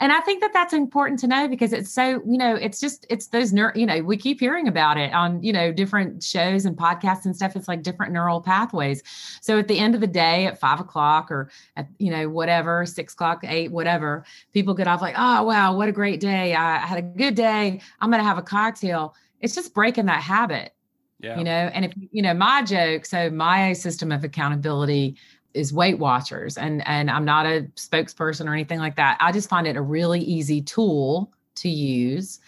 And 0.00 0.12
I 0.12 0.20
think 0.20 0.40
that 0.40 0.52
that's 0.52 0.72
important 0.72 1.20
to 1.20 1.26
know 1.26 1.48
because 1.48 1.72
it's 1.72 1.92
so, 1.92 2.22
you 2.26 2.38
know, 2.38 2.54
it's 2.54 2.80
just, 2.80 3.06
it's 3.08 3.28
those, 3.28 3.52
neur- 3.52 3.76
you 3.76 3.86
know, 3.86 4.02
we 4.02 4.16
keep 4.16 4.40
hearing 4.40 4.68
about 4.68 4.96
it 4.96 5.12
on, 5.12 5.42
you 5.42 5.52
know, 5.52 5.72
different 5.72 6.22
shows 6.22 6.64
and 6.64 6.76
podcasts 6.76 7.24
and 7.24 7.34
stuff. 7.34 7.56
It's 7.56 7.68
like 7.68 7.82
different 7.82 8.12
neural 8.12 8.40
pathways. 8.40 9.02
So 9.40 9.58
at 9.58 9.68
the 9.68 9.78
end 9.78 9.94
of 9.94 10.00
the 10.00 10.06
day 10.06 10.46
at 10.46 10.58
five 10.58 10.80
o'clock 10.80 11.30
or 11.30 11.50
at, 11.76 11.88
you 11.98 12.10
know, 12.10 12.28
whatever, 12.28 12.86
six 12.86 13.14
o'clock, 13.14 13.40
eight, 13.44 13.70
whatever, 13.70 14.24
people 14.52 14.74
get 14.74 14.88
off 14.88 15.00
like, 15.00 15.14
oh, 15.16 15.42
wow, 15.44 15.76
what 15.76 15.88
a 15.88 15.92
great 15.92 16.20
day. 16.20 16.54
I 16.54 16.78
had 16.78 16.98
a 16.98 17.02
good 17.02 17.34
day. 17.34 17.80
I'm 18.00 18.10
going 18.10 18.22
to 18.22 18.28
have 18.28 18.38
a 18.38 18.42
cocktail. 18.42 19.14
It's 19.40 19.54
just 19.54 19.74
breaking 19.74 20.06
that 20.06 20.22
habit. 20.22 20.74
Yeah. 21.20 21.38
You 21.38 21.44
know, 21.44 21.50
and 21.52 21.84
if 21.84 21.92
you 22.10 22.20
know 22.20 22.34
my 22.34 22.64
joke, 22.64 23.06
so 23.06 23.30
my 23.30 23.74
system 23.74 24.10
of 24.10 24.24
accountability 24.24 25.16
is 25.54 25.72
Weight 25.72 25.98
Watchers, 25.98 26.56
and 26.56 26.86
and 26.86 27.10
I'm 27.10 27.24
not 27.24 27.46
a 27.46 27.68
spokesperson 27.76 28.46
or 28.46 28.52
anything 28.52 28.78
like 28.78 28.96
that. 28.96 29.16
I 29.20 29.32
just 29.32 29.48
find 29.48 29.66
it 29.66 29.76
a 29.76 29.82
really 29.82 30.20
easy 30.20 30.60
tool 30.60 31.32
to 31.56 31.68
use. 31.68 32.40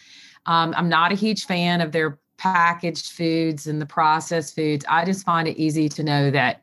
Um, 0.46 0.74
I'm 0.76 0.88
not 0.88 1.12
a 1.12 1.14
huge 1.14 1.46
fan 1.46 1.80
of 1.80 1.92
their 1.92 2.18
packaged 2.36 3.12
foods 3.12 3.66
and 3.66 3.80
the 3.80 3.86
processed 3.86 4.54
foods. 4.54 4.84
I 4.88 5.04
just 5.04 5.24
find 5.24 5.48
it 5.48 5.56
easy 5.56 5.88
to 5.90 6.02
know 6.02 6.30
that 6.30 6.62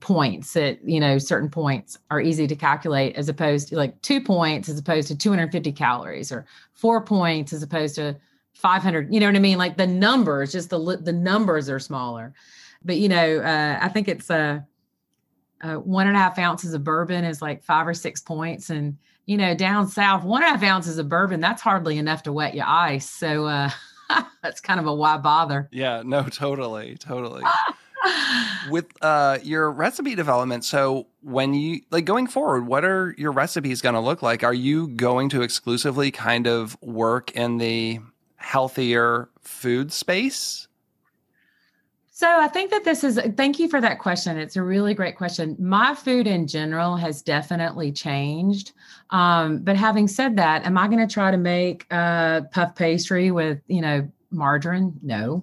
points 0.00 0.54
that 0.54 0.78
you 0.88 0.98
know 0.98 1.18
certain 1.18 1.50
points 1.50 1.98
are 2.10 2.20
easy 2.20 2.46
to 2.46 2.56
calculate 2.56 3.14
as 3.16 3.28
opposed 3.28 3.68
to 3.68 3.76
like 3.76 4.00
two 4.00 4.20
points 4.20 4.68
as 4.68 4.78
opposed 4.78 5.08
to 5.08 5.16
250 5.16 5.72
calories 5.72 6.32
or 6.32 6.46
four 6.72 7.02
points 7.02 7.52
as 7.52 7.62
opposed 7.62 7.94
to 7.94 8.16
500 8.54 9.12
you 9.12 9.20
know 9.20 9.26
what 9.26 9.36
i 9.36 9.40
mean 9.40 9.58
like 9.58 9.76
the 9.76 9.86
numbers 9.86 10.52
just 10.52 10.70
the 10.70 10.78
the 11.02 11.12
numbers 11.12 11.68
are 11.68 11.78
smaller 11.78 12.32
but 12.82 12.96
you 12.96 13.10
know 13.10 13.40
uh, 13.40 13.78
i 13.82 13.88
think 13.88 14.08
it's 14.08 14.30
uh 14.30 14.60
uh, 15.64 15.76
one 15.76 16.06
and 16.06 16.16
a 16.16 16.20
half 16.20 16.38
ounces 16.38 16.74
of 16.74 16.84
bourbon 16.84 17.24
is 17.24 17.40
like 17.40 17.64
five 17.64 17.88
or 17.88 17.94
six 17.94 18.20
points. 18.20 18.68
And, 18.68 18.98
you 19.24 19.38
know, 19.38 19.54
down 19.54 19.88
south, 19.88 20.22
one 20.22 20.42
and 20.42 20.48
a 20.54 20.58
half 20.58 20.62
ounces 20.62 20.98
of 20.98 21.08
bourbon, 21.08 21.40
that's 21.40 21.62
hardly 21.62 21.96
enough 21.96 22.22
to 22.24 22.32
wet 22.32 22.54
your 22.54 22.66
ice. 22.66 23.08
So 23.08 23.46
uh, 23.46 23.70
that's 24.42 24.60
kind 24.60 24.78
of 24.78 24.86
a 24.86 24.94
why 24.94 25.16
bother. 25.16 25.68
Yeah, 25.72 26.02
no, 26.04 26.24
totally, 26.24 26.96
totally. 26.96 27.42
With 28.70 28.86
uh, 29.00 29.38
your 29.42 29.70
recipe 29.70 30.14
development, 30.14 30.66
so 30.66 31.06
when 31.22 31.54
you 31.54 31.80
like 31.90 32.04
going 32.04 32.26
forward, 32.26 32.66
what 32.66 32.84
are 32.84 33.14
your 33.16 33.32
recipes 33.32 33.80
going 33.80 33.94
to 33.94 34.00
look 34.00 34.20
like? 34.20 34.44
Are 34.44 34.52
you 34.52 34.88
going 34.88 35.30
to 35.30 35.40
exclusively 35.40 36.10
kind 36.10 36.46
of 36.46 36.76
work 36.82 37.30
in 37.30 37.56
the 37.56 38.00
healthier 38.36 39.30
food 39.40 39.90
space? 39.90 40.68
So 42.16 42.28
I 42.30 42.46
think 42.46 42.70
that 42.70 42.84
this 42.84 43.02
is, 43.02 43.18
thank 43.36 43.58
you 43.58 43.68
for 43.68 43.80
that 43.80 43.98
question. 43.98 44.38
It's 44.38 44.54
a 44.54 44.62
really 44.62 44.94
great 44.94 45.16
question. 45.16 45.56
My 45.58 45.96
food 45.96 46.28
in 46.28 46.46
general 46.46 46.94
has 46.96 47.22
definitely 47.22 47.90
changed. 47.90 48.70
Um, 49.10 49.58
but 49.58 49.74
having 49.74 50.06
said 50.06 50.36
that, 50.36 50.64
am 50.64 50.78
I 50.78 50.86
going 50.86 51.04
to 51.04 51.12
try 51.12 51.32
to 51.32 51.36
make 51.36 51.92
a 51.92 52.46
puff 52.52 52.76
pastry 52.76 53.32
with, 53.32 53.60
you 53.66 53.80
know, 53.80 54.08
margarine? 54.30 54.92
No. 55.02 55.42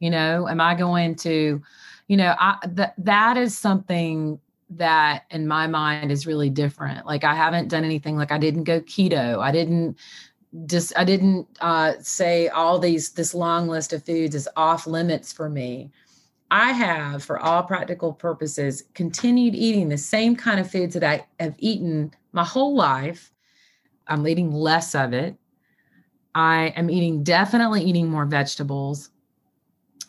You 0.00 0.10
know, 0.10 0.48
am 0.48 0.60
I 0.60 0.74
going 0.74 1.14
to, 1.16 1.62
you 2.08 2.16
know, 2.16 2.34
I, 2.36 2.56
th- 2.66 2.88
that 2.98 3.36
is 3.36 3.56
something 3.56 4.40
that 4.70 5.22
in 5.30 5.46
my 5.46 5.68
mind 5.68 6.10
is 6.10 6.26
really 6.26 6.50
different. 6.50 7.06
Like 7.06 7.22
I 7.22 7.36
haven't 7.36 7.68
done 7.68 7.84
anything 7.84 8.16
like 8.16 8.32
I 8.32 8.38
didn't 8.38 8.64
go 8.64 8.80
keto. 8.80 9.38
I 9.38 9.52
didn't 9.52 9.96
just 10.66 10.92
I 10.98 11.04
didn't 11.04 11.46
uh, 11.60 11.92
say 12.00 12.48
all 12.48 12.80
these 12.80 13.10
this 13.10 13.34
long 13.34 13.68
list 13.68 13.92
of 13.92 14.04
foods 14.04 14.34
is 14.34 14.48
off 14.56 14.84
limits 14.86 15.32
for 15.32 15.48
me. 15.48 15.92
I 16.50 16.72
have, 16.72 17.22
for 17.22 17.38
all 17.38 17.62
practical 17.62 18.12
purposes, 18.12 18.84
continued 18.94 19.54
eating 19.54 19.88
the 19.88 19.98
same 19.98 20.34
kind 20.34 20.58
of 20.58 20.70
foods 20.70 20.94
that 20.94 21.04
I 21.04 21.26
have 21.40 21.54
eaten 21.58 22.14
my 22.32 22.44
whole 22.44 22.74
life. 22.74 23.32
I'm 24.06 24.26
eating 24.26 24.52
less 24.52 24.94
of 24.94 25.12
it. 25.12 25.36
I 26.34 26.68
am 26.76 26.88
eating, 26.88 27.22
definitely 27.22 27.82
eating 27.82 28.08
more 28.08 28.24
vegetables. 28.24 29.10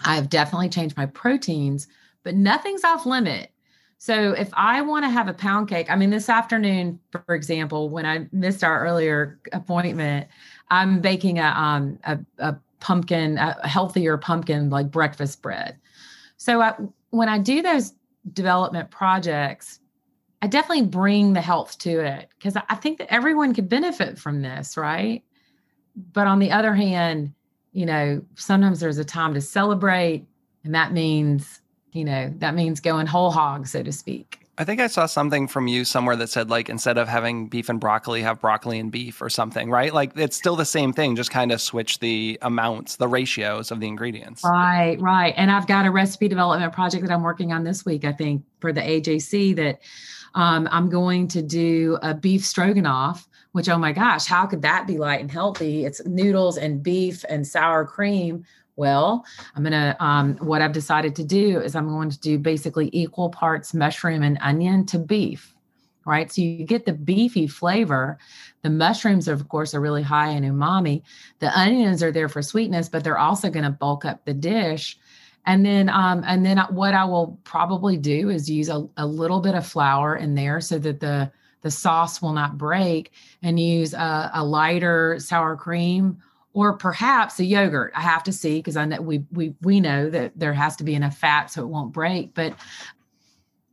I 0.05 0.15
have 0.15 0.29
definitely 0.29 0.69
changed 0.69 0.95
my 0.95 1.07
proteins, 1.07 1.87
but 2.23 2.35
nothing's 2.35 2.83
off 2.83 3.05
limit. 3.05 3.51
So 3.97 4.31
if 4.31 4.49
I 4.53 4.81
want 4.81 5.03
to 5.03 5.09
have 5.09 5.27
a 5.27 5.33
pound 5.33 5.67
cake, 5.67 5.91
I 5.91 5.97
mean, 5.97 6.09
this 6.09 6.29
afternoon, 6.29 6.99
for 7.11 7.35
example, 7.35 7.89
when 7.89 8.05
I 8.05 8.27
missed 8.31 8.63
our 8.63 8.85
earlier 8.85 9.39
appointment, 9.51 10.27
I'm 10.71 11.01
baking 11.01 11.39
a 11.39 11.47
um 11.47 11.99
a, 12.05 12.17
a 12.37 12.55
pumpkin, 12.79 13.37
a 13.37 13.67
healthier 13.67 14.17
pumpkin 14.17 14.69
like 14.69 14.89
breakfast 14.89 15.41
bread. 15.41 15.77
So 16.39 16.61
I, 16.61 16.73
when 17.11 17.29
I 17.29 17.37
do 17.37 17.61
those 17.61 17.93
development 18.31 18.89
projects, 18.89 19.79
I 20.41 20.47
definitely 20.47 20.85
bring 20.85 21.33
the 21.33 21.41
health 21.41 21.77
to 21.79 21.99
it 21.99 22.29
because 22.37 22.55
I 22.55 22.75
think 22.75 22.97
that 22.99 23.13
everyone 23.13 23.53
could 23.53 23.67
benefit 23.67 24.17
from 24.17 24.41
this, 24.41 24.77
right? 24.77 25.21
But 26.13 26.27
on 26.27 26.39
the 26.39 26.51
other 26.51 26.73
hand, 26.73 27.33
you 27.73 27.85
know, 27.85 28.21
sometimes 28.35 28.79
there's 28.79 28.97
a 28.97 29.05
time 29.05 29.33
to 29.33 29.41
celebrate, 29.41 30.25
and 30.63 30.73
that 30.73 30.93
means, 30.93 31.61
you 31.91 32.05
know, 32.05 32.33
that 32.37 32.55
means 32.55 32.79
going 32.79 33.05
whole 33.05 33.31
hog, 33.31 33.67
so 33.67 33.83
to 33.83 33.91
speak. 33.91 34.39
I 34.59 34.65
think 34.65 34.81
I 34.81 34.87
saw 34.87 35.05
something 35.05 35.47
from 35.47 35.67
you 35.67 35.85
somewhere 35.85 36.17
that 36.17 36.27
said 36.27 36.49
like 36.49 36.67
instead 36.67 36.97
of 36.97 37.07
having 37.07 37.47
beef 37.47 37.69
and 37.69 37.79
broccoli, 37.79 38.21
have 38.23 38.41
broccoli 38.41 38.77
and 38.77 38.91
beef 38.91 39.21
or 39.21 39.29
something, 39.29 39.71
right? 39.71 39.93
Like 39.93 40.11
it's 40.17 40.35
still 40.35 40.57
the 40.57 40.65
same 40.65 40.91
thing, 40.91 41.15
just 41.15 41.31
kind 41.31 41.53
of 41.53 41.61
switch 41.61 41.99
the 41.99 42.37
amounts, 42.41 42.97
the 42.97 43.07
ratios 43.07 43.71
of 43.71 43.79
the 43.79 43.87
ingredients. 43.87 44.43
Right, 44.43 44.99
right. 44.99 45.33
And 45.37 45.49
I've 45.49 45.65
got 45.65 45.85
a 45.85 45.91
recipe 45.91 46.27
development 46.27 46.73
project 46.73 47.07
that 47.07 47.13
I'm 47.13 47.23
working 47.23 47.53
on 47.53 47.63
this 47.63 47.85
week, 47.85 48.03
I 48.03 48.11
think, 48.11 48.43
for 48.59 48.73
the 48.73 48.81
AJC 48.81 49.55
that 49.55 49.79
um, 50.35 50.67
I'm 50.73 50.89
going 50.89 51.29
to 51.29 51.41
do 51.41 51.97
a 52.01 52.13
beef 52.13 52.45
stroganoff, 52.45 53.29
which, 53.53 53.69
oh 53.69 53.77
my 53.77 53.93
gosh, 53.93 54.25
how 54.25 54.45
could 54.45 54.63
that 54.63 54.85
be 54.85 54.97
light 54.97 55.21
and 55.21 55.31
healthy? 55.31 55.85
It's 55.85 56.05
noodles 56.05 56.57
and 56.57 56.83
beef 56.83 57.23
and 57.29 57.47
sour 57.47 57.85
cream 57.85 58.43
well, 58.79 59.25
I'm 59.55 59.65
to, 59.65 59.95
um, 59.99 60.37
what 60.37 60.61
I've 60.61 60.71
decided 60.71 61.13
to 61.17 61.23
do 61.23 61.59
is 61.59 61.75
I'm 61.75 61.89
going 61.89 62.09
to 62.09 62.19
do 62.19 62.39
basically 62.39 62.89
equal 62.93 63.29
parts 63.29 63.73
mushroom 63.73 64.23
and 64.23 64.37
onion 64.41 64.85
to 64.87 64.97
beef, 64.97 65.53
right? 66.05 66.31
So 66.31 66.41
you 66.41 66.65
get 66.65 66.85
the 66.85 66.93
beefy 66.93 67.45
flavor. 67.45 68.17
The 68.61 68.69
mushrooms, 68.69 69.27
of 69.27 69.49
course, 69.49 69.75
are 69.75 69.81
really 69.81 70.01
high 70.01 70.29
in 70.29 70.45
umami. 70.45 71.03
The 71.39 71.55
onions 71.59 72.01
are 72.01 72.11
there 72.11 72.29
for 72.29 72.41
sweetness, 72.41 72.87
but 72.87 73.03
they're 73.03 73.19
also 73.19 73.49
going 73.49 73.65
to 73.65 73.69
bulk 73.69 74.05
up 74.05 74.23
the 74.23 74.33
dish. 74.33 74.97
And 75.45 75.65
then, 75.65 75.89
um, 75.89 76.23
and 76.25 76.45
then 76.45 76.59
what 76.69 76.93
I 76.93 77.03
will 77.03 77.37
probably 77.43 77.97
do 77.97 78.29
is 78.29 78.49
use 78.49 78.69
a, 78.69 78.87
a 78.95 79.05
little 79.05 79.41
bit 79.41 79.55
of 79.55 79.67
flour 79.67 80.15
in 80.15 80.35
there 80.35 80.61
so 80.61 80.79
that 80.79 81.01
the 81.01 81.31
the 81.61 81.71
sauce 81.71 82.21
will 82.21 82.31
not 82.31 82.57
break, 82.57 83.11
and 83.43 83.59
use 83.59 83.93
a, 83.93 84.31
a 84.33 84.45
lighter 84.45 85.19
sour 85.19 85.57
cream 85.57 86.21
or 86.59 86.73
perhaps 86.73 87.39
a 87.39 87.45
yogurt. 87.45 87.93
I 87.95 88.01
have 88.01 88.21
to 88.23 88.33
see 88.33 88.57
because 88.57 88.75
I 88.75 88.83
know 88.83 88.99
we 88.99 89.23
we 89.31 89.55
we 89.61 89.79
know 89.79 90.09
that 90.09 90.33
there 90.35 90.51
has 90.51 90.75
to 90.75 90.83
be 90.83 90.93
enough 90.93 91.17
fat 91.17 91.49
so 91.49 91.61
it 91.63 91.67
won't 91.67 91.93
break. 91.93 92.33
But 92.33 92.53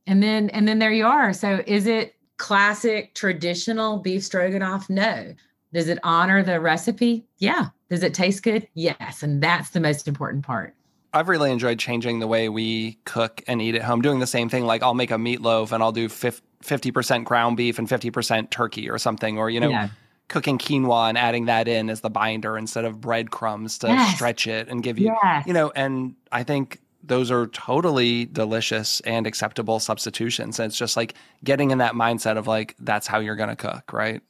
and 0.07 0.23
then 0.23 0.51
and 0.51 0.69
then 0.69 0.79
there 0.79 0.93
you 0.93 1.05
are. 1.05 1.33
So 1.33 1.65
is 1.67 1.89
it 1.89 2.15
classic 2.37 3.17
traditional 3.17 3.99
beef 3.99 4.23
stroganoff? 4.23 4.89
No. 4.89 5.35
Does 5.73 5.89
it 5.89 5.99
honor 6.05 6.45
the 6.45 6.61
recipe? 6.61 7.27
Yeah. 7.39 7.71
Does 7.91 8.05
it 8.05 8.15
taste 8.15 8.45
good? 8.45 8.69
Yes. 8.75 9.25
And 9.25 9.43
that's 9.43 9.71
the 9.71 9.81
most 9.81 10.07
important 10.07 10.47
part. 10.47 10.77
I've 11.13 11.29
really 11.29 11.51
enjoyed 11.51 11.81
changing 11.81 12.21
the 12.21 12.29
way 12.29 12.49
we 12.49 13.01
cook 13.05 13.43
and 13.49 13.61
eat 13.61 13.75
at 13.75 13.83
home, 13.83 14.01
doing 14.01 14.21
the 14.21 14.29
same 14.29 14.49
thing. 14.49 14.65
Like 14.65 14.85
I'll 14.85 14.95
make 14.95 15.11
a 15.11 15.17
meatloaf 15.17 15.73
and 15.73 15.83
I'll 15.83 15.91
do 15.91 16.09
50% 16.09 17.25
ground 17.25 17.57
beef 17.57 17.81
and 17.81 17.89
50% 17.89 18.51
turkey 18.51 18.89
or 18.89 18.97
something, 18.99 19.39
or, 19.39 19.51
you 19.51 19.59
know, 19.59 19.71
yeah 19.71 19.89
cooking 20.29 20.59
quinoa 20.59 21.09
and 21.09 21.17
adding 21.19 21.47
that 21.47 21.69
in 21.69 21.89
as 21.89 22.01
the 22.01 22.11
binder 22.11 22.59
instead 22.59 22.85
of 22.85 23.01
breadcrumbs 23.01 23.79
to 23.79 23.89
yes. 23.89 24.15
stretch 24.15 24.47
it 24.47 24.69
and 24.69 24.83
give 24.83 24.99
you, 24.99 25.17
yes. 25.23 25.47
you 25.47 25.53
know, 25.53 25.71
and 25.77 26.15
I 26.33 26.43
think 26.43 26.81
those 27.05 27.31
are 27.31 27.47
totally 27.49 28.25
delicious 28.27 29.01
and 29.01 29.27
acceptable 29.27 29.79
substitutions. 29.79 30.59
And 30.59 30.67
it's 30.67 30.79
just 30.79 30.97
like 30.97 31.15
getting 31.45 31.71
in 31.71 31.79
that 31.79 31.93
mindset 31.93 32.37
of 32.37 32.47
like, 32.49 32.75
that's 32.81 33.07
how 33.07 33.21
you're 33.21 33.37
going 33.37 33.51
to 33.51 33.57
cook, 33.57 33.93
right? 33.93 34.21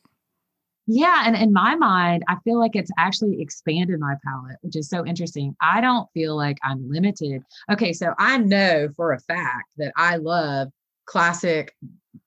Yeah. 0.87 1.25
And 1.27 1.35
in 1.35 1.53
my 1.53 1.75
mind, 1.75 2.23
I 2.29 2.37
feel 2.45 2.61
like 2.61 2.77
it's 2.77 2.91
actually 2.99 3.41
expanded 3.41 3.99
my 3.99 4.15
palate, 4.25 4.59
which 4.61 4.77
is 4.77 4.89
so 4.89 5.05
interesting. 5.05 5.57
I 5.61 5.81
don't 5.81 6.09
feel 6.13 6.37
like 6.37 6.59
I'm 6.63 6.89
limited. 6.89 7.43
Okay. 7.73 7.93
So 7.93 8.15
I 8.19 8.39
know 8.39 8.89
for 8.95 9.13
a 9.13 9.19
fact 9.19 9.71
that 9.79 9.93
I 9.97 10.17
love 10.17 10.69
classic 11.07 11.75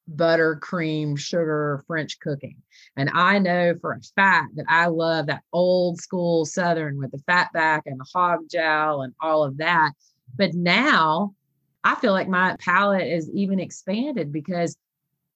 butter, 0.08 0.56
cream, 0.56 1.16
sugar, 1.16 1.84
French 1.88 2.20
cooking. 2.20 2.58
And 3.00 3.10
I 3.14 3.40
know 3.40 3.76
for 3.80 3.94
a 3.94 4.02
fact 4.14 4.58
that 4.58 4.66
I 4.68 4.88
love 4.88 5.28
that 5.28 5.44
old 5.54 6.02
school 6.02 6.44
Southern 6.44 6.98
with 6.98 7.12
the 7.12 7.18
fat 7.20 7.48
back 7.54 7.84
and 7.86 7.98
the 7.98 8.06
hog 8.14 8.40
jowl 8.52 9.04
and 9.04 9.14
all 9.22 9.46
of 9.46 9.56
that. 9.60 9.94
But 10.38 10.54
now 10.54 11.34
I 11.86 11.96
feel 11.96 12.12
like 12.12 12.28
my 12.28 12.58
palate 12.60 13.08
is 13.08 13.32
even 13.34 13.58
expanded 13.58 14.34
because 14.34 14.76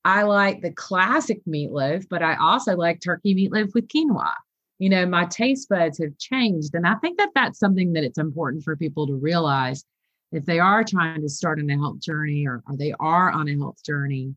I 0.03 0.23
like 0.23 0.61
the 0.61 0.73
classic 0.73 1.39
meatloaf, 1.47 2.05
but 2.09 2.21
I 2.21 2.35
also 2.35 2.75
like 2.75 2.99
turkey 2.99 3.33
meatloaf 3.33 3.73
with 3.73 3.87
quinoa. 3.87 4.33
You 4.79 4.89
know, 4.89 5.05
my 5.05 5.23
taste 5.27 5.69
buds 5.69 5.99
have 5.99 6.17
changed. 6.17 6.75
And 6.75 6.85
I 6.85 6.95
think 6.95 7.17
that 7.17 7.29
that's 7.33 7.59
something 7.59 7.93
that 7.93 8.03
it's 8.03 8.17
important 8.17 8.65
for 8.65 8.75
people 8.75 9.07
to 9.07 9.15
realize 9.15 9.85
if 10.33 10.45
they 10.45 10.59
are 10.59 10.83
trying 10.83 11.21
to 11.21 11.29
start 11.29 11.59
on 11.59 11.69
a 11.69 11.77
health 11.77 12.01
journey 12.01 12.45
or, 12.45 12.61
or 12.67 12.75
they 12.75 12.93
are 12.99 13.31
on 13.31 13.47
a 13.47 13.57
health 13.57 13.81
journey 13.85 14.35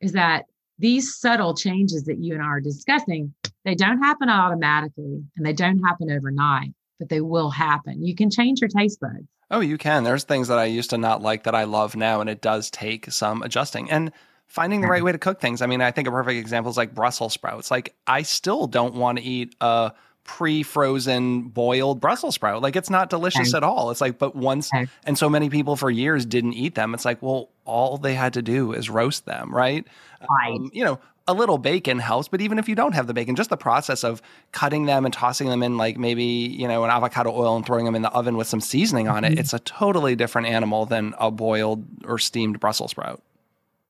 is 0.00 0.12
that 0.12 0.44
these 0.78 1.14
subtle 1.16 1.54
changes 1.54 2.04
that 2.04 2.18
you 2.18 2.34
and 2.34 2.42
I 2.42 2.46
are 2.46 2.60
discussing, 2.60 3.34
they 3.64 3.74
don't 3.74 4.02
happen 4.02 4.28
automatically 4.28 5.22
and 5.36 5.46
they 5.46 5.52
don't 5.52 5.78
happen 5.78 6.10
overnight, 6.10 6.72
but 6.98 7.08
they 7.08 7.20
will 7.20 7.50
happen. 7.50 8.04
You 8.04 8.14
can 8.14 8.30
change 8.30 8.60
your 8.60 8.68
taste 8.68 9.00
buds. 9.00 9.26
Oh, 9.50 9.60
you 9.60 9.76
can. 9.76 10.02
There's 10.02 10.24
things 10.24 10.48
that 10.48 10.58
I 10.58 10.64
used 10.64 10.90
to 10.90 10.98
not 10.98 11.20
like 11.20 11.44
that 11.44 11.54
I 11.54 11.64
love 11.64 11.94
now, 11.94 12.22
and 12.22 12.30
it 12.30 12.40
does 12.40 12.70
take 12.70 13.12
some 13.12 13.42
adjusting 13.42 13.90
and 13.90 14.10
finding 14.46 14.80
the 14.80 14.86
right 14.86 15.04
way 15.04 15.12
to 15.12 15.18
cook 15.18 15.40
things. 15.40 15.60
I 15.60 15.66
mean, 15.66 15.82
I 15.82 15.90
think 15.90 16.08
a 16.08 16.10
perfect 16.10 16.38
example 16.38 16.70
is 16.70 16.78
like 16.78 16.94
Brussels 16.94 17.34
sprouts. 17.34 17.70
Like, 17.70 17.94
I 18.06 18.22
still 18.22 18.66
don't 18.66 18.94
want 18.94 19.18
to 19.18 19.24
eat 19.24 19.54
a 19.60 19.92
pre-frozen 20.24 21.42
boiled 21.48 22.00
Brussels 22.00 22.34
sprout. 22.34 22.62
Like 22.62 22.76
it's 22.76 22.90
not 22.90 23.10
delicious 23.10 23.50
okay. 23.50 23.56
at 23.56 23.64
all. 23.64 23.90
It's 23.90 24.00
like, 24.00 24.18
but 24.18 24.36
once 24.36 24.72
okay. 24.72 24.86
and 25.04 25.18
so 25.18 25.28
many 25.28 25.50
people 25.50 25.76
for 25.76 25.90
years 25.90 26.24
didn't 26.24 26.54
eat 26.54 26.74
them. 26.74 26.94
It's 26.94 27.04
like, 27.04 27.20
well, 27.22 27.48
all 27.64 27.98
they 27.98 28.14
had 28.14 28.34
to 28.34 28.42
do 28.42 28.72
is 28.72 28.88
roast 28.88 29.26
them, 29.26 29.54
right? 29.54 29.86
Right. 30.28 30.56
Um, 30.56 30.70
you 30.72 30.84
know, 30.84 31.00
a 31.28 31.34
little 31.34 31.58
bacon 31.58 31.98
helps, 31.98 32.28
but 32.28 32.40
even 32.40 32.58
if 32.58 32.68
you 32.68 32.74
don't 32.74 32.92
have 32.92 33.06
the 33.06 33.14
bacon, 33.14 33.36
just 33.36 33.50
the 33.50 33.56
process 33.56 34.02
of 34.04 34.22
cutting 34.50 34.86
them 34.86 35.04
and 35.04 35.14
tossing 35.14 35.48
them 35.48 35.62
in 35.62 35.76
like 35.76 35.96
maybe, 35.96 36.24
you 36.24 36.66
know, 36.66 36.84
an 36.84 36.90
avocado 36.90 37.30
oil 37.32 37.56
and 37.56 37.64
throwing 37.64 37.84
them 37.84 37.94
in 37.94 38.02
the 38.02 38.10
oven 38.10 38.36
with 38.36 38.46
some 38.46 38.60
seasoning 38.60 39.08
on 39.08 39.22
mm-hmm. 39.22 39.32
it, 39.32 39.38
it's 39.38 39.52
a 39.52 39.60
totally 39.60 40.16
different 40.16 40.48
animal 40.48 40.86
than 40.86 41.14
a 41.18 41.30
boiled 41.30 41.84
or 42.04 42.18
steamed 42.18 42.58
Brussels 42.58 42.92
sprout. 42.92 43.22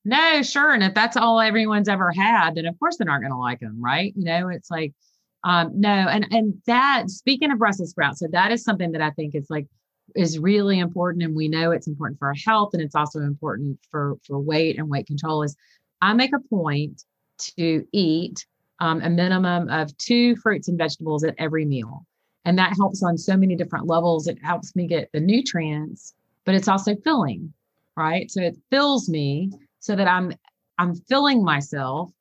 No, 0.04 0.42
sure. 0.42 0.72
And 0.72 0.82
if 0.82 0.94
that's 0.94 1.16
all 1.16 1.40
everyone's 1.40 1.88
ever 1.88 2.10
had, 2.12 2.56
then 2.56 2.66
of 2.66 2.78
course 2.78 2.96
they're 2.96 3.06
not 3.06 3.20
going 3.20 3.32
to 3.32 3.38
like 3.38 3.60
them, 3.60 3.82
right? 3.82 4.12
You 4.16 4.24
know, 4.24 4.48
it's 4.48 4.70
like 4.70 4.92
um, 5.44 5.72
no, 5.74 5.88
and 5.88 6.26
and 6.30 6.54
that 6.66 7.10
speaking 7.10 7.50
of 7.50 7.58
Brussels 7.58 7.90
sprouts, 7.90 8.20
so 8.20 8.28
that 8.30 8.52
is 8.52 8.62
something 8.62 8.92
that 8.92 9.02
I 9.02 9.10
think 9.10 9.34
is 9.34 9.48
like 9.50 9.66
is 10.14 10.38
really 10.38 10.78
important, 10.78 11.24
and 11.24 11.34
we 11.34 11.48
know 11.48 11.70
it's 11.70 11.88
important 11.88 12.18
for 12.18 12.28
our 12.28 12.34
health, 12.46 12.70
and 12.74 12.82
it's 12.82 12.94
also 12.94 13.20
important 13.20 13.78
for 13.90 14.16
for 14.26 14.38
weight 14.38 14.78
and 14.78 14.88
weight 14.88 15.06
control. 15.06 15.42
Is 15.42 15.56
I 16.00 16.12
make 16.14 16.34
a 16.34 16.48
point 16.48 17.02
to 17.56 17.84
eat 17.92 18.46
um, 18.78 19.00
a 19.02 19.10
minimum 19.10 19.68
of 19.68 19.96
two 19.98 20.36
fruits 20.36 20.68
and 20.68 20.78
vegetables 20.78 21.24
at 21.24 21.34
every 21.38 21.64
meal, 21.64 22.06
and 22.44 22.56
that 22.58 22.76
helps 22.76 23.02
on 23.02 23.18
so 23.18 23.36
many 23.36 23.56
different 23.56 23.86
levels. 23.86 24.28
It 24.28 24.38
helps 24.44 24.76
me 24.76 24.86
get 24.86 25.10
the 25.12 25.20
nutrients, 25.20 26.14
but 26.44 26.54
it's 26.54 26.68
also 26.68 26.94
filling, 27.02 27.52
right? 27.96 28.30
So 28.30 28.42
it 28.42 28.56
fills 28.70 29.08
me 29.08 29.50
so 29.80 29.96
that 29.96 30.06
I'm 30.06 30.32
I'm 30.78 30.94
filling 30.94 31.44
myself 31.44 32.12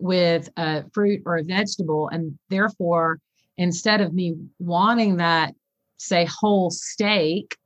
with 0.00 0.48
a 0.56 0.84
fruit 0.92 1.22
or 1.26 1.36
a 1.36 1.44
vegetable. 1.44 2.08
And 2.08 2.38
therefore, 2.48 3.20
instead 3.56 4.00
of 4.00 4.12
me 4.12 4.36
wanting 4.58 5.16
that, 5.18 5.54
say, 5.98 6.24
whole 6.24 6.70
steak, 6.70 7.56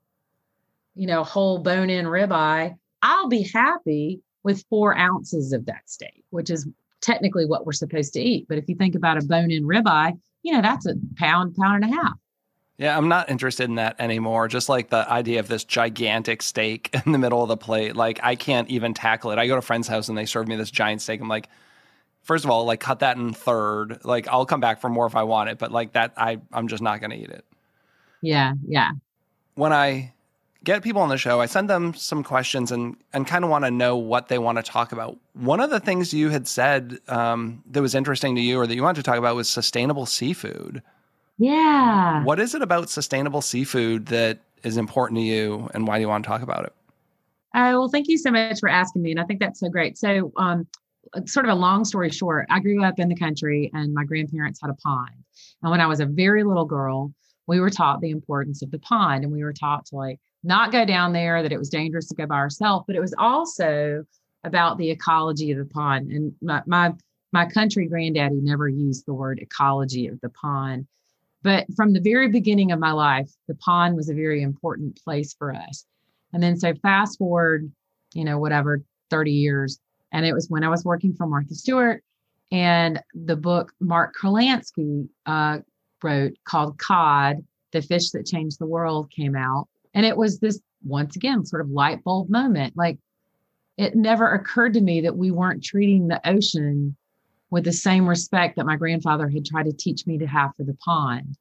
you 0.95 1.07
know, 1.07 1.25
whole 1.25 1.59
bone 1.59 1.91
in 1.91 2.07
ribeye, 2.07 2.75
I'll 3.03 3.29
be 3.29 3.43
happy 3.43 4.21
with 4.43 4.65
four 4.69 4.97
ounces 4.97 5.53
of 5.53 5.67
that 5.67 5.83
steak, 5.87 6.25
which 6.31 6.51
is 6.51 6.69
technically 7.01 7.47
what 7.47 7.67
we're 7.67 7.73
supposed 7.73 8.13
to 8.15 8.21
eat. 8.21 8.47
But 8.49 8.59
if 8.59 8.69
you 8.69 8.75
think 8.75 8.95
about 8.95 9.23
a 9.23 9.27
bone 9.27 9.51
in 9.51 9.65
ribeye, 9.65 10.19
you 10.43 10.53
know, 10.53 10.63
that's 10.63 10.87
a 10.87 10.95
pound, 11.17 11.55
pound 11.57 11.85
and 11.85 11.93
a 11.93 11.97
half. 11.97 12.15
Yeah, 12.77 12.97
I'm 12.97 13.09
not 13.09 13.31
interested 13.31 13.65
in 13.65 13.77
that 13.77 13.97
anymore. 14.01 14.49
Just 14.49 14.69
like 14.69 14.91
the 14.91 15.09
idea 15.09 15.39
of 15.39 15.49
this 15.49 15.65
gigantic 15.65 16.43
steak 16.43 16.91
in 17.07 17.13
the 17.13 17.19
middle 17.19 17.43
of 17.43 17.49
the 17.49 17.57
plate. 17.57 17.95
Like, 17.95 18.19
I 18.23 18.35
can't 18.35 18.69
even 18.69 18.95
tackle 18.95 19.31
it. 19.31 19.39
I 19.39 19.47
go 19.47 19.55
to 19.55 19.59
a 19.59 19.63
friend's 19.63 19.87
house 19.87 20.09
and 20.09 20.19
they 20.19 20.27
serve 20.27 20.49
me 20.49 20.57
this 20.57 20.71
giant 20.71 21.01
steak. 21.01 21.21
I'm 21.21 21.29
like, 21.29 21.49
first 22.25 22.45
of 22.45 22.51
all, 22.51 22.65
like 22.65 22.81
cut 22.81 22.99
that 23.01 23.17
in 23.17 23.33
third. 23.33 24.05
Like 24.05 24.27
I'll 24.29 24.47
come 24.47 24.61
back 24.61 24.81
for 24.81 24.89
more 24.89 25.07
if 25.07 25.15
I 25.15 25.23
want 25.23 25.51
it, 25.51 25.59
but 25.59 25.71
like 25.71 25.93
that, 25.93 26.13
I 26.17 26.41
I'm 26.53 26.67
just 26.67 26.83
not 26.83 27.01
going 27.01 27.11
to 27.11 27.17
eat 27.17 27.31
it. 27.31 27.45
Yeah, 28.21 28.55
yeah. 28.67 28.91
When 29.55 29.73
I 29.73 30.13
get 30.65 30.83
people 30.83 31.03
on 31.03 31.11
the 31.11 31.19
show, 31.19 31.41
I 31.41 31.47
send 31.47 31.71
them 31.71 31.95
some 31.95 32.25
questions 32.25 32.73
and 32.73 32.97
and 33.13 33.27
kind 33.27 33.45
of 33.45 33.51
want 33.51 33.65
to 33.65 33.71
know 33.71 33.97
what 33.97 34.29
they 34.29 34.39
want 34.39 34.57
to 34.59 34.63
talk 34.63 34.91
about. 34.91 35.19
One 35.35 35.61
of 35.61 35.71
the 35.71 35.81
things 35.81 36.13
you 36.13 36.31
had 36.31 36.49
said 36.49 36.99
um, 37.07 37.63
that 37.71 37.83
was 37.83 37.95
interesting 37.95 38.35
to 38.35 38.41
you, 38.41 38.59
or 38.59 38.67
that 38.67 38.75
you 38.75 38.83
wanted 38.83 39.05
to 39.05 39.05
talk 39.05 39.19
about, 39.19 39.37
was 39.37 39.49
sustainable 39.49 40.07
seafood. 40.07 40.83
Yeah. 41.39 42.23
What 42.25 42.41
is 42.41 42.55
it 42.55 42.63
about 42.63 42.89
sustainable 42.91 43.43
seafood 43.43 44.07
that 44.07 44.39
is 44.63 44.77
important 44.77 45.19
to 45.19 45.23
you, 45.23 45.69
and 45.75 45.87
why 45.87 45.99
do 45.99 46.01
you 46.01 46.09
want 46.09 46.25
to 46.25 46.29
talk 46.29 46.43
about 46.43 46.65
it? 46.65 46.73
Uh, 47.55 47.71
well, 47.75 47.89
thank 47.89 48.09
you 48.09 48.19
so 48.19 48.31
much 48.31 48.59
for 48.59 48.69
asking 48.69 49.03
me, 49.03 49.13
and 49.13 49.21
I 49.21 49.25
think 49.25 49.39
that's 49.39 49.61
so 49.61 49.69
great. 49.69 49.97
So, 49.97 50.33
um, 50.37 50.67
Uh, 51.13 51.21
sort 51.27 51.47
of 51.47 51.53
a 51.53 51.61
long 51.61 51.85
story 51.85 52.11
short, 52.11 52.47
I 52.51 52.61
grew 52.61 52.85
up 52.85 52.99
in 52.99 53.09
the 53.09 53.17
country 53.17 53.71
and 53.75 53.93
my 53.93 54.05
grandparents 54.05 54.61
had 54.63 54.71
a 54.71 54.75
pond. 54.75 55.15
And 55.63 55.71
when 55.71 55.81
I 55.81 55.87
was 55.87 56.01
a 56.01 56.07
very 56.07 56.45
little 56.45 56.65
girl, 56.65 57.13
we 57.47 57.61
were 57.61 57.71
taught 57.71 58.01
the 58.01 58.11
importance 58.11 58.63
of 58.63 58.71
the 58.71 58.79
pond 58.79 59.25
and 59.25 59.33
we 59.33 59.43
were 59.43 59.53
taught 59.53 59.87
to 59.87 59.97
like 59.97 60.19
not 60.43 60.73
go 60.73 60.85
down 60.85 61.13
there, 61.13 61.43
that 61.43 61.53
it 61.53 61.59
was 61.59 61.69
dangerous 61.69 62.09
to 62.09 62.15
go 62.15 62.27
by 62.27 62.37
ourselves, 62.37 62.85
but 62.87 62.97
it 62.97 63.01
was 63.01 63.15
also 63.19 64.05
about 64.45 64.77
the 64.79 64.91
ecology 64.91 65.51
of 65.51 65.59
the 65.59 65.65
pond. 65.65 66.11
And 66.11 66.33
my, 66.43 66.63
my, 66.67 66.93
my 67.33 67.47
country 67.47 67.87
granddaddy 67.87 68.41
never 68.41 68.69
used 68.69 69.07
the 69.07 69.15
word 69.15 69.41
ecology 69.41 70.07
of 70.07 70.21
the 70.21 70.29
pond. 70.29 70.87
But 71.43 71.67
from 71.77 71.93
the 71.93 72.01
very 72.01 72.29
beginning 72.29 72.73
of 72.73 72.79
my 72.79 72.93
life, 72.93 73.31
the 73.49 73.55
pond 73.55 73.97
was 73.97 74.09
a 74.09 74.15
very 74.15 74.43
important 74.43 74.99
place 75.03 75.35
for 75.35 75.55
us. 75.55 75.85
And 76.33 76.43
then 76.43 76.59
so 76.59 76.75
fast 76.75 77.19
forward, 77.19 77.71
you 78.13 78.25
know, 78.25 78.39
whatever, 78.39 78.83
30 79.11 79.33
years. 79.33 79.79
And 80.15 80.25
it 80.25 80.33
was 80.33 80.49
when 80.49 80.63
I 80.63 80.69
was 80.69 80.85
working 80.85 81.13
for 81.13 81.27
Martha 81.27 81.55
Stewart 81.57 82.03
and 82.53 83.03
the 83.15 83.35
book 83.35 83.73
Mark 83.81 84.15
Kurlansky 84.15 85.09
uh, 85.27 85.59
wrote 86.03 86.35
called 86.45 86.79
Cod, 86.79 87.45
The 87.73 87.83
Fish 87.83 88.11
That 88.13 88.25
Changed 88.25 88.61
the 88.61 88.67
World 88.67 89.11
came 89.11 89.35
out. 89.35 89.67
And 89.93 90.07
it 90.07 90.17
was 90.17 90.39
this, 90.39 90.61
once 90.85 91.17
again, 91.17 91.45
sort 91.45 91.63
of 91.63 91.71
light 91.71 92.05
bulb 92.05 92.31
moment. 92.31 92.75
Like 92.77 92.99
it 93.77 93.97
never 93.97 94.33
occurred 94.33 94.75
to 94.75 94.81
me 94.81 95.01
that 95.01 95.17
we 95.17 95.33
weren't 95.33 95.65
treating 95.65 96.07
the 96.07 96.27
ocean 96.29 96.97
with 97.51 97.65
the 97.65 97.73
same 97.73 98.09
respect 98.09 98.55
that 98.55 98.67
my 98.67 98.77
grandfather 98.77 99.29
had 99.29 99.45
tried 99.45 99.67
to 99.67 99.73
teach 99.73 100.07
me 100.07 100.19
to 100.19 100.27
have 100.27 100.55
for 100.57 100.63
the 100.63 100.75
pond. 100.75 101.37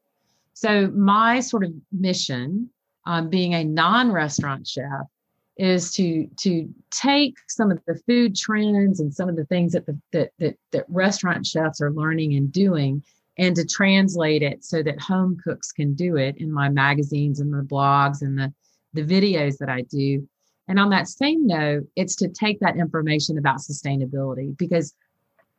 So, 0.56 0.88
my 0.88 1.42
sort 1.42 1.64
of 1.64 1.74
mission, 1.92 2.70
um, 3.06 3.30
being 3.30 3.54
a 3.54 3.64
non 3.64 4.12
restaurant 4.12 4.68
chef, 4.68 5.08
is 5.58 5.92
to 5.94 6.28
to 6.38 6.68
take 6.90 7.36
some 7.48 7.72
of 7.72 7.80
the 7.86 7.96
food 8.08 8.36
trends 8.36 9.00
and 9.00 9.14
some 9.14 9.30
of 9.30 9.36
the 9.36 9.46
things 9.46 9.74
that 9.74 9.86
the 9.86 9.98
that, 10.12 10.32
that 10.40 10.56
that 10.72 10.86
restaurant 10.90 11.46
chefs 11.46 11.82
are 11.82 11.92
learning 11.92 12.36
and 12.36 12.52
doing 12.52 13.04
and 13.38 13.56
to 13.56 13.66
translate 13.66 14.42
it 14.42 14.64
so 14.64 14.84
that 14.84 15.00
home 15.00 15.38
cooks 15.44 15.72
can 15.72 15.94
do 15.94 16.18
it 16.18 16.38
in 16.38 16.52
my 16.52 16.70
magazines 16.70 17.40
and 17.40 17.54
the 17.54 17.62
blogs 17.62 18.22
and 18.22 18.38
the 18.38 18.54
the 18.94 19.04
videos 19.04 19.58
that 19.58 19.70
I 19.70 19.82
do. 19.82 20.28
And 20.68 20.80
on 20.80 20.90
that 20.92 21.08
same 21.08 21.46
note, 21.46 21.88
it's 21.96 22.16
to 22.18 22.30
take 22.30 22.60
that 22.62 22.78
information 22.78 23.38
about 23.38 23.58
sustainability 23.58 24.58
because 24.58 24.94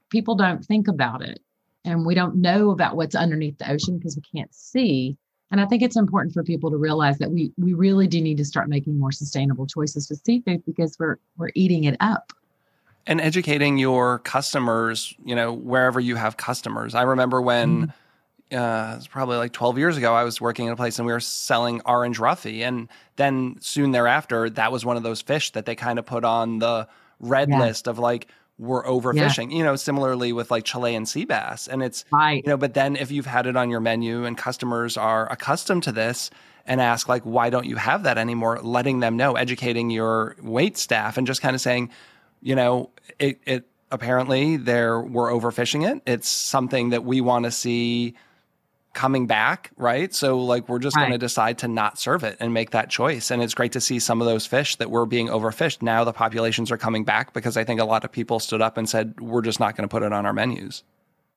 people 0.09 0.35
don't 0.35 0.65
think 0.65 0.89
about 0.89 1.23
it 1.23 1.41
and 1.85 2.07
we 2.07 2.15
don't 2.15 2.37
know 2.37 2.71
about 2.71 2.97
what's 2.97 3.15
underneath 3.15 3.59
the 3.59 3.71
ocean 3.71 3.99
because 3.99 4.17
we 4.17 4.39
can't 4.39 4.55
see. 4.55 5.17
And 5.51 5.61
I 5.61 5.67
think 5.67 5.83
it's 5.83 5.97
important 5.97 6.35
for 6.35 6.43
people 6.43 6.71
to 6.71 6.77
realize 6.77 7.19
that 7.19 7.31
we 7.31 7.53
we 7.57 7.75
really 7.75 8.07
do 8.07 8.21
need 8.21 8.39
to 8.39 8.45
start 8.45 8.69
making 8.69 8.99
more 8.99 9.13
sustainable 9.13 9.67
choices 9.67 10.09
with 10.09 10.21
seafood 10.25 10.65
because 10.67 10.97
we're 10.99 11.19
we're 11.37 11.51
eating 11.55 11.85
it 11.85 11.97
up. 12.01 12.33
And 13.07 13.21
educating 13.21 13.77
your 13.77 14.21
customers, 14.21 15.15
you 15.25 15.35
know, 15.35 15.53
wherever 15.53 16.01
you 16.01 16.17
have 16.17 16.39
customers. 16.39 16.95
I 16.95 17.03
remember 17.03 17.43
when 17.43 17.89
mm-hmm. 18.51 18.57
uh, 18.57 18.97
it's 18.97 19.07
probably 19.07 19.37
like 19.37 19.53
12 19.53 19.77
years 19.77 19.99
ago, 19.99 20.15
I 20.15 20.25
was 20.25 20.41
working 20.41 20.69
at 20.69 20.73
a 20.73 20.77
place 20.77 20.99
and 20.99 21.05
we 21.05 21.13
were 21.13 21.21
selling 21.21 21.83
orange 21.85 22.19
roughy. 22.19 22.61
And 22.61 22.89
then 23.17 23.57
soon 23.61 23.91
thereafter, 23.91 24.49
that 24.49 24.73
was 24.73 24.87
one 24.87 24.97
of 24.97 25.03
those 25.03 25.21
fish 25.21 25.53
that 25.53 25.67
they 25.67 25.75
kind 25.75 25.99
of 25.99 26.07
put 26.07 26.25
on 26.25 26.61
the 26.61 26.89
red 27.21 27.51
yeah. 27.51 27.61
list 27.61 27.89
of 27.89 27.99
like, 27.99 28.29
we're 28.59 28.85
overfishing. 28.85 29.51
Yeah. 29.51 29.59
You 29.59 29.65
know, 29.65 29.77
similarly 29.77 30.33
with 30.33 30.51
like 30.51 30.65
Chilean 30.65 31.07
sea 31.07 31.25
bass. 31.25 31.67
And 31.67 31.83
it's 31.83 32.05
right. 32.13 32.43
you 32.45 32.51
know, 32.51 32.57
but 32.57 32.75
then 32.75 32.97
if 32.97 33.11
you've 33.11 33.27
had 33.27 33.47
it 33.47 33.57
on 33.57 33.71
your 33.71 33.81
menu 33.81 34.25
and 34.25 34.37
customers 34.37 34.97
are 34.97 35.31
accustomed 35.31 35.83
to 35.85 35.93
this 35.93 36.31
and 36.67 36.81
ask 36.81 37.09
like 37.09 37.23
why 37.25 37.51
don't 37.51 37.67
you 37.67 37.77
have 37.77 38.05
that 38.05 38.17
anymore, 38.17 38.61
letting 38.63 39.01
them 39.01 39.17
know, 39.17 39.35
educating 39.35 39.91
your 39.91 40.37
wait 40.41 40.79
staff 40.79 41.19
and 41.19 41.27
just 41.27 41.43
kind 41.43 41.55
of 41.55 41.61
saying, 41.61 41.91
you 42.41 42.55
know, 42.55 42.91
it 43.19 43.41
it 43.45 43.67
apparently 43.91 44.57
there 44.57 45.01
we're 45.01 45.31
overfishing 45.31 45.89
it. 45.89 46.03
It's 46.07 46.29
something 46.29 46.91
that 46.91 47.05
we 47.05 47.21
want 47.21 47.45
to 47.45 47.51
see 47.51 48.15
coming 48.95 49.27
back, 49.27 49.71
right? 49.77 50.15
So 50.15 50.39
like 50.39 50.69
we're 50.69 50.79
just 50.79 50.97
right. 50.97 51.03
going 51.03 51.13
to 51.13 51.19
decide 51.19 51.59
to 51.59 51.69
not 51.69 51.99
serve 51.99 52.25
it 52.25 52.37
and 52.41 52.55
make 52.55 52.71
that 52.71 52.89
choice. 52.89 53.31
And 53.31 53.43
it's 53.43 53.55
great 53.55 53.73
to 53.73 53.81
see 53.81 53.99
some 53.99 54.21
of 54.21 54.27
those 54.27 54.47
fish 54.47 54.77
that 54.77 54.91
were 54.91 55.05
being 55.05 55.29
overfished. 55.29 55.83
Now 55.83 56.05
the 56.05 56.13
populations 56.13 56.71
are 56.71 56.79
coming 56.79 57.05
back 57.05 57.33
because 57.33 57.57
I 57.57 57.65
think 57.65 57.81
a 57.81 57.85
lot 57.85 58.05
of 58.05 58.13
people 58.13 58.41
stood 58.41 58.63
up 58.63 58.79
and 58.79 58.89
said 58.89 59.21
we're 59.21 59.43
just 59.43 59.61
not 59.61 59.77
going 59.77 59.87
to 59.87 59.93
put 59.93 60.03
it 60.03 60.13
on 60.13 60.25
our 60.25 60.33
menus. 60.33 60.85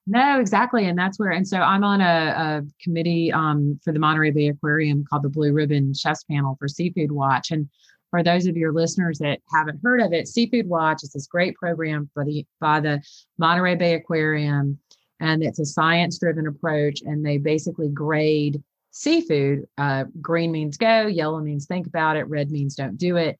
No, 0.10 0.39
exactly, 0.39 0.88
and 0.88 0.97
that's 0.97 1.20
where. 1.20 1.32
And 1.32 1.45
so 1.45 1.58
I'm 1.58 1.84
on 1.84 1.99
a, 1.99 2.05
a 2.05 2.64
committee 2.82 3.30
um, 3.34 3.78
for 3.84 3.91
the 3.91 3.99
Monterey 3.99 4.32
Bay 4.32 4.47
Aquarium 4.47 5.03
called 5.03 5.24
the 5.24 5.30
Blue 5.30 5.51
Ribbon 5.51 5.93
Chefs 5.93 6.24
Panel 6.24 6.55
for 6.58 6.70
Seafood 6.70 7.12
Watch. 7.12 7.51
And 7.51 7.68
for 8.10 8.24
those 8.24 8.47
of 8.47 8.55
your 8.55 8.72
listeners 8.72 9.20
that 9.20 9.39
haven't 9.53 9.82
heard 9.84 9.99
of 9.99 10.14
it, 10.14 10.30
Seafood 10.30 10.68
Watch 10.68 11.03
is 11.03 11.12
this 11.12 11.28
great 11.28 11.55
program 11.55 12.10
for 12.14 12.24
the 12.24 12.45
by 12.62 12.80
the 12.80 13.01
Monterey 13.38 13.76
Bay 13.76 13.95
Aquarium 13.95 14.80
and 15.20 15.43
it's 15.43 15.59
a 15.59 15.65
science 15.65 16.20
driven 16.20 16.47
approach 16.47 17.01
and 17.01 17.26
they 17.26 17.38
basically 17.38 17.89
grade 17.89 18.61
seafood 18.91 19.68
uh, 19.78 20.05
green 20.22 20.51
means 20.51 20.78
go 20.78 21.07
yellow 21.07 21.39
means 21.39 21.65
think 21.65 21.88
about 21.88 22.18
it 22.18 22.28
red 22.28 22.51
means 22.51 22.76
don't 22.76 22.97
do 22.97 23.18
it. 23.18 23.39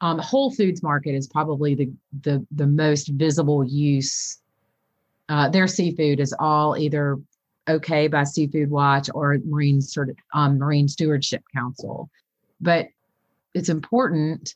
Um, 0.00 0.18
whole 0.18 0.50
foods 0.50 0.82
market 0.82 1.14
is 1.14 1.28
probably 1.28 1.74
the 1.74 1.92
the, 2.22 2.46
the 2.50 2.66
most 2.66 3.08
visible 3.08 3.64
use 3.64 4.38
uh, 5.28 5.48
their 5.48 5.66
seafood 5.66 6.20
is 6.20 6.34
all 6.38 6.76
either 6.76 7.18
okay 7.68 8.08
by 8.08 8.24
seafood 8.24 8.70
watch 8.70 9.08
or 9.14 9.38
marine 9.44 9.80
sort 9.80 10.14
um, 10.34 10.58
marine 10.58 10.88
stewardship 10.88 11.42
council. 11.54 12.10
But 12.60 12.88
it's 13.54 13.68
important 13.68 14.54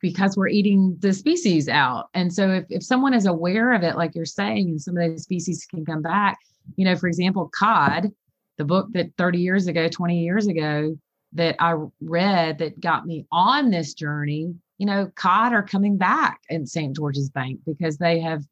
because 0.00 0.36
we're 0.36 0.48
eating 0.48 0.96
the 1.00 1.12
species 1.12 1.68
out. 1.68 2.08
And 2.14 2.32
so 2.32 2.50
if, 2.50 2.64
if 2.68 2.82
someone 2.82 3.14
is 3.14 3.26
aware 3.26 3.72
of 3.72 3.82
it, 3.82 3.96
like 3.96 4.14
you're 4.14 4.24
saying, 4.24 4.68
and 4.68 4.80
some 4.80 4.96
of 4.96 5.10
those 5.10 5.22
species 5.22 5.66
can 5.68 5.84
come 5.84 6.02
back, 6.02 6.38
you 6.76 6.84
know, 6.84 6.96
for 6.96 7.06
example, 7.06 7.50
cod, 7.56 8.12
the 8.58 8.64
book 8.64 8.88
that 8.92 9.12
30 9.16 9.38
years 9.38 9.66
ago, 9.66 9.88
20 9.88 10.22
years 10.22 10.46
ago, 10.46 10.96
that 11.32 11.56
I 11.58 11.74
read 12.00 12.58
that 12.58 12.80
got 12.80 13.06
me 13.06 13.26
on 13.30 13.70
this 13.70 13.94
journey, 13.94 14.54
you 14.78 14.86
know, 14.86 15.10
cod 15.16 15.52
are 15.52 15.62
coming 15.62 15.96
back 15.98 16.40
in 16.48 16.66
St. 16.66 16.94
George's 16.94 17.30
Bank 17.30 17.60
because 17.66 17.98
they 17.98 18.20
have 18.20 18.44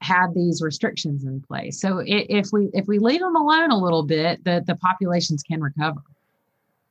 had 0.00 0.28
these 0.34 0.62
restrictions 0.62 1.24
in 1.24 1.42
place. 1.42 1.80
So 1.80 2.02
if 2.04 2.48
we 2.52 2.70
if 2.72 2.86
we 2.86 2.98
leave 2.98 3.20
them 3.20 3.36
alone 3.36 3.70
a 3.70 3.78
little 3.78 4.02
bit, 4.02 4.42
the 4.44 4.62
the 4.66 4.76
populations 4.76 5.42
can 5.42 5.60
recover 5.60 6.00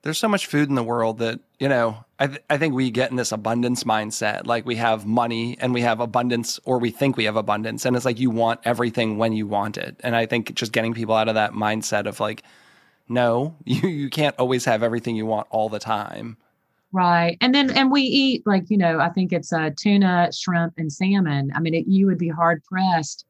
there's 0.02 0.18
so 0.18 0.28
much 0.28 0.46
food 0.48 0.70
in 0.70 0.76
the 0.76 0.84
world 0.84 1.18
that 1.20 1.40
you 1.60 1.68
know 1.68 2.04
I, 2.20 2.28
th- 2.28 2.44
I 2.50 2.58
think 2.58 2.74
we 2.74 2.92
get 2.92 3.12
in 3.12 3.18
this 3.18 3.32
abundance 3.32 3.84
mindset. 3.84 4.46
Like 4.46 4.66
we 4.66 4.76
have 4.76 5.06
money 5.06 5.58
and 5.60 5.74
we 5.74 5.82
have 5.82 6.00
abundance 6.00 6.60
or 6.66 6.78
we 6.78 6.92
think 6.92 7.16
we 7.16 7.24
have 7.26 7.38
abundance. 7.38 7.86
And 7.86 7.96
it's 7.96 8.04
like 8.04 8.20
you 8.20 8.30
want 8.30 8.60
everything 8.66 9.18
when 9.18 9.32
you 9.34 9.48
want 9.48 9.78
it. 9.78 10.00
And 10.02 10.16
i 10.16 10.26
think 10.26 10.54
just 10.56 10.72
getting 10.72 10.94
people 10.94 11.16
out 11.16 11.28
of 11.28 11.36
that 11.36 11.54
mindset 11.54 12.06
of 12.08 12.20
like 12.20 12.44
no 13.08 13.56
you, 13.66 13.88
you 13.88 14.10
can't 14.10 14.36
always 14.38 14.66
have 14.66 14.84
everything 14.84 15.16
you 15.16 15.26
want 15.26 15.48
all 15.50 15.70
the 15.70 15.80
time. 15.80 16.38
Right. 16.92 17.38
And 17.40 17.54
then 17.54 17.70
and 17.72 17.92
we 17.92 18.02
eat 18.02 18.48
like 18.48 18.70
you 18.70 18.78
know 18.78 19.00
i 19.00 19.10
think 19.10 19.32
it's 19.32 19.54
uh, 19.54 19.70
tuna 19.78 20.30
shrimp 20.34 20.74
and 20.78 20.92
salmon. 20.92 21.52
I 21.56 21.60
mean 21.60 21.74
it, 21.74 21.88
you 21.88 22.06
would 22.08 22.18
be 22.18 22.30
hard 22.30 22.64
pressed 22.64 23.26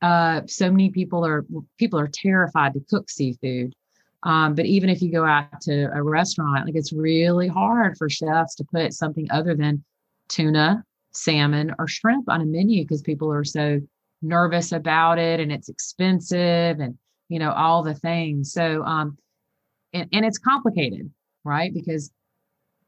uh, 0.00 0.42
so 0.46 0.70
many 0.70 0.90
people 0.90 1.26
are 1.26 1.44
people 1.78 1.98
are 1.98 2.08
terrified 2.08 2.72
to 2.74 2.80
cook 2.88 3.10
seafood 3.10 3.74
um, 4.24 4.54
but 4.54 4.66
even 4.66 4.90
if 4.90 5.00
you 5.00 5.12
go 5.12 5.24
out 5.24 5.60
to 5.62 5.90
a 5.94 6.02
restaurant, 6.02 6.66
like 6.66 6.74
it's 6.74 6.92
really 6.92 7.48
hard 7.48 7.96
for 7.96 8.08
chefs 8.08 8.56
to 8.56 8.64
put 8.64 8.92
something 8.92 9.28
other 9.30 9.54
than 9.54 9.84
tuna, 10.28 10.84
salmon, 11.12 11.74
or 11.78 11.86
shrimp 11.86 12.28
on 12.28 12.40
a 12.40 12.46
menu 12.46 12.82
because 12.82 13.02
people 13.02 13.32
are 13.32 13.44
so 13.44 13.80
nervous 14.20 14.72
about 14.72 15.18
it 15.18 15.38
and 15.38 15.52
it's 15.52 15.68
expensive 15.68 16.80
and 16.80 16.98
you 17.28 17.38
know 17.38 17.52
all 17.52 17.82
the 17.82 17.94
things. 17.94 18.52
So 18.52 18.82
um, 18.84 19.16
and, 19.92 20.08
and 20.12 20.24
it's 20.24 20.38
complicated, 20.38 21.10
right? 21.44 21.72
Because 21.72 22.10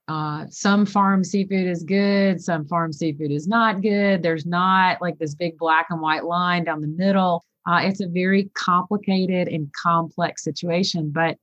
uh, 0.09 0.45
some 0.51 0.85
farm 0.85 1.23
seafood 1.23 1.69
is 1.69 1.85
good, 1.85 2.43
some 2.43 2.67
farm 2.67 2.93
seafood 2.93 3.31
is 3.31 3.47
not 3.47 3.81
good. 3.81 4.23
There's 4.23 4.45
not 4.45 5.01
like 5.01 5.19
this 5.19 5.37
big 5.37 5.57
black 5.57 5.87
and 5.91 6.01
white 6.01 6.25
line 6.25 6.65
down 6.65 6.81
the 6.81 6.89
middle. 6.89 7.45
Uh, 7.67 7.81
it's 7.85 8.01
a 8.01 8.09
very 8.09 8.51
complicated 8.55 9.49
and 9.49 9.71
complex 9.73 10.43
situation, 10.43 11.11
but 11.11 11.37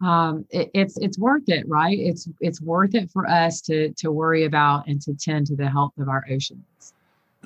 um, 0.00 0.46
it, 0.50 0.70
it's 0.74 0.96
it's 0.98 1.18
worth 1.18 1.48
it, 1.48 1.68
right? 1.68 1.98
It's 1.98 2.28
it's 2.40 2.60
worth 2.60 2.94
it 2.94 3.10
for 3.10 3.28
us 3.28 3.60
to 3.62 3.92
to 3.94 4.12
worry 4.12 4.44
about 4.44 4.86
and 4.86 5.00
to 5.02 5.14
tend 5.14 5.48
to 5.48 5.56
the 5.56 5.68
health 5.68 5.92
of 5.98 6.08
our 6.08 6.24
oceans. 6.30 6.94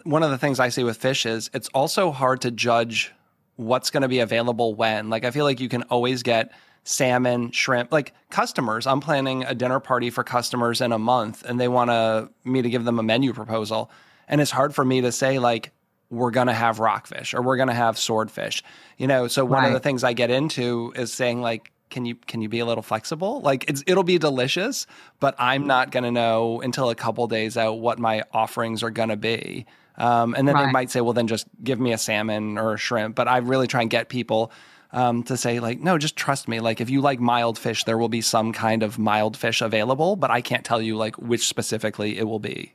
One 0.05 0.23
of 0.23 0.31
the 0.31 0.39
things 0.39 0.61
I 0.61 0.69
see 0.69 0.85
with 0.85 0.99
fish 0.99 1.25
is 1.25 1.51
it's 1.55 1.69
also 1.69 2.11
hard 2.11 2.43
to 2.43 2.51
judge 2.51 3.13
what's 3.57 3.91
going 3.91 4.03
to 4.03 4.09
be 4.09 4.21
available 4.21 4.75
when. 4.75 5.09
Like 5.11 5.25
I 5.25 5.31
feel 5.31 5.45
like 5.45 5.61
you 5.61 5.69
can 5.69 5.83
always 5.85 6.23
get 6.23 6.53
salmon, 6.85 7.51
shrimp, 7.53 7.93
like 7.93 8.13
customers. 8.31 8.87
I'm 8.87 9.01
planning 9.01 9.45
a 9.45 9.55
dinner 9.55 9.81
party 9.81 10.11
for 10.11 10.25
customers 10.25 10.81
in 10.81 10.93
a 10.93 10.99
month 10.99 11.45
and 11.47 11.61
they 11.61 11.69
want 11.69 11.91
to 11.91 12.29
me 12.45 12.63
to 12.63 12.69
give 12.69 12.85
them 12.85 12.99
a 12.99 13.03
menu 13.03 13.33
proposal. 13.33 13.91
And 14.29 14.41
it's 14.41 14.51
hard 14.51 14.75
for 14.75 14.85
me 14.85 15.01
to 15.03 15.13
say 15.13 15.39
like 15.39 15.71
we're 16.13 16.31
going 16.31 16.47
to 16.47 16.53
have 16.53 16.79
rockfish 16.79 17.33
or 17.33 17.41
we're 17.43 17.57
going 17.57 17.69
to 17.69 17.75
have 17.75 17.99
swordfish. 17.99 18.63
You 18.99 19.07
know, 19.07 19.27
so 19.29 19.45
one 19.45 19.63
right. 19.63 19.69
of 19.69 19.73
the 19.73 19.81
things 19.81 20.05
I 20.05 20.13
get 20.13 20.31
into 20.31 20.93
is 20.95 21.13
saying 21.13 21.41
like 21.41 21.73
can 21.91 22.07
you 22.07 22.15
can 22.15 22.41
you 22.41 22.49
be 22.49 22.59
a 22.59 22.67
little 22.67 22.83
flexible? 22.83 23.41
Like 23.41 23.69
it's 23.69 23.83
it'll 23.87 24.05
be 24.05 24.19
delicious, 24.19 24.87
but 25.21 25.35
I'm 25.39 25.67
not 25.67 25.91
going 25.91 26.05
to 26.05 26.11
know 26.11 26.61
until 26.61 26.91
a 26.91 26.95
couple 26.95 27.27
days 27.27 27.57
out 27.57 27.81
what 27.81 27.99
my 27.99 28.25
offerings 28.33 28.83
are 28.83 28.91
going 28.91 29.09
to 29.11 29.17
be. 29.17 29.67
Um, 29.99 30.35
and 30.35 30.49
then 30.49 30.55
right. 30.55 30.67
they 30.67 30.73
might 30.73 30.91
say, 30.91 31.03
well, 31.03 31.13
then 31.13 31.27
just 31.27 31.47
give 31.63 31.79
me 31.79 31.93
a 31.93 31.99
salmon 31.99 32.57
or 32.57 32.75
a 32.75 32.79
shrimp. 32.79 33.15
But 33.15 33.29
I 33.29 33.39
really 33.39 33.67
try 33.67 33.83
and 33.83 33.91
get 33.91 34.09
people 34.09 34.51
um, 34.91 35.23
to 35.25 35.37
say, 35.37 35.61
like, 35.61 35.81
no, 35.81 35.99
just 35.99 36.17
trust 36.17 36.49
me. 36.49 36.61
Like, 36.61 36.81
if 36.81 36.89
you 36.89 37.03
like 37.03 37.21
mild 37.21 37.59
fish, 37.59 37.85
there 37.85 37.99
will 37.99 38.09
be 38.09 38.23
some 38.23 38.53
kind 38.53 38.83
of 38.83 38.99
mild 38.99 39.37
fish 39.37 39.61
available, 39.61 40.17
but 40.17 40.31
I 40.31 40.41
can't 40.41 40.65
tell 40.65 40.81
you 40.81 40.97
like 40.97 41.17
which 41.17 41.47
specifically 41.47 42.19
it 42.19 42.25
will 42.25 42.39
be. 42.39 42.73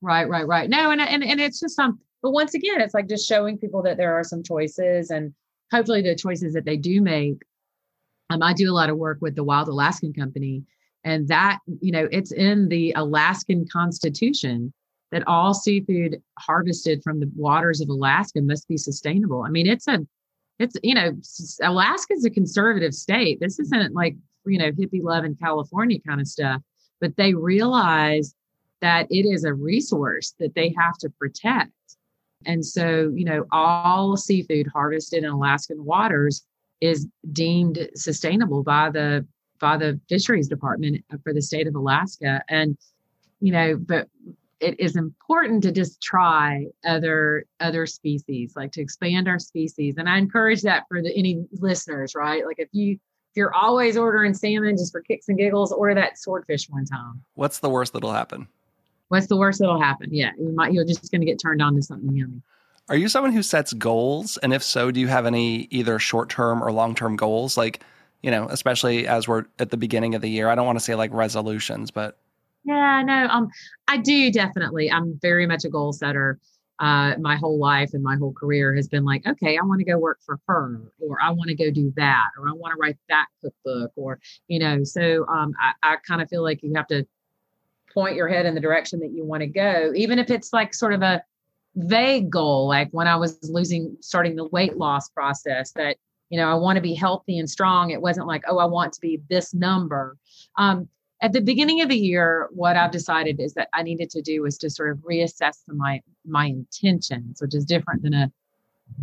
Right, 0.00 0.28
right, 0.28 0.46
right. 0.46 0.70
No, 0.70 0.92
and 0.92 1.00
and 1.00 1.24
and 1.24 1.40
it's 1.40 1.58
just 1.58 1.76
um, 1.78 1.98
but 2.22 2.30
once 2.30 2.54
again, 2.54 2.80
it's 2.80 2.94
like 2.94 3.08
just 3.08 3.28
showing 3.28 3.58
people 3.58 3.82
that 3.82 3.96
there 3.96 4.14
are 4.14 4.24
some 4.24 4.42
choices 4.42 5.10
and 5.10 5.32
hopefully 5.72 6.02
the 6.02 6.14
choices 6.14 6.52
that 6.54 6.64
they 6.64 6.76
do 6.76 7.00
make. 7.00 7.42
Um, 8.30 8.42
I 8.42 8.52
do 8.52 8.70
a 8.70 8.74
lot 8.74 8.90
of 8.90 8.98
work 8.98 9.18
with 9.20 9.36
the 9.36 9.44
Wild 9.44 9.68
Alaskan 9.68 10.12
Company, 10.12 10.64
and 11.04 11.28
that, 11.28 11.60
you 11.80 11.92
know, 11.92 12.08
it's 12.10 12.32
in 12.32 12.68
the 12.68 12.92
Alaskan 12.96 13.66
Constitution 13.72 14.72
that 15.10 15.26
all 15.26 15.54
seafood 15.54 16.20
harvested 16.38 17.02
from 17.02 17.20
the 17.20 17.30
waters 17.34 17.80
of 17.80 17.88
Alaska 17.88 18.42
must 18.42 18.68
be 18.68 18.76
sustainable. 18.76 19.42
I 19.42 19.48
mean, 19.48 19.66
it's 19.66 19.88
a, 19.88 20.00
it's, 20.58 20.76
you 20.82 20.94
know, 20.94 21.12
Alaska 21.62 22.14
is 22.14 22.24
a 22.24 22.30
conservative 22.30 22.92
state. 22.92 23.40
This 23.40 23.58
isn't 23.58 23.94
like, 23.94 24.16
you 24.44 24.58
know, 24.58 24.70
hippie 24.72 25.02
love 25.02 25.24
in 25.24 25.34
California 25.36 25.98
kind 26.06 26.20
of 26.20 26.28
stuff, 26.28 26.60
but 27.00 27.16
they 27.16 27.32
realize 27.32 28.34
that 28.80 29.06
it 29.10 29.22
is 29.22 29.44
a 29.44 29.54
resource 29.54 30.34
that 30.38 30.54
they 30.54 30.74
have 30.78 30.98
to 30.98 31.10
protect. 31.10 31.72
And 32.46 32.64
so, 32.64 33.12
you 33.14 33.24
know, 33.24 33.46
all 33.52 34.16
seafood 34.16 34.68
harvested 34.72 35.24
in 35.24 35.30
Alaskan 35.30 35.84
waters 35.84 36.44
is 36.80 37.06
deemed 37.32 37.88
sustainable 37.94 38.62
by 38.62 38.90
the 38.90 39.26
by 39.60 39.76
the 39.76 40.00
fisheries 40.08 40.48
department 40.48 41.04
for 41.24 41.34
the 41.34 41.42
state 41.42 41.66
of 41.66 41.74
Alaska. 41.74 42.42
And, 42.48 42.78
you 43.40 43.50
know, 43.52 43.76
but 43.76 44.08
it 44.60 44.78
is 44.78 44.96
important 44.96 45.62
to 45.62 45.72
just 45.72 46.00
try 46.00 46.66
other 46.84 47.44
other 47.60 47.86
species, 47.86 48.54
like 48.56 48.72
to 48.72 48.80
expand 48.80 49.28
our 49.28 49.38
species. 49.38 49.96
And 49.98 50.08
I 50.08 50.18
encourage 50.18 50.62
that 50.62 50.84
for 50.88 51.02
the 51.02 51.14
any 51.16 51.44
listeners, 51.52 52.14
right? 52.14 52.44
Like 52.46 52.58
if 52.58 52.68
you 52.72 52.92
if 52.92 53.36
you're 53.36 53.54
always 53.54 53.96
ordering 53.96 54.34
salmon 54.34 54.76
just 54.76 54.92
for 54.92 55.02
kicks 55.02 55.28
and 55.28 55.38
giggles, 55.38 55.72
order 55.72 55.94
that 55.94 56.18
swordfish 56.18 56.68
one 56.68 56.86
time. 56.86 57.22
What's 57.34 57.58
the 57.58 57.68
worst 57.68 57.92
that'll 57.92 58.12
happen? 58.12 58.48
What's 59.08 59.26
the 59.26 59.36
worst 59.36 59.60
that'll 59.60 59.80
happen? 59.80 60.08
Yeah, 60.12 60.32
you 60.38 60.52
might 60.52 60.72
you're 60.72 60.84
just 60.84 61.10
going 61.10 61.20
to 61.20 61.26
get 61.26 61.40
turned 61.40 61.62
on 61.62 61.74
to 61.76 61.82
something 61.82 62.14
yummy. 62.14 62.42
Are 62.88 62.96
you 62.96 63.08
someone 63.08 63.32
who 63.32 63.42
sets 63.42 63.72
goals? 63.74 64.38
And 64.38 64.54
if 64.54 64.62
so, 64.62 64.90
do 64.90 64.98
you 65.00 65.08
have 65.08 65.26
any 65.26 65.68
either 65.70 65.98
short 65.98 66.30
term 66.30 66.62
or 66.62 66.72
long 66.72 66.94
term 66.94 67.16
goals? 67.16 67.56
Like, 67.56 67.82
you 68.22 68.30
know, 68.30 68.48
especially 68.48 69.06
as 69.06 69.28
we're 69.28 69.44
at 69.58 69.70
the 69.70 69.76
beginning 69.76 70.14
of 70.14 70.22
the 70.22 70.30
year. 70.30 70.48
I 70.48 70.54
don't 70.54 70.66
want 70.66 70.78
to 70.78 70.84
say 70.84 70.94
like 70.94 71.12
resolutions, 71.12 71.90
but 71.90 72.18
yeah, 72.64 73.02
no, 73.02 73.26
um, 73.28 73.48
I 73.86 73.98
do 73.98 74.30
definitely. 74.30 74.90
I'm 74.90 75.18
very 75.22 75.46
much 75.46 75.64
a 75.64 75.68
goal 75.68 75.92
setter. 75.92 76.38
Uh, 76.78 77.14
my 77.18 77.34
whole 77.34 77.58
life 77.58 77.90
and 77.92 78.04
my 78.04 78.16
whole 78.16 78.32
career 78.32 78.74
has 78.74 78.86
been 78.88 79.04
like, 79.04 79.26
okay, 79.26 79.58
I 79.58 79.64
want 79.64 79.80
to 79.80 79.84
go 79.84 79.98
work 79.98 80.20
for 80.24 80.38
her, 80.46 80.80
or 81.00 81.16
I 81.20 81.30
want 81.30 81.48
to 81.48 81.56
go 81.56 81.70
do 81.70 81.92
that, 81.96 82.28
or 82.38 82.48
I 82.48 82.52
want 82.52 82.74
to 82.74 82.80
write 82.80 82.96
that 83.08 83.26
cookbook, 83.42 83.92
or 83.96 84.20
you 84.46 84.60
know. 84.60 84.84
So 84.84 85.26
um, 85.26 85.54
I, 85.60 85.72
I 85.82 85.96
kind 86.06 86.22
of 86.22 86.28
feel 86.28 86.42
like 86.42 86.62
you 86.62 86.72
have 86.76 86.86
to 86.88 87.06
point 87.98 88.14
your 88.14 88.28
head 88.28 88.46
in 88.46 88.54
the 88.54 88.60
direction 88.60 89.00
that 89.00 89.10
you 89.10 89.24
want 89.24 89.40
to 89.40 89.48
go, 89.48 89.92
even 89.96 90.20
if 90.20 90.30
it's 90.30 90.52
like 90.52 90.72
sort 90.72 90.92
of 90.92 91.02
a 91.02 91.20
vague 91.74 92.30
goal. 92.30 92.68
Like 92.68 92.88
when 92.92 93.08
I 93.08 93.16
was 93.16 93.36
losing, 93.50 93.96
starting 94.00 94.36
the 94.36 94.46
weight 94.46 94.76
loss 94.76 95.08
process, 95.08 95.72
that, 95.72 95.96
you 96.30 96.38
know, 96.38 96.48
I 96.48 96.54
want 96.54 96.76
to 96.76 96.80
be 96.80 96.94
healthy 96.94 97.40
and 97.40 97.50
strong. 97.50 97.90
It 97.90 98.00
wasn't 98.00 98.28
like, 98.28 98.44
oh, 98.46 98.58
I 98.58 98.66
want 98.66 98.92
to 98.92 99.00
be 99.00 99.20
this 99.28 99.52
number. 99.52 100.16
Um, 100.56 100.88
at 101.20 101.32
the 101.32 101.40
beginning 101.40 101.80
of 101.80 101.88
the 101.88 101.98
year, 101.98 102.48
what 102.52 102.76
I've 102.76 102.92
decided 102.92 103.40
is 103.40 103.54
that 103.54 103.68
I 103.72 103.82
needed 103.82 104.10
to 104.10 104.22
do 104.22 104.42
was 104.42 104.56
to 104.58 104.70
sort 104.70 104.90
of 104.92 104.98
reassess 104.98 105.56
my 105.66 106.00
my 106.24 106.46
intentions, 106.46 107.42
which 107.42 107.56
is 107.56 107.64
different 107.64 108.02
than 108.04 108.14
a 108.14 108.30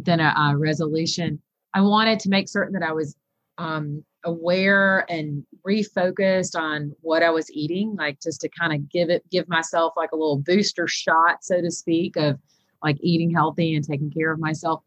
than 0.04 0.22
a, 0.22 0.34
a 0.38 0.58
resolution. 0.58 1.42
I 1.74 1.82
wanted 1.82 2.22
to 2.22 2.30
make 2.30 2.48
certain 2.48 2.74
that 2.80 2.88
I 2.90 2.94
was 2.94 3.18
um, 3.58 4.06
aware 4.26 5.06
and 5.10 5.46
refocused 5.66 6.60
on 6.60 6.94
what 7.02 7.24
I 7.24 7.30
was 7.30 7.50
eating, 7.52 7.96
like 7.96 8.22
just 8.22 8.42
to 8.42 8.50
kind 8.50 8.74
of 8.74 8.90
give 8.90 9.10
it, 9.10 9.24
give 9.30 9.48
myself 9.48 9.94
like 9.96 10.12
a 10.12 10.16
little 10.16 10.38
booster 10.38 10.88
shot, 10.88 11.44
so 11.44 11.62
to 11.62 11.72
speak, 11.72 12.18
of 12.18 12.38
like 12.84 12.98
eating 13.00 13.32
healthy 13.32 13.76
and 13.76 13.88
taking 13.88 14.12
care 14.12 14.32
of 14.32 14.40
myself. 14.40 14.82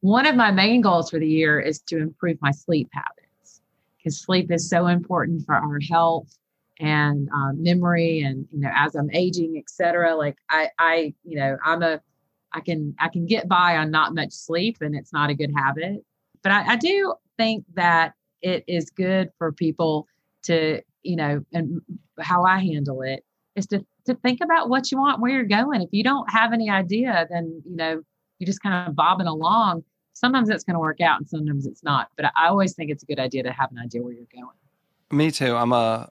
One 0.00 0.26
of 0.26 0.36
my 0.36 0.50
main 0.50 0.80
goals 0.80 1.10
for 1.10 1.18
the 1.18 1.28
year 1.28 1.60
is 1.60 1.80
to 1.82 1.98
improve 1.98 2.38
my 2.40 2.50
sleep 2.50 2.88
habits 2.92 3.60
because 3.96 4.20
sleep 4.20 4.50
is 4.50 4.68
so 4.68 4.86
important 4.86 5.44
for 5.46 5.54
our 5.54 5.78
health 5.90 6.38
and 6.80 7.28
um, 7.34 7.62
memory 7.62 8.22
and 8.22 8.48
you 8.50 8.58
know 8.58 8.70
as 8.74 8.94
i'm 8.94 9.10
aging 9.12 9.56
etc 9.58 10.16
like 10.16 10.36
i 10.48 10.68
i 10.78 11.14
you 11.22 11.36
know 11.36 11.56
i'm 11.64 11.82
a 11.82 12.00
i 12.52 12.60
can 12.60 12.94
i 12.98 13.08
can 13.08 13.26
get 13.26 13.46
by 13.46 13.76
on 13.76 13.90
not 13.90 14.14
much 14.14 14.32
sleep 14.32 14.78
and 14.80 14.96
it's 14.96 15.12
not 15.12 15.28
a 15.28 15.34
good 15.34 15.52
habit 15.54 16.02
but 16.42 16.50
I, 16.50 16.72
I 16.72 16.76
do 16.76 17.14
think 17.36 17.64
that 17.74 18.14
it 18.42 18.64
is 18.66 18.90
good 18.90 19.30
for 19.38 19.52
people 19.52 20.06
to, 20.42 20.82
you 21.02 21.16
know, 21.16 21.44
and 21.52 21.80
how 22.20 22.44
I 22.44 22.58
handle 22.58 23.02
it 23.02 23.24
is 23.54 23.66
to 23.68 23.84
to 24.04 24.14
think 24.14 24.40
about 24.42 24.68
what 24.68 24.90
you 24.90 24.98
want, 24.98 25.20
where 25.20 25.30
you're 25.30 25.44
going. 25.44 25.82
If 25.82 25.90
you 25.92 26.02
don't 26.02 26.28
have 26.30 26.52
any 26.52 26.68
idea, 26.68 27.26
then 27.30 27.62
you 27.64 27.76
know 27.76 28.02
you're 28.38 28.46
just 28.46 28.62
kind 28.62 28.88
of 28.88 28.96
bobbing 28.96 29.26
along. 29.26 29.84
Sometimes 30.14 30.50
it's 30.50 30.64
going 30.64 30.74
to 30.74 30.80
work 30.80 31.00
out, 31.00 31.18
and 31.18 31.28
sometimes 31.28 31.66
it's 31.66 31.82
not. 31.82 32.08
But 32.16 32.26
I 32.36 32.48
always 32.48 32.74
think 32.74 32.90
it's 32.90 33.02
a 33.02 33.06
good 33.06 33.20
idea 33.20 33.42
to 33.44 33.52
have 33.52 33.70
an 33.70 33.78
idea 33.78 34.02
where 34.02 34.12
you're 34.12 34.26
going. 34.34 34.56
Me 35.10 35.30
too. 35.30 35.54
I'm 35.54 35.72
a 35.72 36.10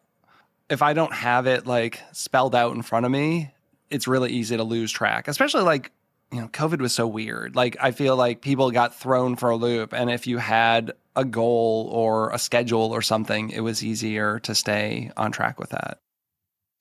if 0.69 0.81
I 0.81 0.93
don't 0.93 1.13
have 1.13 1.47
it 1.47 1.67
like 1.67 2.01
spelled 2.13 2.55
out 2.55 2.75
in 2.75 2.81
front 2.81 3.05
of 3.05 3.11
me, 3.11 3.51
it's 3.89 4.07
really 4.07 4.31
easy 4.31 4.55
to 4.55 4.63
lose 4.63 4.91
track. 4.91 5.27
Especially 5.27 5.63
like 5.63 5.91
you 6.31 6.39
know, 6.39 6.47
COVID 6.47 6.79
was 6.79 6.93
so 6.93 7.05
weird. 7.07 7.55
Like 7.55 7.75
I 7.81 7.91
feel 7.91 8.15
like 8.15 8.41
people 8.41 8.71
got 8.71 8.95
thrown 8.95 9.35
for 9.35 9.49
a 9.49 9.55
loop, 9.55 9.93
and 9.93 10.09
if 10.09 10.27
you 10.27 10.37
had 10.37 10.93
a 11.15 11.25
goal 11.25 11.89
or 11.91 12.31
a 12.31 12.39
schedule 12.39 12.91
or 12.91 13.01
something, 13.01 13.49
it 13.49 13.61
was 13.61 13.83
easier 13.83 14.39
to 14.39 14.55
stay 14.55 15.11
on 15.17 15.31
track 15.31 15.59
with 15.59 15.69
that. 15.69 15.99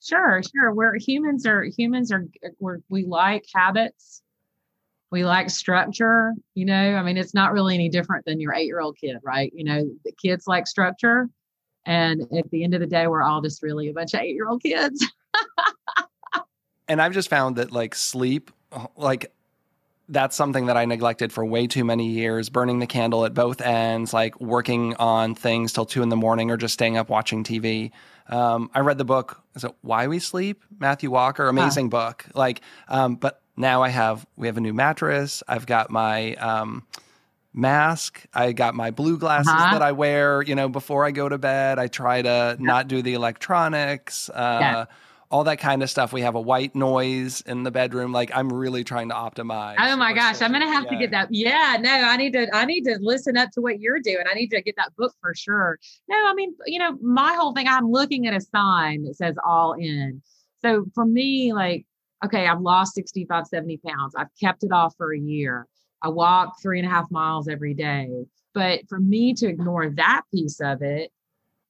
Sure, 0.01 0.41
sure. 0.41 0.73
We're 0.73 0.97
humans 0.97 1.45
are 1.45 1.63
humans 1.63 2.11
are 2.11 2.25
we're, 2.59 2.79
we 2.89 3.05
like 3.05 3.45
habits. 3.53 4.21
We 5.11 5.25
like 5.25 5.49
structure, 5.49 6.33
you 6.55 6.65
know. 6.65 6.95
I 6.95 7.03
mean, 7.03 7.17
it's 7.17 7.33
not 7.33 7.51
really 7.51 7.75
any 7.75 7.89
different 7.89 8.25
than 8.25 8.39
your 8.39 8.53
8-year-old 8.53 8.97
kid, 8.97 9.17
right? 9.23 9.51
You 9.53 9.65
know, 9.65 9.83
the 10.05 10.13
kids 10.13 10.47
like 10.47 10.67
structure 10.67 11.29
and 11.85 12.21
at 12.35 12.49
the 12.51 12.63
end 12.63 12.73
of 12.73 12.79
the 12.79 12.87
day 12.87 13.07
we're 13.07 13.23
all 13.23 13.41
just 13.41 13.63
really 13.63 13.89
a 13.89 13.93
bunch 13.93 14.13
of 14.13 14.21
8-year-old 14.21 14.63
kids. 14.63 15.05
and 16.87 17.01
I've 17.01 17.13
just 17.13 17.29
found 17.29 17.57
that 17.57 17.71
like 17.71 17.93
sleep 17.93 18.51
uh, 18.71 18.87
like 18.95 19.33
that's 20.11 20.35
something 20.35 20.65
that 20.65 20.75
I 20.75 20.85
neglected 20.85 21.31
for 21.31 21.45
way 21.45 21.67
too 21.67 21.85
many 21.85 22.09
years, 22.09 22.49
burning 22.49 22.79
the 22.79 22.87
candle 22.87 23.25
at 23.25 23.33
both 23.33 23.61
ends, 23.61 24.13
like 24.13 24.39
working 24.41 24.93
on 24.97 25.35
things 25.35 25.71
till 25.71 25.85
two 25.85 26.03
in 26.03 26.09
the 26.09 26.17
morning 26.17 26.51
or 26.51 26.57
just 26.57 26.73
staying 26.73 26.97
up 26.97 27.09
watching 27.09 27.43
TV. 27.43 27.91
Um, 28.27 28.69
I 28.73 28.81
read 28.81 28.97
the 28.97 29.05
book, 29.05 29.41
is 29.55 29.63
it 29.63 29.71
Why 29.81 30.07
We 30.07 30.19
Sleep? 30.19 30.63
Matthew 30.79 31.09
Walker, 31.09 31.47
amazing 31.47 31.85
huh. 31.85 31.89
book. 31.89 32.25
Like, 32.33 32.61
um, 32.89 33.15
but 33.15 33.41
now 33.55 33.83
I 33.83 33.89
have, 33.89 34.27
we 34.35 34.47
have 34.47 34.57
a 34.57 34.61
new 34.61 34.73
mattress. 34.73 35.43
I've 35.47 35.65
got 35.65 35.89
my, 35.89 36.35
um, 36.35 36.85
mask. 37.53 38.25
I 38.33 38.51
got 38.51 38.75
my 38.75 38.91
blue 38.91 39.17
glasses 39.17 39.51
uh-huh. 39.51 39.73
that 39.73 39.81
I 39.81 39.93
wear, 39.93 40.41
you 40.41 40.55
know, 40.55 40.69
before 40.69 41.05
I 41.05 41.11
go 41.11 41.27
to 41.27 41.37
bed. 41.37 41.79
I 41.79 41.87
try 41.87 42.21
to 42.21 42.57
not 42.59 42.87
do 42.87 43.01
the 43.01 43.13
electronics. 43.13 44.29
Uh, 44.29 44.57
yeah 44.61 44.85
all 45.31 45.45
that 45.45 45.59
kind 45.59 45.81
of 45.81 45.89
stuff. 45.89 46.11
We 46.11 46.21
have 46.21 46.35
a 46.35 46.41
white 46.41 46.75
noise 46.75 47.41
in 47.41 47.63
the 47.63 47.71
bedroom. 47.71 48.11
Like 48.11 48.31
I'm 48.35 48.51
really 48.51 48.83
trying 48.83 49.09
to 49.09 49.15
optimize. 49.15 49.75
Oh 49.79 49.95
my 49.95 50.13
gosh, 50.13 50.41
I'm 50.41 50.51
gonna 50.51 50.71
have 50.71 50.83
yeah. 50.85 50.89
to 50.89 50.97
get 50.97 51.11
that. 51.11 51.27
Yeah, 51.31 51.77
no, 51.79 51.89
I 51.89 52.17
need 52.17 52.33
to. 52.33 52.53
I 52.53 52.65
need 52.65 52.83
to 52.83 52.97
listen 53.01 53.37
up 53.37 53.49
to 53.51 53.61
what 53.61 53.79
you're 53.79 53.99
doing. 53.99 54.25
I 54.29 54.35
need 54.35 54.49
to 54.49 54.61
get 54.61 54.75
that 54.75 54.95
book 54.97 55.13
for 55.21 55.33
sure. 55.33 55.79
No, 56.09 56.17
I 56.17 56.33
mean, 56.33 56.53
you 56.67 56.79
know, 56.79 56.97
my 57.01 57.33
whole 57.33 57.53
thing. 57.53 57.67
I'm 57.67 57.89
looking 57.89 58.27
at 58.27 58.35
a 58.35 58.41
sign 58.41 59.03
that 59.03 59.15
says 59.15 59.35
all 59.45 59.73
in. 59.73 60.21
So 60.61 60.85
for 60.93 61.05
me, 61.05 61.53
like, 61.53 61.85
okay, 62.23 62.47
I've 62.47 62.61
lost 62.61 62.93
65, 62.93 63.47
70 63.47 63.77
pounds. 63.77 64.13
I've 64.15 64.27
kept 64.39 64.63
it 64.63 64.71
off 64.71 64.93
for 64.97 65.13
a 65.13 65.19
year. 65.19 65.65
I 66.03 66.09
walk 66.09 66.61
three 66.61 66.79
and 66.79 66.87
a 66.87 66.91
half 66.91 67.09
miles 67.09 67.47
every 67.47 67.73
day. 67.73 68.09
But 68.53 68.81
for 68.89 68.99
me 68.99 69.33
to 69.35 69.47
ignore 69.47 69.89
that 69.91 70.23
piece 70.33 70.59
of 70.59 70.81
it, 70.81 71.11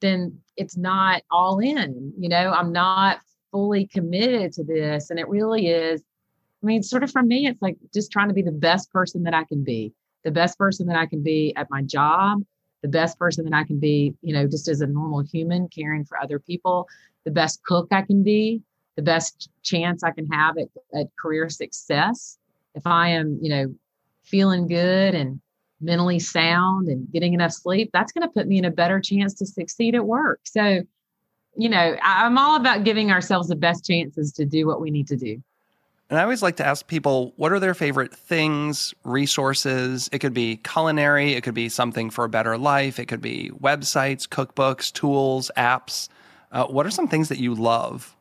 then 0.01 0.39
it's 0.57 0.75
not 0.75 1.21
all 1.29 1.59
in. 1.59 2.11
You 2.17 2.29
know, 2.29 2.51
I'm 2.51 2.71
not 2.71 3.19
fully 3.51 3.85
committed 3.87 4.53
to 4.53 4.63
this. 4.63 5.09
And 5.09 5.19
it 5.19 5.27
really 5.27 5.67
is, 5.67 6.01
I 6.61 6.65
mean, 6.65 6.83
sort 6.83 7.03
of 7.03 7.11
for 7.11 7.23
me, 7.23 7.47
it's 7.47 7.61
like 7.61 7.77
just 7.93 8.11
trying 8.11 8.27
to 8.27 8.33
be 8.33 8.41
the 8.41 8.51
best 8.51 8.91
person 8.91 9.23
that 9.23 9.33
I 9.33 9.43
can 9.43 9.63
be, 9.63 9.93
the 10.23 10.31
best 10.31 10.57
person 10.57 10.87
that 10.87 10.95
I 10.95 11.05
can 11.05 11.23
be 11.23 11.53
at 11.55 11.69
my 11.69 11.81
job, 11.81 12.43
the 12.81 12.87
best 12.87 13.17
person 13.17 13.45
that 13.45 13.53
I 13.53 13.63
can 13.63 13.79
be, 13.79 14.13
you 14.21 14.33
know, 14.33 14.47
just 14.47 14.67
as 14.67 14.81
a 14.81 14.87
normal 14.87 15.21
human, 15.21 15.67
caring 15.67 16.05
for 16.05 16.21
other 16.21 16.39
people, 16.39 16.87
the 17.25 17.31
best 17.31 17.63
cook 17.63 17.87
I 17.91 18.01
can 18.01 18.23
be, 18.23 18.61
the 18.95 19.01
best 19.01 19.49
chance 19.63 20.03
I 20.03 20.11
can 20.11 20.27
have 20.27 20.57
at, 20.57 20.67
at 20.93 21.07
career 21.19 21.49
success. 21.49 22.37
If 22.75 22.85
I 22.85 23.09
am, 23.09 23.39
you 23.41 23.49
know, 23.49 23.75
feeling 24.23 24.67
good 24.67 25.15
and 25.15 25.41
mentally 25.79 26.19
sound 26.19 26.87
and 26.87 27.11
getting 27.11 27.33
enough 27.33 27.53
sleep, 27.53 27.89
that's 27.93 28.11
going 28.11 28.27
to 28.27 28.33
put 28.33 28.47
me 28.47 28.57
in 28.57 28.65
a 28.65 28.71
better 28.71 28.99
chance 28.99 29.33
to 29.35 29.45
succeed 29.45 29.95
at 29.95 30.05
work. 30.05 30.39
So, 30.43 30.83
you 31.55 31.69
know, 31.69 31.97
I'm 32.01 32.37
all 32.37 32.55
about 32.55 32.83
giving 32.83 33.11
ourselves 33.11 33.49
the 33.49 33.55
best 33.55 33.85
chances 33.85 34.31
to 34.33 34.45
do 34.45 34.65
what 34.65 34.81
we 34.81 34.91
need 34.91 35.07
to 35.07 35.17
do. 35.17 35.41
And 36.09 36.19
I 36.19 36.23
always 36.23 36.41
like 36.41 36.57
to 36.57 36.65
ask 36.65 36.87
people 36.87 37.33
what 37.37 37.53
are 37.53 37.59
their 37.59 37.73
favorite 37.73 38.13
things, 38.13 38.93
resources? 39.05 40.09
It 40.11 40.19
could 40.19 40.33
be 40.33 40.57
culinary, 40.57 41.33
it 41.33 41.41
could 41.41 41.53
be 41.53 41.69
something 41.69 42.09
for 42.09 42.25
a 42.25 42.29
better 42.29 42.57
life, 42.57 42.99
it 42.99 43.05
could 43.05 43.21
be 43.21 43.49
websites, 43.61 44.27
cookbooks, 44.27 44.91
tools, 44.91 45.49
apps. 45.55 46.09
Uh, 46.51 46.65
what 46.65 46.85
are 46.85 46.91
some 46.91 47.07
things 47.07 47.29
that 47.29 47.37
you 47.37 47.55
love? 47.55 48.13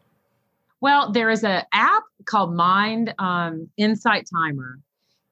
Well, 0.81 1.11
there 1.11 1.31
is 1.31 1.43
an 1.43 1.64
app 1.72 2.05
called 2.26 2.55
Mind 2.55 3.12
um, 3.18 3.68
Insight 3.76 4.28
Timer, 4.33 4.78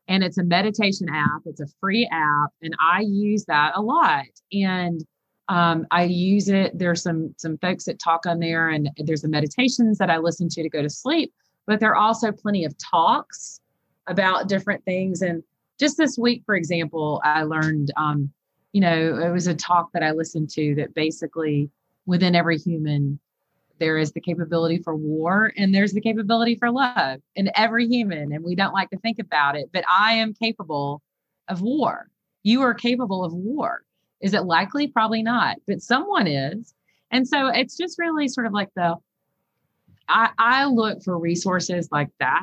and 0.08 0.24
it's 0.24 0.36
a 0.36 0.42
meditation 0.42 1.08
app. 1.08 1.42
It's 1.46 1.60
a 1.60 1.68
free 1.80 2.08
app, 2.10 2.50
and 2.60 2.74
I 2.80 3.02
use 3.02 3.44
that 3.44 3.72
a 3.76 3.80
lot. 3.80 4.26
And 4.52 5.06
um, 5.48 5.86
I 5.90 6.04
use 6.04 6.48
it. 6.48 6.78
There's 6.78 7.02
some 7.02 7.34
some 7.38 7.58
folks 7.58 7.84
that 7.84 7.98
talk 7.98 8.26
on 8.26 8.38
there, 8.38 8.68
and 8.68 8.90
there's 8.98 9.22
the 9.22 9.28
meditations 9.28 9.98
that 9.98 10.10
I 10.10 10.18
listen 10.18 10.48
to 10.50 10.62
to 10.62 10.68
go 10.68 10.82
to 10.82 10.90
sleep. 10.90 11.32
but 11.66 11.80
there 11.80 11.90
are 11.90 11.96
also 11.96 12.32
plenty 12.32 12.64
of 12.64 12.74
talks 12.78 13.60
about 14.08 14.48
different 14.48 14.84
things. 14.84 15.22
And 15.22 15.42
just 15.78 15.96
this 15.96 16.18
week, 16.18 16.42
for 16.44 16.54
example, 16.54 17.20
I 17.24 17.42
learned, 17.42 17.92
um, 17.96 18.32
you 18.72 18.80
know, 18.80 19.18
it 19.18 19.30
was 19.30 19.46
a 19.46 19.54
talk 19.54 19.90
that 19.92 20.02
I 20.02 20.12
listened 20.12 20.50
to 20.50 20.74
that 20.76 20.94
basically 20.94 21.70
within 22.06 22.34
every 22.34 22.58
human, 22.58 23.20
there 23.78 23.98
is 23.98 24.12
the 24.12 24.20
capability 24.20 24.78
for 24.78 24.96
war 24.96 25.52
and 25.56 25.74
there's 25.74 25.92
the 25.92 26.00
capability 26.00 26.56
for 26.56 26.70
love 26.70 27.20
in 27.36 27.50
every 27.54 27.86
human. 27.86 28.32
And 28.32 28.42
we 28.42 28.54
don't 28.54 28.72
like 28.72 28.90
to 28.90 28.98
think 28.98 29.18
about 29.18 29.56
it, 29.56 29.70
but 29.72 29.84
I 29.90 30.14
am 30.14 30.34
capable 30.34 31.02
of 31.48 31.60
war. 31.60 32.08
You 32.42 32.62
are 32.62 32.74
capable 32.74 33.24
of 33.24 33.32
war. 33.34 33.82
Is 34.20 34.34
it 34.34 34.44
likely? 34.44 34.88
Probably 34.88 35.22
not, 35.22 35.56
but 35.66 35.82
someone 35.82 36.26
is. 36.26 36.74
And 37.10 37.26
so 37.26 37.48
it's 37.48 37.76
just 37.76 37.98
really 37.98 38.28
sort 38.28 38.46
of 38.46 38.52
like 38.52 38.68
the, 38.74 38.96
I, 40.08 40.30
I 40.38 40.64
look 40.66 41.02
for 41.02 41.18
resources 41.18 41.88
like 41.90 42.10
that 42.18 42.42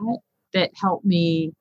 that 0.53 0.71
help 0.75 1.03
me 1.03 1.53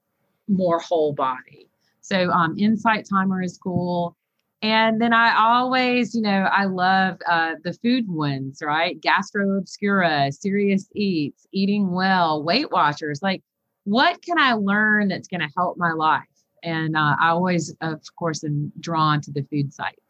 more 0.48 0.78
whole 0.78 1.12
body. 1.12 1.68
So 2.00 2.30
um, 2.30 2.56
Insight 2.58 3.06
Timer 3.08 3.42
is 3.42 3.58
cool. 3.58 4.16
And 4.62 5.00
then 5.00 5.12
I 5.12 5.36
always, 5.36 6.14
you 6.14 6.22
know, 6.22 6.48
I 6.50 6.64
love 6.64 7.18
uh, 7.28 7.54
the 7.64 7.74
food 7.74 8.08
ones, 8.08 8.60
right? 8.62 8.98
Gastro 9.00 9.58
Obscura, 9.58 10.32
Serious 10.32 10.88
Eats, 10.94 11.46
Eating 11.52 11.92
Well, 11.92 12.42
Weight 12.42 12.70
Watchers. 12.70 13.20
Like, 13.22 13.42
what 13.84 14.22
can 14.22 14.38
I 14.38 14.54
learn 14.54 15.08
that's 15.08 15.28
going 15.28 15.40
to 15.42 15.50
help 15.54 15.76
my 15.76 15.92
life? 15.92 16.22
And 16.62 16.96
uh, 16.96 17.16
I 17.20 17.28
always, 17.28 17.74
of 17.82 18.00
course, 18.18 18.42
am 18.42 18.72
drawn 18.80 19.20
to 19.22 19.30
the 19.30 19.42
food 19.50 19.74
sites. 19.74 20.00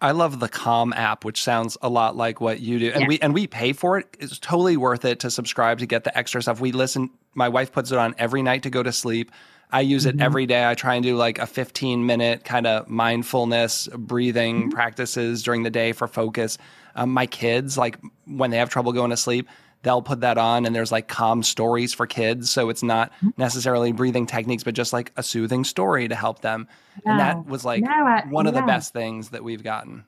I 0.00 0.12
love 0.12 0.38
the 0.40 0.48
Calm 0.48 0.92
app, 0.92 1.24
which 1.24 1.42
sounds 1.42 1.76
a 1.82 1.88
lot 1.88 2.16
like 2.16 2.40
what 2.40 2.60
you 2.60 2.78
do, 2.78 2.90
and 2.90 3.02
yeah. 3.02 3.08
we 3.08 3.18
and 3.20 3.34
we 3.34 3.46
pay 3.46 3.72
for 3.72 3.98
it. 3.98 4.16
It's 4.20 4.38
totally 4.38 4.76
worth 4.76 5.04
it 5.04 5.20
to 5.20 5.30
subscribe 5.30 5.80
to 5.80 5.86
get 5.86 6.04
the 6.04 6.16
extra 6.16 6.40
stuff. 6.42 6.60
We 6.60 6.72
listen. 6.72 7.10
My 7.34 7.48
wife 7.48 7.72
puts 7.72 7.92
it 7.92 7.98
on 7.98 8.14
every 8.18 8.42
night 8.42 8.62
to 8.64 8.70
go 8.70 8.82
to 8.82 8.92
sleep. 8.92 9.32
I 9.70 9.82
use 9.82 10.06
it 10.06 10.14
mm-hmm. 10.14 10.22
every 10.22 10.46
day. 10.46 10.68
I 10.68 10.74
try 10.74 10.94
and 10.94 11.02
do 11.02 11.16
like 11.16 11.38
a 11.38 11.46
15 11.46 12.06
minute 12.06 12.44
kind 12.44 12.66
of 12.66 12.88
mindfulness 12.88 13.88
breathing 13.94 14.62
mm-hmm. 14.62 14.70
practices 14.70 15.42
during 15.42 15.62
the 15.62 15.70
day 15.70 15.92
for 15.92 16.06
focus. 16.06 16.58
Um, 16.94 17.10
my 17.10 17.26
kids, 17.26 17.76
like 17.76 17.98
when 18.24 18.50
they 18.50 18.56
have 18.58 18.70
trouble 18.70 18.92
going 18.92 19.10
to 19.10 19.16
sleep, 19.16 19.48
they'll 19.82 20.02
put 20.02 20.20
that 20.20 20.38
on 20.38 20.66
and 20.66 20.74
there's 20.74 20.92
like 20.92 21.08
calm 21.08 21.42
stories 21.42 21.94
for 21.94 22.06
kids. 22.06 22.50
So 22.50 22.68
it's 22.68 22.82
not 22.82 23.12
mm-hmm. 23.14 23.30
necessarily 23.36 23.92
breathing 23.92 24.26
techniques, 24.26 24.64
but 24.64 24.74
just 24.74 24.92
like 24.92 25.12
a 25.16 25.22
soothing 25.22 25.64
story 25.64 26.08
to 26.08 26.14
help 26.14 26.40
them. 26.40 26.68
No, 27.04 27.12
and 27.12 27.20
that 27.20 27.46
was 27.46 27.64
like 27.64 27.82
no, 27.82 27.90
I, 27.90 28.24
one 28.28 28.46
of 28.46 28.54
the 28.54 28.62
best 28.62 28.92
things 28.92 29.30
that 29.30 29.44
we've 29.44 29.62
gotten. 29.62 30.04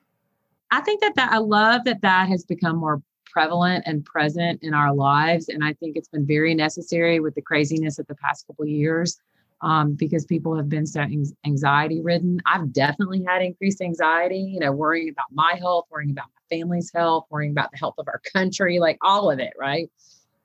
I 0.71 0.81
think 0.81 1.01
that, 1.01 1.15
that 1.15 1.31
I 1.31 1.37
love 1.37 1.83
that 1.85 2.01
that 2.01 2.29
has 2.29 2.45
become 2.45 2.77
more 2.77 3.01
prevalent 3.31 3.83
and 3.85 4.03
present 4.05 4.61
in 4.61 4.73
our 4.73 4.93
lives. 4.93 5.47
And 5.47 5.63
I 5.63 5.73
think 5.73 5.95
it's 5.95 6.09
been 6.09 6.25
very 6.25 6.53
necessary 6.53 7.19
with 7.19 7.35
the 7.35 7.41
craziness 7.41 7.97
of 7.97 8.07
the 8.07 8.15
past 8.15 8.45
couple 8.47 8.65
years 8.65 9.19
um, 9.61 9.93
because 9.93 10.25
people 10.25 10.55
have 10.55 10.69
been 10.69 10.85
so 10.85 11.05
anxiety 11.45 12.01
ridden. 12.01 12.39
I've 12.45 12.73
definitely 12.73 13.23
had 13.27 13.41
increased 13.41 13.81
anxiety, 13.81 14.39
you 14.39 14.59
know, 14.59 14.71
worrying 14.71 15.09
about 15.09 15.27
my 15.31 15.55
health, 15.59 15.85
worrying 15.91 16.11
about 16.11 16.27
my 16.35 16.57
family's 16.57 16.91
health, 16.93 17.25
worrying 17.29 17.51
about 17.51 17.71
the 17.71 17.77
health 17.77 17.95
of 17.97 18.07
our 18.07 18.21
country, 18.33 18.79
like 18.79 18.97
all 19.01 19.29
of 19.29 19.39
it, 19.39 19.53
right? 19.59 19.89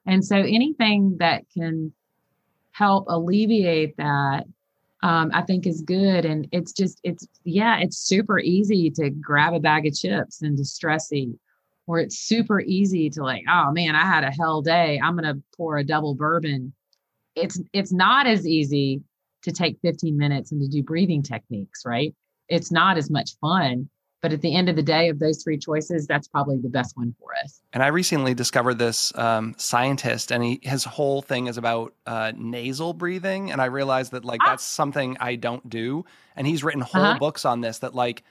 And 0.05 0.25
so 0.25 0.37
anything 0.37 1.17
that 1.19 1.45
can 1.53 1.93
help 2.73 3.07
alleviate 3.09 3.97
that, 3.97 4.45
um, 5.03 5.31
I 5.33 5.43
think 5.43 5.67
is 5.67 5.81
good. 5.81 6.25
And 6.25 6.47
it's 6.53 6.73
just, 6.73 7.01
it's, 7.03 7.27
yeah, 7.45 7.79
it's 7.79 7.99
super 7.99 8.39
easy 8.39 8.91
to 8.91 9.11
grab 9.11 9.55
a 9.55 9.61
bag 9.61 9.87
of 9.87 9.95
chips 9.95 10.43
and 10.43 10.57
distress 10.57 11.13
eat. 11.13 11.39
Or 11.89 12.01
it's 12.01 12.19
super 12.19 12.61
easy 12.61 13.09
to 13.11 13.23
like, 13.23 13.45
oh 13.49 13.71
man, 13.71 13.95
I 13.95 14.05
had 14.05 14.25
a 14.25 14.33
hell 14.33 14.61
day. 14.61 15.01
I'm 15.03 15.15
gonna 15.15 15.41
pour 15.57 15.79
a 15.79 15.85
double 15.85 16.17
bourbon 16.17 16.75
it's 17.37 17.61
it's 17.73 17.93
not 17.93 18.27
as 18.27 18.47
easy 18.47 19.03
to 19.47 19.53
take 19.53 19.79
15 19.81 20.17
minutes 20.19 20.53
and 20.53 20.61
to 20.61 20.69
do 20.69 20.83
breathing 20.83 21.23
techniques, 21.23 21.85
right? 21.87 22.15
It's 22.49 22.71
not 22.71 22.99
as 22.99 23.11
much 23.11 23.31
fun. 23.41 23.89
But 24.23 24.33
at 24.33 24.41
the 24.41 24.57
end 24.57 24.69
of 24.69 24.75
the 24.75 24.83
day, 24.83 25.09
of 25.09 25.21
those 25.21 25.45
three 25.45 25.57
choices, 25.59 26.07
that's 26.07 26.27
probably 26.27 26.57
the 26.57 26.71
best 26.71 26.97
one 26.97 27.15
for 27.21 27.29
us. 27.45 27.61
And 27.73 27.83
I 27.83 27.89
recently 27.89 28.35
discovered 28.35 28.75
this 28.75 29.17
um, 29.17 29.55
scientist, 29.57 30.33
and 30.33 30.43
he, 30.43 30.59
his 30.63 30.85
whole 30.85 31.23
thing 31.23 31.47
is 31.47 31.59
about 31.59 31.95
uh, 32.07 32.33
nasal 32.35 32.93
breathing. 32.93 33.53
And 33.53 33.61
I 33.61 33.67
realized 33.67 34.13
that 34.13 34.25
like 34.25 34.41
ah. 34.43 34.51
that's 34.51 34.65
something 34.65 35.17
I 35.21 35.37
don't 35.37 35.69
do. 35.69 36.07
And 36.35 36.47
he's 36.47 36.65
written 36.65 36.81
whole 36.81 37.03
uh-huh. 37.03 37.19
books 37.19 37.45
on 37.45 37.61
this. 37.61 37.79
That 37.81 37.95
like 37.95 38.25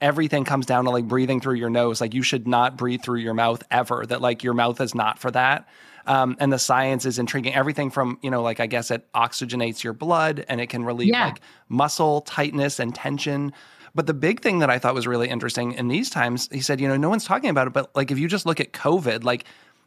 everything 0.00 0.44
comes 0.44 0.66
down 0.66 0.84
to 0.84 0.90
like 0.90 1.06
breathing 1.06 1.40
through 1.40 1.56
your 1.56 1.70
nose. 1.70 2.00
Like 2.00 2.14
you 2.14 2.22
should 2.22 2.46
not 2.46 2.76
breathe 2.76 3.02
through 3.02 3.20
your 3.20 3.34
mouth 3.34 3.62
ever. 3.70 4.04
That 4.06 4.20
like 4.20 4.42
your 4.42 4.54
mouth 4.54 4.80
is 4.80 4.94
not 4.94 5.18
for 5.18 5.30
that. 5.32 5.68
Um, 6.06 6.36
and 6.40 6.52
the 6.52 6.58
science 6.58 7.04
is 7.04 7.18
intriguing. 7.18 7.54
Everything 7.54 7.90
from, 7.90 8.18
you 8.22 8.30
know, 8.30 8.42
like 8.42 8.60
I 8.60 8.66
guess 8.66 8.90
it 8.90 9.06
oxygenates 9.12 9.82
your 9.82 9.92
blood 9.92 10.44
and 10.48 10.60
it 10.60 10.68
can 10.68 10.84
relieve 10.84 11.08
yeah. 11.08 11.26
like 11.26 11.40
muscle 11.68 12.22
tightness 12.22 12.78
and 12.78 12.94
tension. 12.94 13.52
But 13.94 14.06
the 14.06 14.14
big 14.14 14.40
thing 14.40 14.60
that 14.60 14.70
I 14.70 14.78
thought 14.78 14.94
was 14.94 15.06
really 15.06 15.28
interesting 15.28 15.72
in 15.72 15.88
these 15.88 16.08
times, 16.08 16.48
he 16.52 16.60
said, 16.60 16.80
you 16.80 16.88
know, 16.88 16.96
no 16.96 17.10
one's 17.10 17.24
talking 17.24 17.50
about 17.50 17.66
it, 17.66 17.72
but 17.72 17.94
like 17.94 18.10
if 18.10 18.18
you 18.18 18.28
just 18.28 18.46
look 18.46 18.60
at 18.60 18.72
COVID, 18.72 19.24
like 19.24 19.44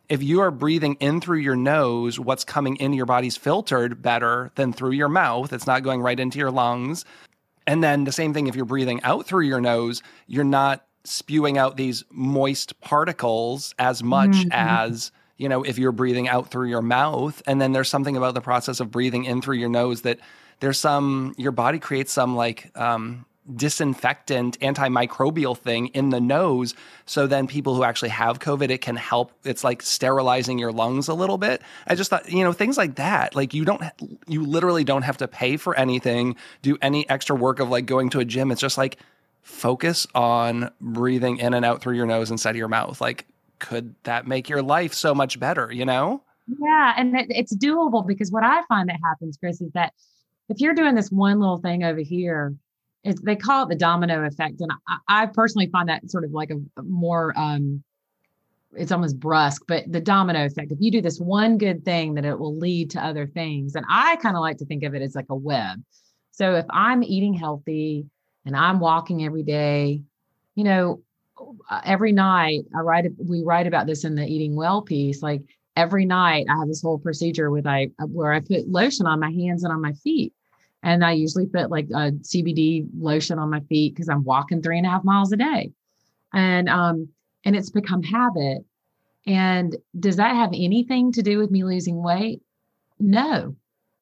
if 0.09 0.21
you 0.21 0.41
are 0.41 0.51
breathing 0.51 0.95
in 0.99 1.21
through 1.21 1.37
your 1.37 1.55
nose, 1.55 2.19
what's 2.19 2.43
coming 2.43 2.75
into 2.77 2.97
your 2.97 3.05
body's 3.05 3.37
filtered 3.37 4.01
better 4.01 4.51
than 4.55 4.73
through 4.73 4.91
your 4.91 5.07
mouth. 5.07 5.53
It's 5.53 5.65
not 5.65 5.83
going 5.83 6.01
right 6.01 6.19
into 6.19 6.37
your 6.37 6.51
lungs. 6.51 7.05
And 7.71 7.81
then 7.81 8.03
the 8.03 8.11
same 8.11 8.33
thing 8.33 8.47
if 8.47 8.55
you're 8.57 8.65
breathing 8.65 9.01
out 9.03 9.25
through 9.25 9.45
your 9.45 9.61
nose, 9.61 10.03
you're 10.27 10.43
not 10.43 10.85
spewing 11.05 11.57
out 11.57 11.77
these 11.77 12.03
moist 12.11 12.77
particles 12.81 13.73
as 13.79 14.03
much 14.03 14.31
mm-hmm. 14.31 14.49
as 14.51 15.13
you 15.37 15.47
know, 15.47 15.63
if 15.63 15.79
you're 15.79 15.93
breathing 15.93 16.27
out 16.27 16.51
through 16.51 16.67
your 16.67 16.81
mouth. 16.81 17.41
And 17.47 17.61
then 17.61 17.71
there's 17.71 17.87
something 17.87 18.17
about 18.17 18.33
the 18.33 18.41
process 18.41 18.81
of 18.81 18.91
breathing 18.91 19.23
in 19.23 19.41
through 19.41 19.55
your 19.55 19.69
nose 19.69 20.01
that 20.01 20.19
there's 20.59 20.77
some, 20.77 21.33
your 21.37 21.53
body 21.53 21.79
creates 21.79 22.11
some 22.11 22.35
like, 22.35 22.77
um, 22.77 23.25
disinfectant 23.55 24.59
antimicrobial 24.59 25.57
thing 25.57 25.87
in 25.87 26.09
the 26.09 26.19
nose 26.21 26.73
so 27.05 27.27
then 27.27 27.47
people 27.47 27.75
who 27.75 27.83
actually 27.83 28.09
have 28.09 28.39
covid 28.39 28.69
it 28.69 28.79
can 28.79 28.95
help 28.95 29.31
it's 29.43 29.63
like 29.63 29.81
sterilizing 29.81 30.57
your 30.57 30.71
lungs 30.71 31.07
a 31.07 31.13
little 31.13 31.37
bit 31.37 31.61
i 31.87 31.95
just 31.95 32.09
thought 32.09 32.29
you 32.31 32.43
know 32.43 32.53
things 32.53 32.77
like 32.77 32.95
that 32.95 33.35
like 33.35 33.53
you 33.53 33.65
don't 33.65 33.83
you 34.27 34.45
literally 34.45 34.83
don't 34.83 35.03
have 35.03 35.17
to 35.17 35.27
pay 35.27 35.57
for 35.57 35.75
anything 35.77 36.35
do 36.61 36.77
any 36.81 37.09
extra 37.09 37.35
work 37.35 37.59
of 37.59 37.69
like 37.69 37.85
going 37.85 38.09
to 38.09 38.19
a 38.19 38.25
gym 38.25 38.51
it's 38.51 38.61
just 38.61 38.77
like 38.77 38.97
focus 39.41 40.05
on 40.13 40.69
breathing 40.79 41.37
in 41.37 41.53
and 41.53 41.65
out 41.65 41.81
through 41.81 41.95
your 41.95 42.05
nose 42.05 42.29
instead 42.29 42.51
of 42.51 42.57
your 42.57 42.67
mouth 42.67 43.01
like 43.01 43.25
could 43.61 43.95
that 44.03 44.27
make 44.27 44.49
your 44.49 44.61
life 44.61 44.93
so 44.93 45.15
much 45.15 45.39
better, 45.39 45.71
you 45.71 45.85
know? 45.85 46.21
Yeah. 46.47 46.93
And 46.97 47.15
it, 47.15 47.27
it's 47.29 47.55
doable 47.55 48.05
because 48.05 48.31
what 48.31 48.43
I 48.43 48.63
find 48.63 48.89
that 48.89 48.99
happens, 49.05 49.37
Chris, 49.37 49.61
is 49.61 49.71
that 49.73 49.93
if 50.49 50.59
you're 50.59 50.73
doing 50.73 50.95
this 50.95 51.09
one 51.09 51.39
little 51.39 51.59
thing 51.59 51.83
over 51.83 52.01
here, 52.01 52.53
it's, 53.03 53.21
they 53.21 53.35
call 53.35 53.63
it 53.63 53.69
the 53.69 53.75
domino 53.75 54.25
effect. 54.25 54.61
And 54.61 54.71
I, 54.87 55.23
I 55.23 55.25
personally 55.25 55.67
find 55.71 55.89
that 55.89 56.09
sort 56.09 56.23
of 56.23 56.31
like 56.31 56.51
a, 56.51 56.81
more, 56.81 57.33
um, 57.37 57.83
it's 58.73 58.91
almost 58.91 59.19
brusque, 59.19 59.63
but 59.67 59.91
the 59.91 59.99
domino 59.99 60.45
effect. 60.45 60.71
If 60.71 60.77
you 60.79 60.91
do 60.91 61.01
this 61.01 61.19
one 61.19 61.57
good 61.57 61.83
thing, 61.83 62.13
then 62.13 62.25
it 62.25 62.39
will 62.39 62.55
lead 62.55 62.91
to 62.91 63.03
other 63.03 63.27
things. 63.27 63.75
And 63.75 63.85
I 63.89 64.15
kind 64.17 64.35
of 64.35 64.41
like 64.41 64.57
to 64.57 64.65
think 64.65 64.83
of 64.83 64.95
it 64.95 65.01
as 65.01 65.15
like 65.15 65.25
a 65.29 65.35
web. 65.35 65.83
So 66.31 66.55
if 66.55 66.65
I'm 66.69 67.03
eating 67.03 67.33
healthy 67.33 68.05
and 68.45 68.55
I'm 68.55 68.79
walking 68.79 69.25
every 69.25 69.43
day, 69.43 70.01
you 70.55 70.63
know, 70.63 71.01
every 71.83 72.11
night 72.11 72.61
I 72.75 72.79
write, 72.79 73.05
we 73.17 73.43
write 73.43 73.67
about 73.67 73.87
this 73.87 74.05
in 74.05 74.15
the 74.15 74.25
eating 74.25 74.55
well 74.55 74.81
piece. 74.81 75.21
Like 75.21 75.41
every 75.75 76.05
night 76.05 76.45
I 76.49 76.57
have 76.59 76.67
this 76.67 76.81
whole 76.81 76.99
procedure 76.99 77.51
with 77.51 77.67
I, 77.67 77.89
where 77.99 78.31
I 78.31 78.39
put 78.39 78.69
lotion 78.69 79.05
on 79.05 79.19
my 79.19 79.31
hands 79.31 79.63
and 79.63 79.73
on 79.73 79.81
my 79.81 79.93
feet. 79.93 80.33
And 80.83 81.05
I 81.05 81.11
usually 81.13 81.45
put 81.45 81.69
like 81.69 81.85
a 81.91 82.11
CBD 82.11 82.87
lotion 82.97 83.37
on 83.39 83.49
my 83.49 83.59
feet 83.61 83.93
because 83.93 84.09
I'm 84.09 84.23
walking 84.23 84.61
three 84.61 84.77
and 84.77 84.87
a 84.87 84.89
half 84.89 85.03
miles 85.03 85.31
a 85.31 85.37
day. 85.37 85.71
And, 86.33 86.69
um, 86.69 87.09
and 87.45 87.55
it's 87.55 87.69
become 87.69 88.03
habit. 88.03 88.65
And 89.27 89.75
does 89.99 90.15
that 90.15 90.35
have 90.35 90.51
anything 90.53 91.11
to 91.13 91.21
do 91.21 91.37
with 91.37 91.51
me 91.51 91.63
losing 91.63 92.01
weight? 92.01 92.41
No. 92.99 93.55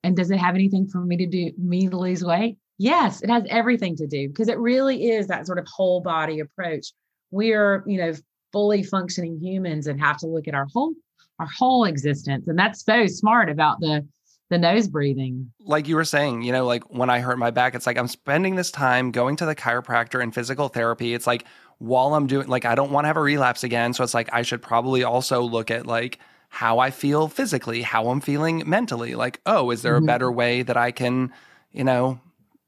And 0.03 0.15
does 0.15 0.31
it 0.31 0.37
have 0.37 0.55
anything 0.55 0.87
for 0.87 0.99
me 0.99 1.17
to 1.17 1.25
do 1.25 1.51
me 1.57 1.89
to 1.89 1.97
lose 1.97 2.23
weight? 2.23 2.57
Yes, 2.77 3.21
it 3.21 3.29
has 3.29 3.43
everything 3.49 3.97
to 3.97 4.07
do 4.07 4.29
because 4.29 4.47
it 4.47 4.57
really 4.57 5.09
is 5.09 5.27
that 5.27 5.45
sort 5.45 5.59
of 5.59 5.67
whole 5.67 5.99
body 5.99 6.39
approach 6.39 6.93
we 7.31 7.53
are, 7.53 7.83
you 7.85 7.97
know, 7.97 8.13
fully 8.51 8.83
functioning 8.83 9.39
humans 9.39 9.87
and 9.87 10.01
have 10.01 10.17
to 10.17 10.27
look 10.27 10.47
at 10.47 10.55
our 10.55 10.67
whole 10.73 10.93
our 11.39 11.47
whole 11.47 11.85
existence. 11.85 12.47
And 12.47 12.59
that's 12.59 12.83
so 12.83 13.07
smart 13.07 13.49
about 13.49 13.79
the 13.79 14.05
the 14.49 14.57
nose 14.57 14.87
breathing. 14.87 15.51
Like 15.59 15.87
you 15.87 15.95
were 15.95 16.05
saying, 16.05 16.41
you 16.41 16.51
know, 16.51 16.65
like 16.65 16.83
when 16.89 17.09
I 17.09 17.19
hurt 17.19 17.37
my 17.37 17.51
back, 17.51 17.75
it's 17.75 17.85
like 17.85 17.97
I'm 17.97 18.07
spending 18.07 18.55
this 18.55 18.71
time 18.71 19.11
going 19.11 19.35
to 19.37 19.45
the 19.45 19.55
chiropractor 19.55 20.21
and 20.21 20.33
physical 20.33 20.67
therapy. 20.67 21.13
It's 21.13 21.27
like 21.27 21.45
while 21.77 22.13
I'm 22.15 22.27
doing 22.27 22.47
like 22.47 22.65
I 22.65 22.75
don't 22.75 22.91
want 22.91 23.05
to 23.05 23.07
have 23.07 23.17
a 23.17 23.21
relapse 23.21 23.63
again. 23.63 23.93
So 23.93 24.03
it's 24.03 24.13
like 24.13 24.29
I 24.33 24.41
should 24.41 24.61
probably 24.61 25.03
also 25.03 25.41
look 25.41 25.71
at 25.71 25.85
like 25.85 26.19
how 26.49 26.79
I 26.79 26.89
feel 26.89 27.27
physically, 27.27 27.83
how 27.83 28.09
I'm 28.09 28.21
feeling 28.21 28.63
mentally. 28.65 29.15
Like, 29.15 29.39
oh, 29.45 29.69
is 29.69 29.83
there 29.83 29.95
mm-hmm. 29.95 30.03
a 30.03 30.07
better 30.07 30.31
way 30.31 30.63
that 30.63 30.77
I 30.77 30.91
can, 30.91 31.31
you 31.71 31.83
know, 31.83 32.19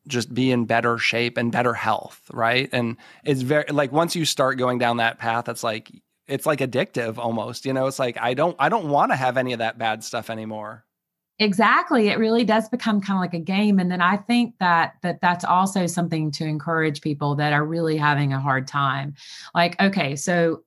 just 0.07 0.33
be 0.33 0.51
in 0.51 0.65
better 0.65 0.99
shape 0.99 1.37
and 1.37 1.51
better 1.51 1.73
health, 1.73 2.21
right? 2.31 2.69
And 2.71 2.97
it's 3.23 3.41
very 3.41 3.65
like 3.71 3.91
once 3.91 4.15
you 4.15 4.25
start 4.25 4.59
going 4.59 4.77
down 4.77 4.97
that 4.97 5.17
path, 5.17 5.49
it's 5.49 5.63
like 5.63 5.91
it's 6.27 6.45
like 6.45 6.59
addictive 6.59 7.17
almost. 7.17 7.65
You 7.65 7.73
know, 7.73 7.87
it's 7.87 7.99
like 7.99 8.17
I 8.21 8.35
don't 8.35 8.55
I 8.59 8.69
don't 8.69 8.89
want 8.89 9.11
to 9.11 9.15
have 9.15 9.35
any 9.35 9.53
of 9.53 9.59
that 9.59 9.79
bad 9.79 10.03
stuff 10.03 10.29
anymore. 10.29 10.85
Exactly. 11.41 12.09
It 12.09 12.19
really 12.19 12.43
does 12.43 12.69
become 12.69 13.01
kind 13.01 13.17
of 13.17 13.21
like 13.21 13.33
a 13.33 13.43
game. 13.43 13.79
And 13.79 13.91
then 13.91 13.99
I 13.99 14.15
think 14.15 14.53
that 14.59 14.93
that 15.01 15.21
that's 15.21 15.43
also 15.43 15.87
something 15.87 16.29
to 16.33 16.45
encourage 16.45 17.01
people 17.01 17.33
that 17.35 17.51
are 17.51 17.65
really 17.65 17.97
having 17.97 18.31
a 18.31 18.39
hard 18.39 18.67
time. 18.67 19.15
Like, 19.55 19.81
okay, 19.81 20.15
so 20.15 20.61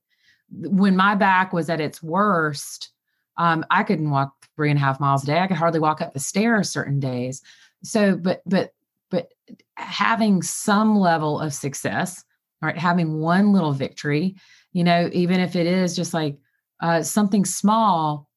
when 0.51 0.97
my 0.97 1.15
back 1.15 1.53
was 1.53 1.71
at 1.71 1.81
its 1.81 2.03
worst, 2.03 2.91
um, 3.37 3.65
I 3.71 3.85
couldn't 3.85 4.11
walk 4.11 4.35
three 4.57 4.69
and 4.69 4.77
a 4.77 4.83
half 4.83 4.99
miles 4.99 5.23
a 5.23 5.27
day. 5.27 5.39
I 5.39 5.47
could 5.47 5.57
hardly 5.57 5.79
walk 5.79 6.01
up 6.01 6.13
the 6.13 6.19
stairs 6.19 6.71
certain 6.71 6.99
days. 6.99 7.41
So, 7.85 8.17
but 8.17 8.43
but 8.45 8.75
but 9.11 9.33
having 9.77 10.43
some 10.43 10.99
level 10.99 11.39
of 11.39 11.55
success, 11.55 12.25
right? 12.61 12.77
Having 12.77 13.21
one 13.21 13.53
little 13.53 13.73
victory, 13.73 14.35
you 14.73 14.83
know, 14.83 15.09
even 15.13 15.39
if 15.39 15.55
it 15.55 15.69
is 15.69 15.95
just 15.95 16.15
like 16.15 16.37
uh, 16.81 17.03
something 17.05 17.45
small 17.45 18.29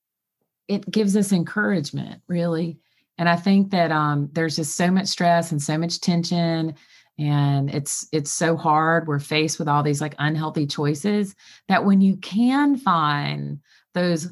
it 0.68 0.90
gives 0.90 1.16
us 1.16 1.32
encouragement 1.32 2.22
really. 2.28 2.80
And 3.20 3.28
i 3.28 3.36
think 3.36 3.72
that 3.72 3.92
um, 3.92 4.30
there's 4.34 4.56
just 4.56 4.76
so 4.76 4.92
much 4.92 5.08
stress 5.08 5.52
and 5.52 5.62
so 5.62 5.78
much 5.78 6.02
tension 6.02 6.76
and 7.20 7.70
it's 7.74 8.08
it's 8.12 8.32
so 8.32 8.56
hard. 8.56 9.08
We're 9.08 9.20
faced 9.20 9.60
with 9.60 9.68
all 9.68 9.84
these 9.84 10.02
like 10.02 10.16
unhealthy 10.20 10.68
choices 10.68 11.36
that 11.68 11.86
when 11.86 12.02
you 12.02 12.18
can 12.18 12.78
find 12.78 13.60
those 13.94 14.28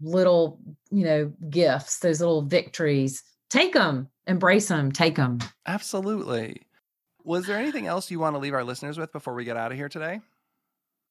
little 0.00 0.58
you 0.90 1.04
know 1.04 1.32
gifts 1.48 2.00
those 2.00 2.20
little 2.20 2.42
victories 2.42 3.22
take 3.50 3.72
them 3.72 4.08
embrace 4.26 4.68
them 4.68 4.90
take 4.90 5.16
them 5.16 5.38
absolutely. 5.66 6.62
Was 7.24 7.46
there 7.46 7.56
anything 7.56 7.86
else 7.86 8.10
you 8.10 8.18
want 8.18 8.34
to 8.34 8.40
leave 8.40 8.54
our 8.54 8.64
listeners 8.64 8.98
with 8.98 9.12
before 9.12 9.34
we 9.34 9.44
get 9.44 9.56
out 9.56 9.70
of 9.70 9.78
here 9.78 9.88
today 9.88 10.20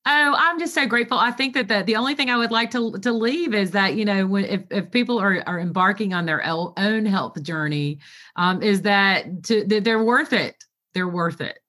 Oh, 0.04 0.36
I'm 0.36 0.58
just 0.58 0.74
so 0.74 0.88
grateful. 0.88 1.20
I 1.20 1.30
think 1.30 1.54
that 1.54 1.68
the, 1.68 1.84
the 1.84 1.96
only 1.96 2.16
thing 2.16 2.32
I 2.32 2.38
would 2.38 2.50
like 2.50 2.72
to 2.72 2.98
to 3.00 3.12
leave 3.12 3.54
is 3.54 3.72
that 3.72 3.94
you 3.96 4.04
know 4.04 4.26
when 4.26 4.46
if, 4.46 4.62
if 4.72 4.90
people 4.90 5.20
are 5.20 5.44
are 5.46 5.60
embarking 5.60 6.14
on 6.14 6.26
their 6.26 6.44
own 6.44 7.06
health 7.06 7.42
journey, 7.44 8.00
um, 8.36 8.64
is 8.64 8.82
that 8.82 9.44
to 9.44 9.64
that 9.66 9.84
they're 9.84 10.04
worth 10.04 10.34
it. 10.34 10.64
They're 10.94 11.08
worth 11.08 11.40
it. 11.40 11.60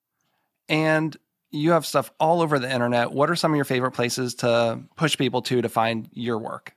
And 0.69 1.15
you 1.51 1.73
have 1.73 1.85
stuff 1.85 2.11
all 2.19 2.41
over 2.41 2.59
the 2.59 2.73
internet. 2.73 3.13
What 3.13 3.29
are 3.29 3.37
some 3.37 3.53
of 3.53 3.57
your 3.57 3.67
favorite 3.67 3.93
places 3.93 4.35
to 4.37 4.81
push 4.97 5.19
people 5.19 5.43
to 5.43 5.61
to 5.61 5.69
find 5.69 6.09
your 6.13 6.39
work? 6.39 6.75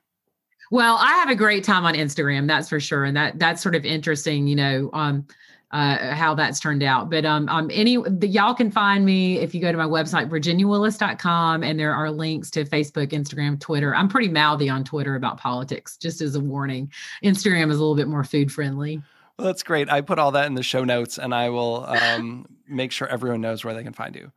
Well, 0.71 0.97
I 0.99 1.13
have 1.13 1.29
a 1.29 1.35
great 1.35 1.63
time 1.63 1.85
on 1.85 1.93
Instagram, 1.93 2.47
that's 2.47 2.67
for 2.67 2.81
sure, 2.81 3.05
and 3.05 3.15
that 3.15 3.39
that's 3.39 3.61
sort 3.61 3.75
of 3.75 3.85
interesting. 3.85 4.47
You 4.47 4.57
know, 4.57 4.89
um, 4.91 5.25
uh, 5.71 6.13
how 6.13 6.35
that's 6.35 6.59
turned 6.59 6.83
out. 6.83 7.09
But 7.09 7.25
um, 7.25 7.49
um, 7.49 7.69
any 7.73 7.97
the, 7.97 8.27
y'all 8.27 8.53
can 8.53 8.71
find 8.71 9.05
me 9.05 9.39
if 9.39 9.53
you 9.53 9.61
go 9.61 9.71
to 9.71 9.77
my 9.77 9.85
website 9.85 10.29
virginiawillis.com, 10.29 11.63
and 11.63 11.79
there 11.79 11.93
are 11.93 12.11
links 12.11 12.49
to 12.51 12.65
Facebook, 12.65 13.09
Instagram, 13.09 13.59
Twitter. 13.59 13.95
I'm 13.95 14.07
pretty 14.07 14.29
mouthy 14.29 14.69
on 14.69 14.83
Twitter 14.83 15.15
about 15.15 15.37
politics, 15.37 15.97
just 15.97 16.21
as 16.21 16.35
a 16.35 16.39
warning. 16.39 16.91
Instagram 17.23 17.71
is 17.71 17.77
a 17.77 17.79
little 17.79 17.95
bit 17.95 18.07
more 18.07 18.23
food 18.23 18.51
friendly. 18.51 19.01
Well, 19.37 19.47
that's 19.47 19.63
great. 19.63 19.89
I 19.89 20.01
put 20.01 20.17
all 20.17 20.31
that 20.31 20.47
in 20.47 20.53
the 20.53 20.63
show 20.63 20.83
notes, 20.83 21.17
and 21.17 21.33
I 21.33 21.49
will 21.49 21.85
um, 21.85 22.45
make 22.67 22.91
sure 22.91 23.07
everyone 23.07 23.41
knows 23.41 23.65
where 23.65 23.73
they 23.73 23.83
can 23.83 23.93
find 23.93 24.15
you. 24.15 24.31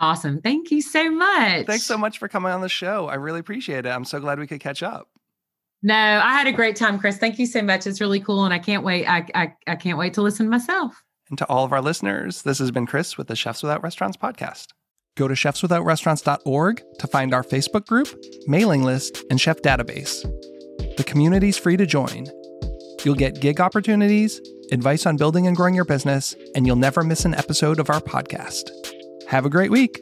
Awesome. 0.00 0.40
Thank 0.40 0.72
you 0.72 0.82
so 0.82 1.10
much. 1.10 1.66
Thanks 1.66 1.84
so 1.84 1.96
much 1.96 2.18
for 2.18 2.26
coming 2.26 2.50
on 2.50 2.60
the 2.60 2.68
show. 2.68 3.06
I 3.06 3.14
really 3.14 3.38
appreciate 3.38 3.86
it. 3.86 3.90
I'm 3.90 4.04
so 4.04 4.18
glad 4.18 4.40
we 4.40 4.48
could 4.48 4.60
catch 4.60 4.82
up. 4.82 5.08
No, 5.82 5.94
I 5.94 6.32
had 6.32 6.46
a 6.46 6.52
great 6.52 6.76
time, 6.76 6.98
Chris. 6.98 7.18
Thank 7.18 7.38
you 7.38 7.46
so 7.46 7.60
much. 7.60 7.86
It's 7.86 8.00
really 8.00 8.20
cool, 8.20 8.44
and 8.44 8.54
I 8.54 8.58
can't 8.58 8.84
wait. 8.84 9.06
I, 9.06 9.26
I, 9.34 9.52
I 9.66 9.74
can't 9.74 9.98
wait 9.98 10.14
to 10.14 10.22
listen 10.22 10.48
myself. 10.48 11.02
And 11.28 11.38
to 11.38 11.46
all 11.48 11.64
of 11.64 11.72
our 11.72 11.80
listeners, 11.80 12.42
this 12.42 12.58
has 12.58 12.70
been 12.70 12.86
Chris 12.86 13.18
with 13.18 13.26
the 13.26 13.34
Chefs 13.34 13.62
Without 13.62 13.82
Restaurants 13.82 14.16
podcast. 14.16 14.68
Go 15.16 15.28
to 15.28 15.34
chefswithoutrestaurants.org 15.34 16.82
to 16.98 17.06
find 17.06 17.34
our 17.34 17.42
Facebook 17.42 17.86
group, 17.86 18.08
mailing 18.46 18.82
list, 18.82 19.24
and 19.28 19.40
chef 19.40 19.60
database. 19.60 20.22
The 20.96 21.04
community's 21.04 21.58
free 21.58 21.76
to 21.76 21.86
join. 21.86 22.26
You'll 23.04 23.14
get 23.14 23.40
gig 23.40 23.60
opportunities, 23.60 24.40
advice 24.70 25.04
on 25.06 25.16
building 25.16 25.46
and 25.46 25.56
growing 25.56 25.74
your 25.74 25.84
business, 25.84 26.34
and 26.54 26.66
you'll 26.66 26.76
never 26.76 27.02
miss 27.02 27.24
an 27.24 27.34
episode 27.34 27.80
of 27.80 27.90
our 27.90 28.00
podcast. 28.00 28.70
Have 29.28 29.44
a 29.44 29.50
great 29.50 29.70
week. 29.70 29.98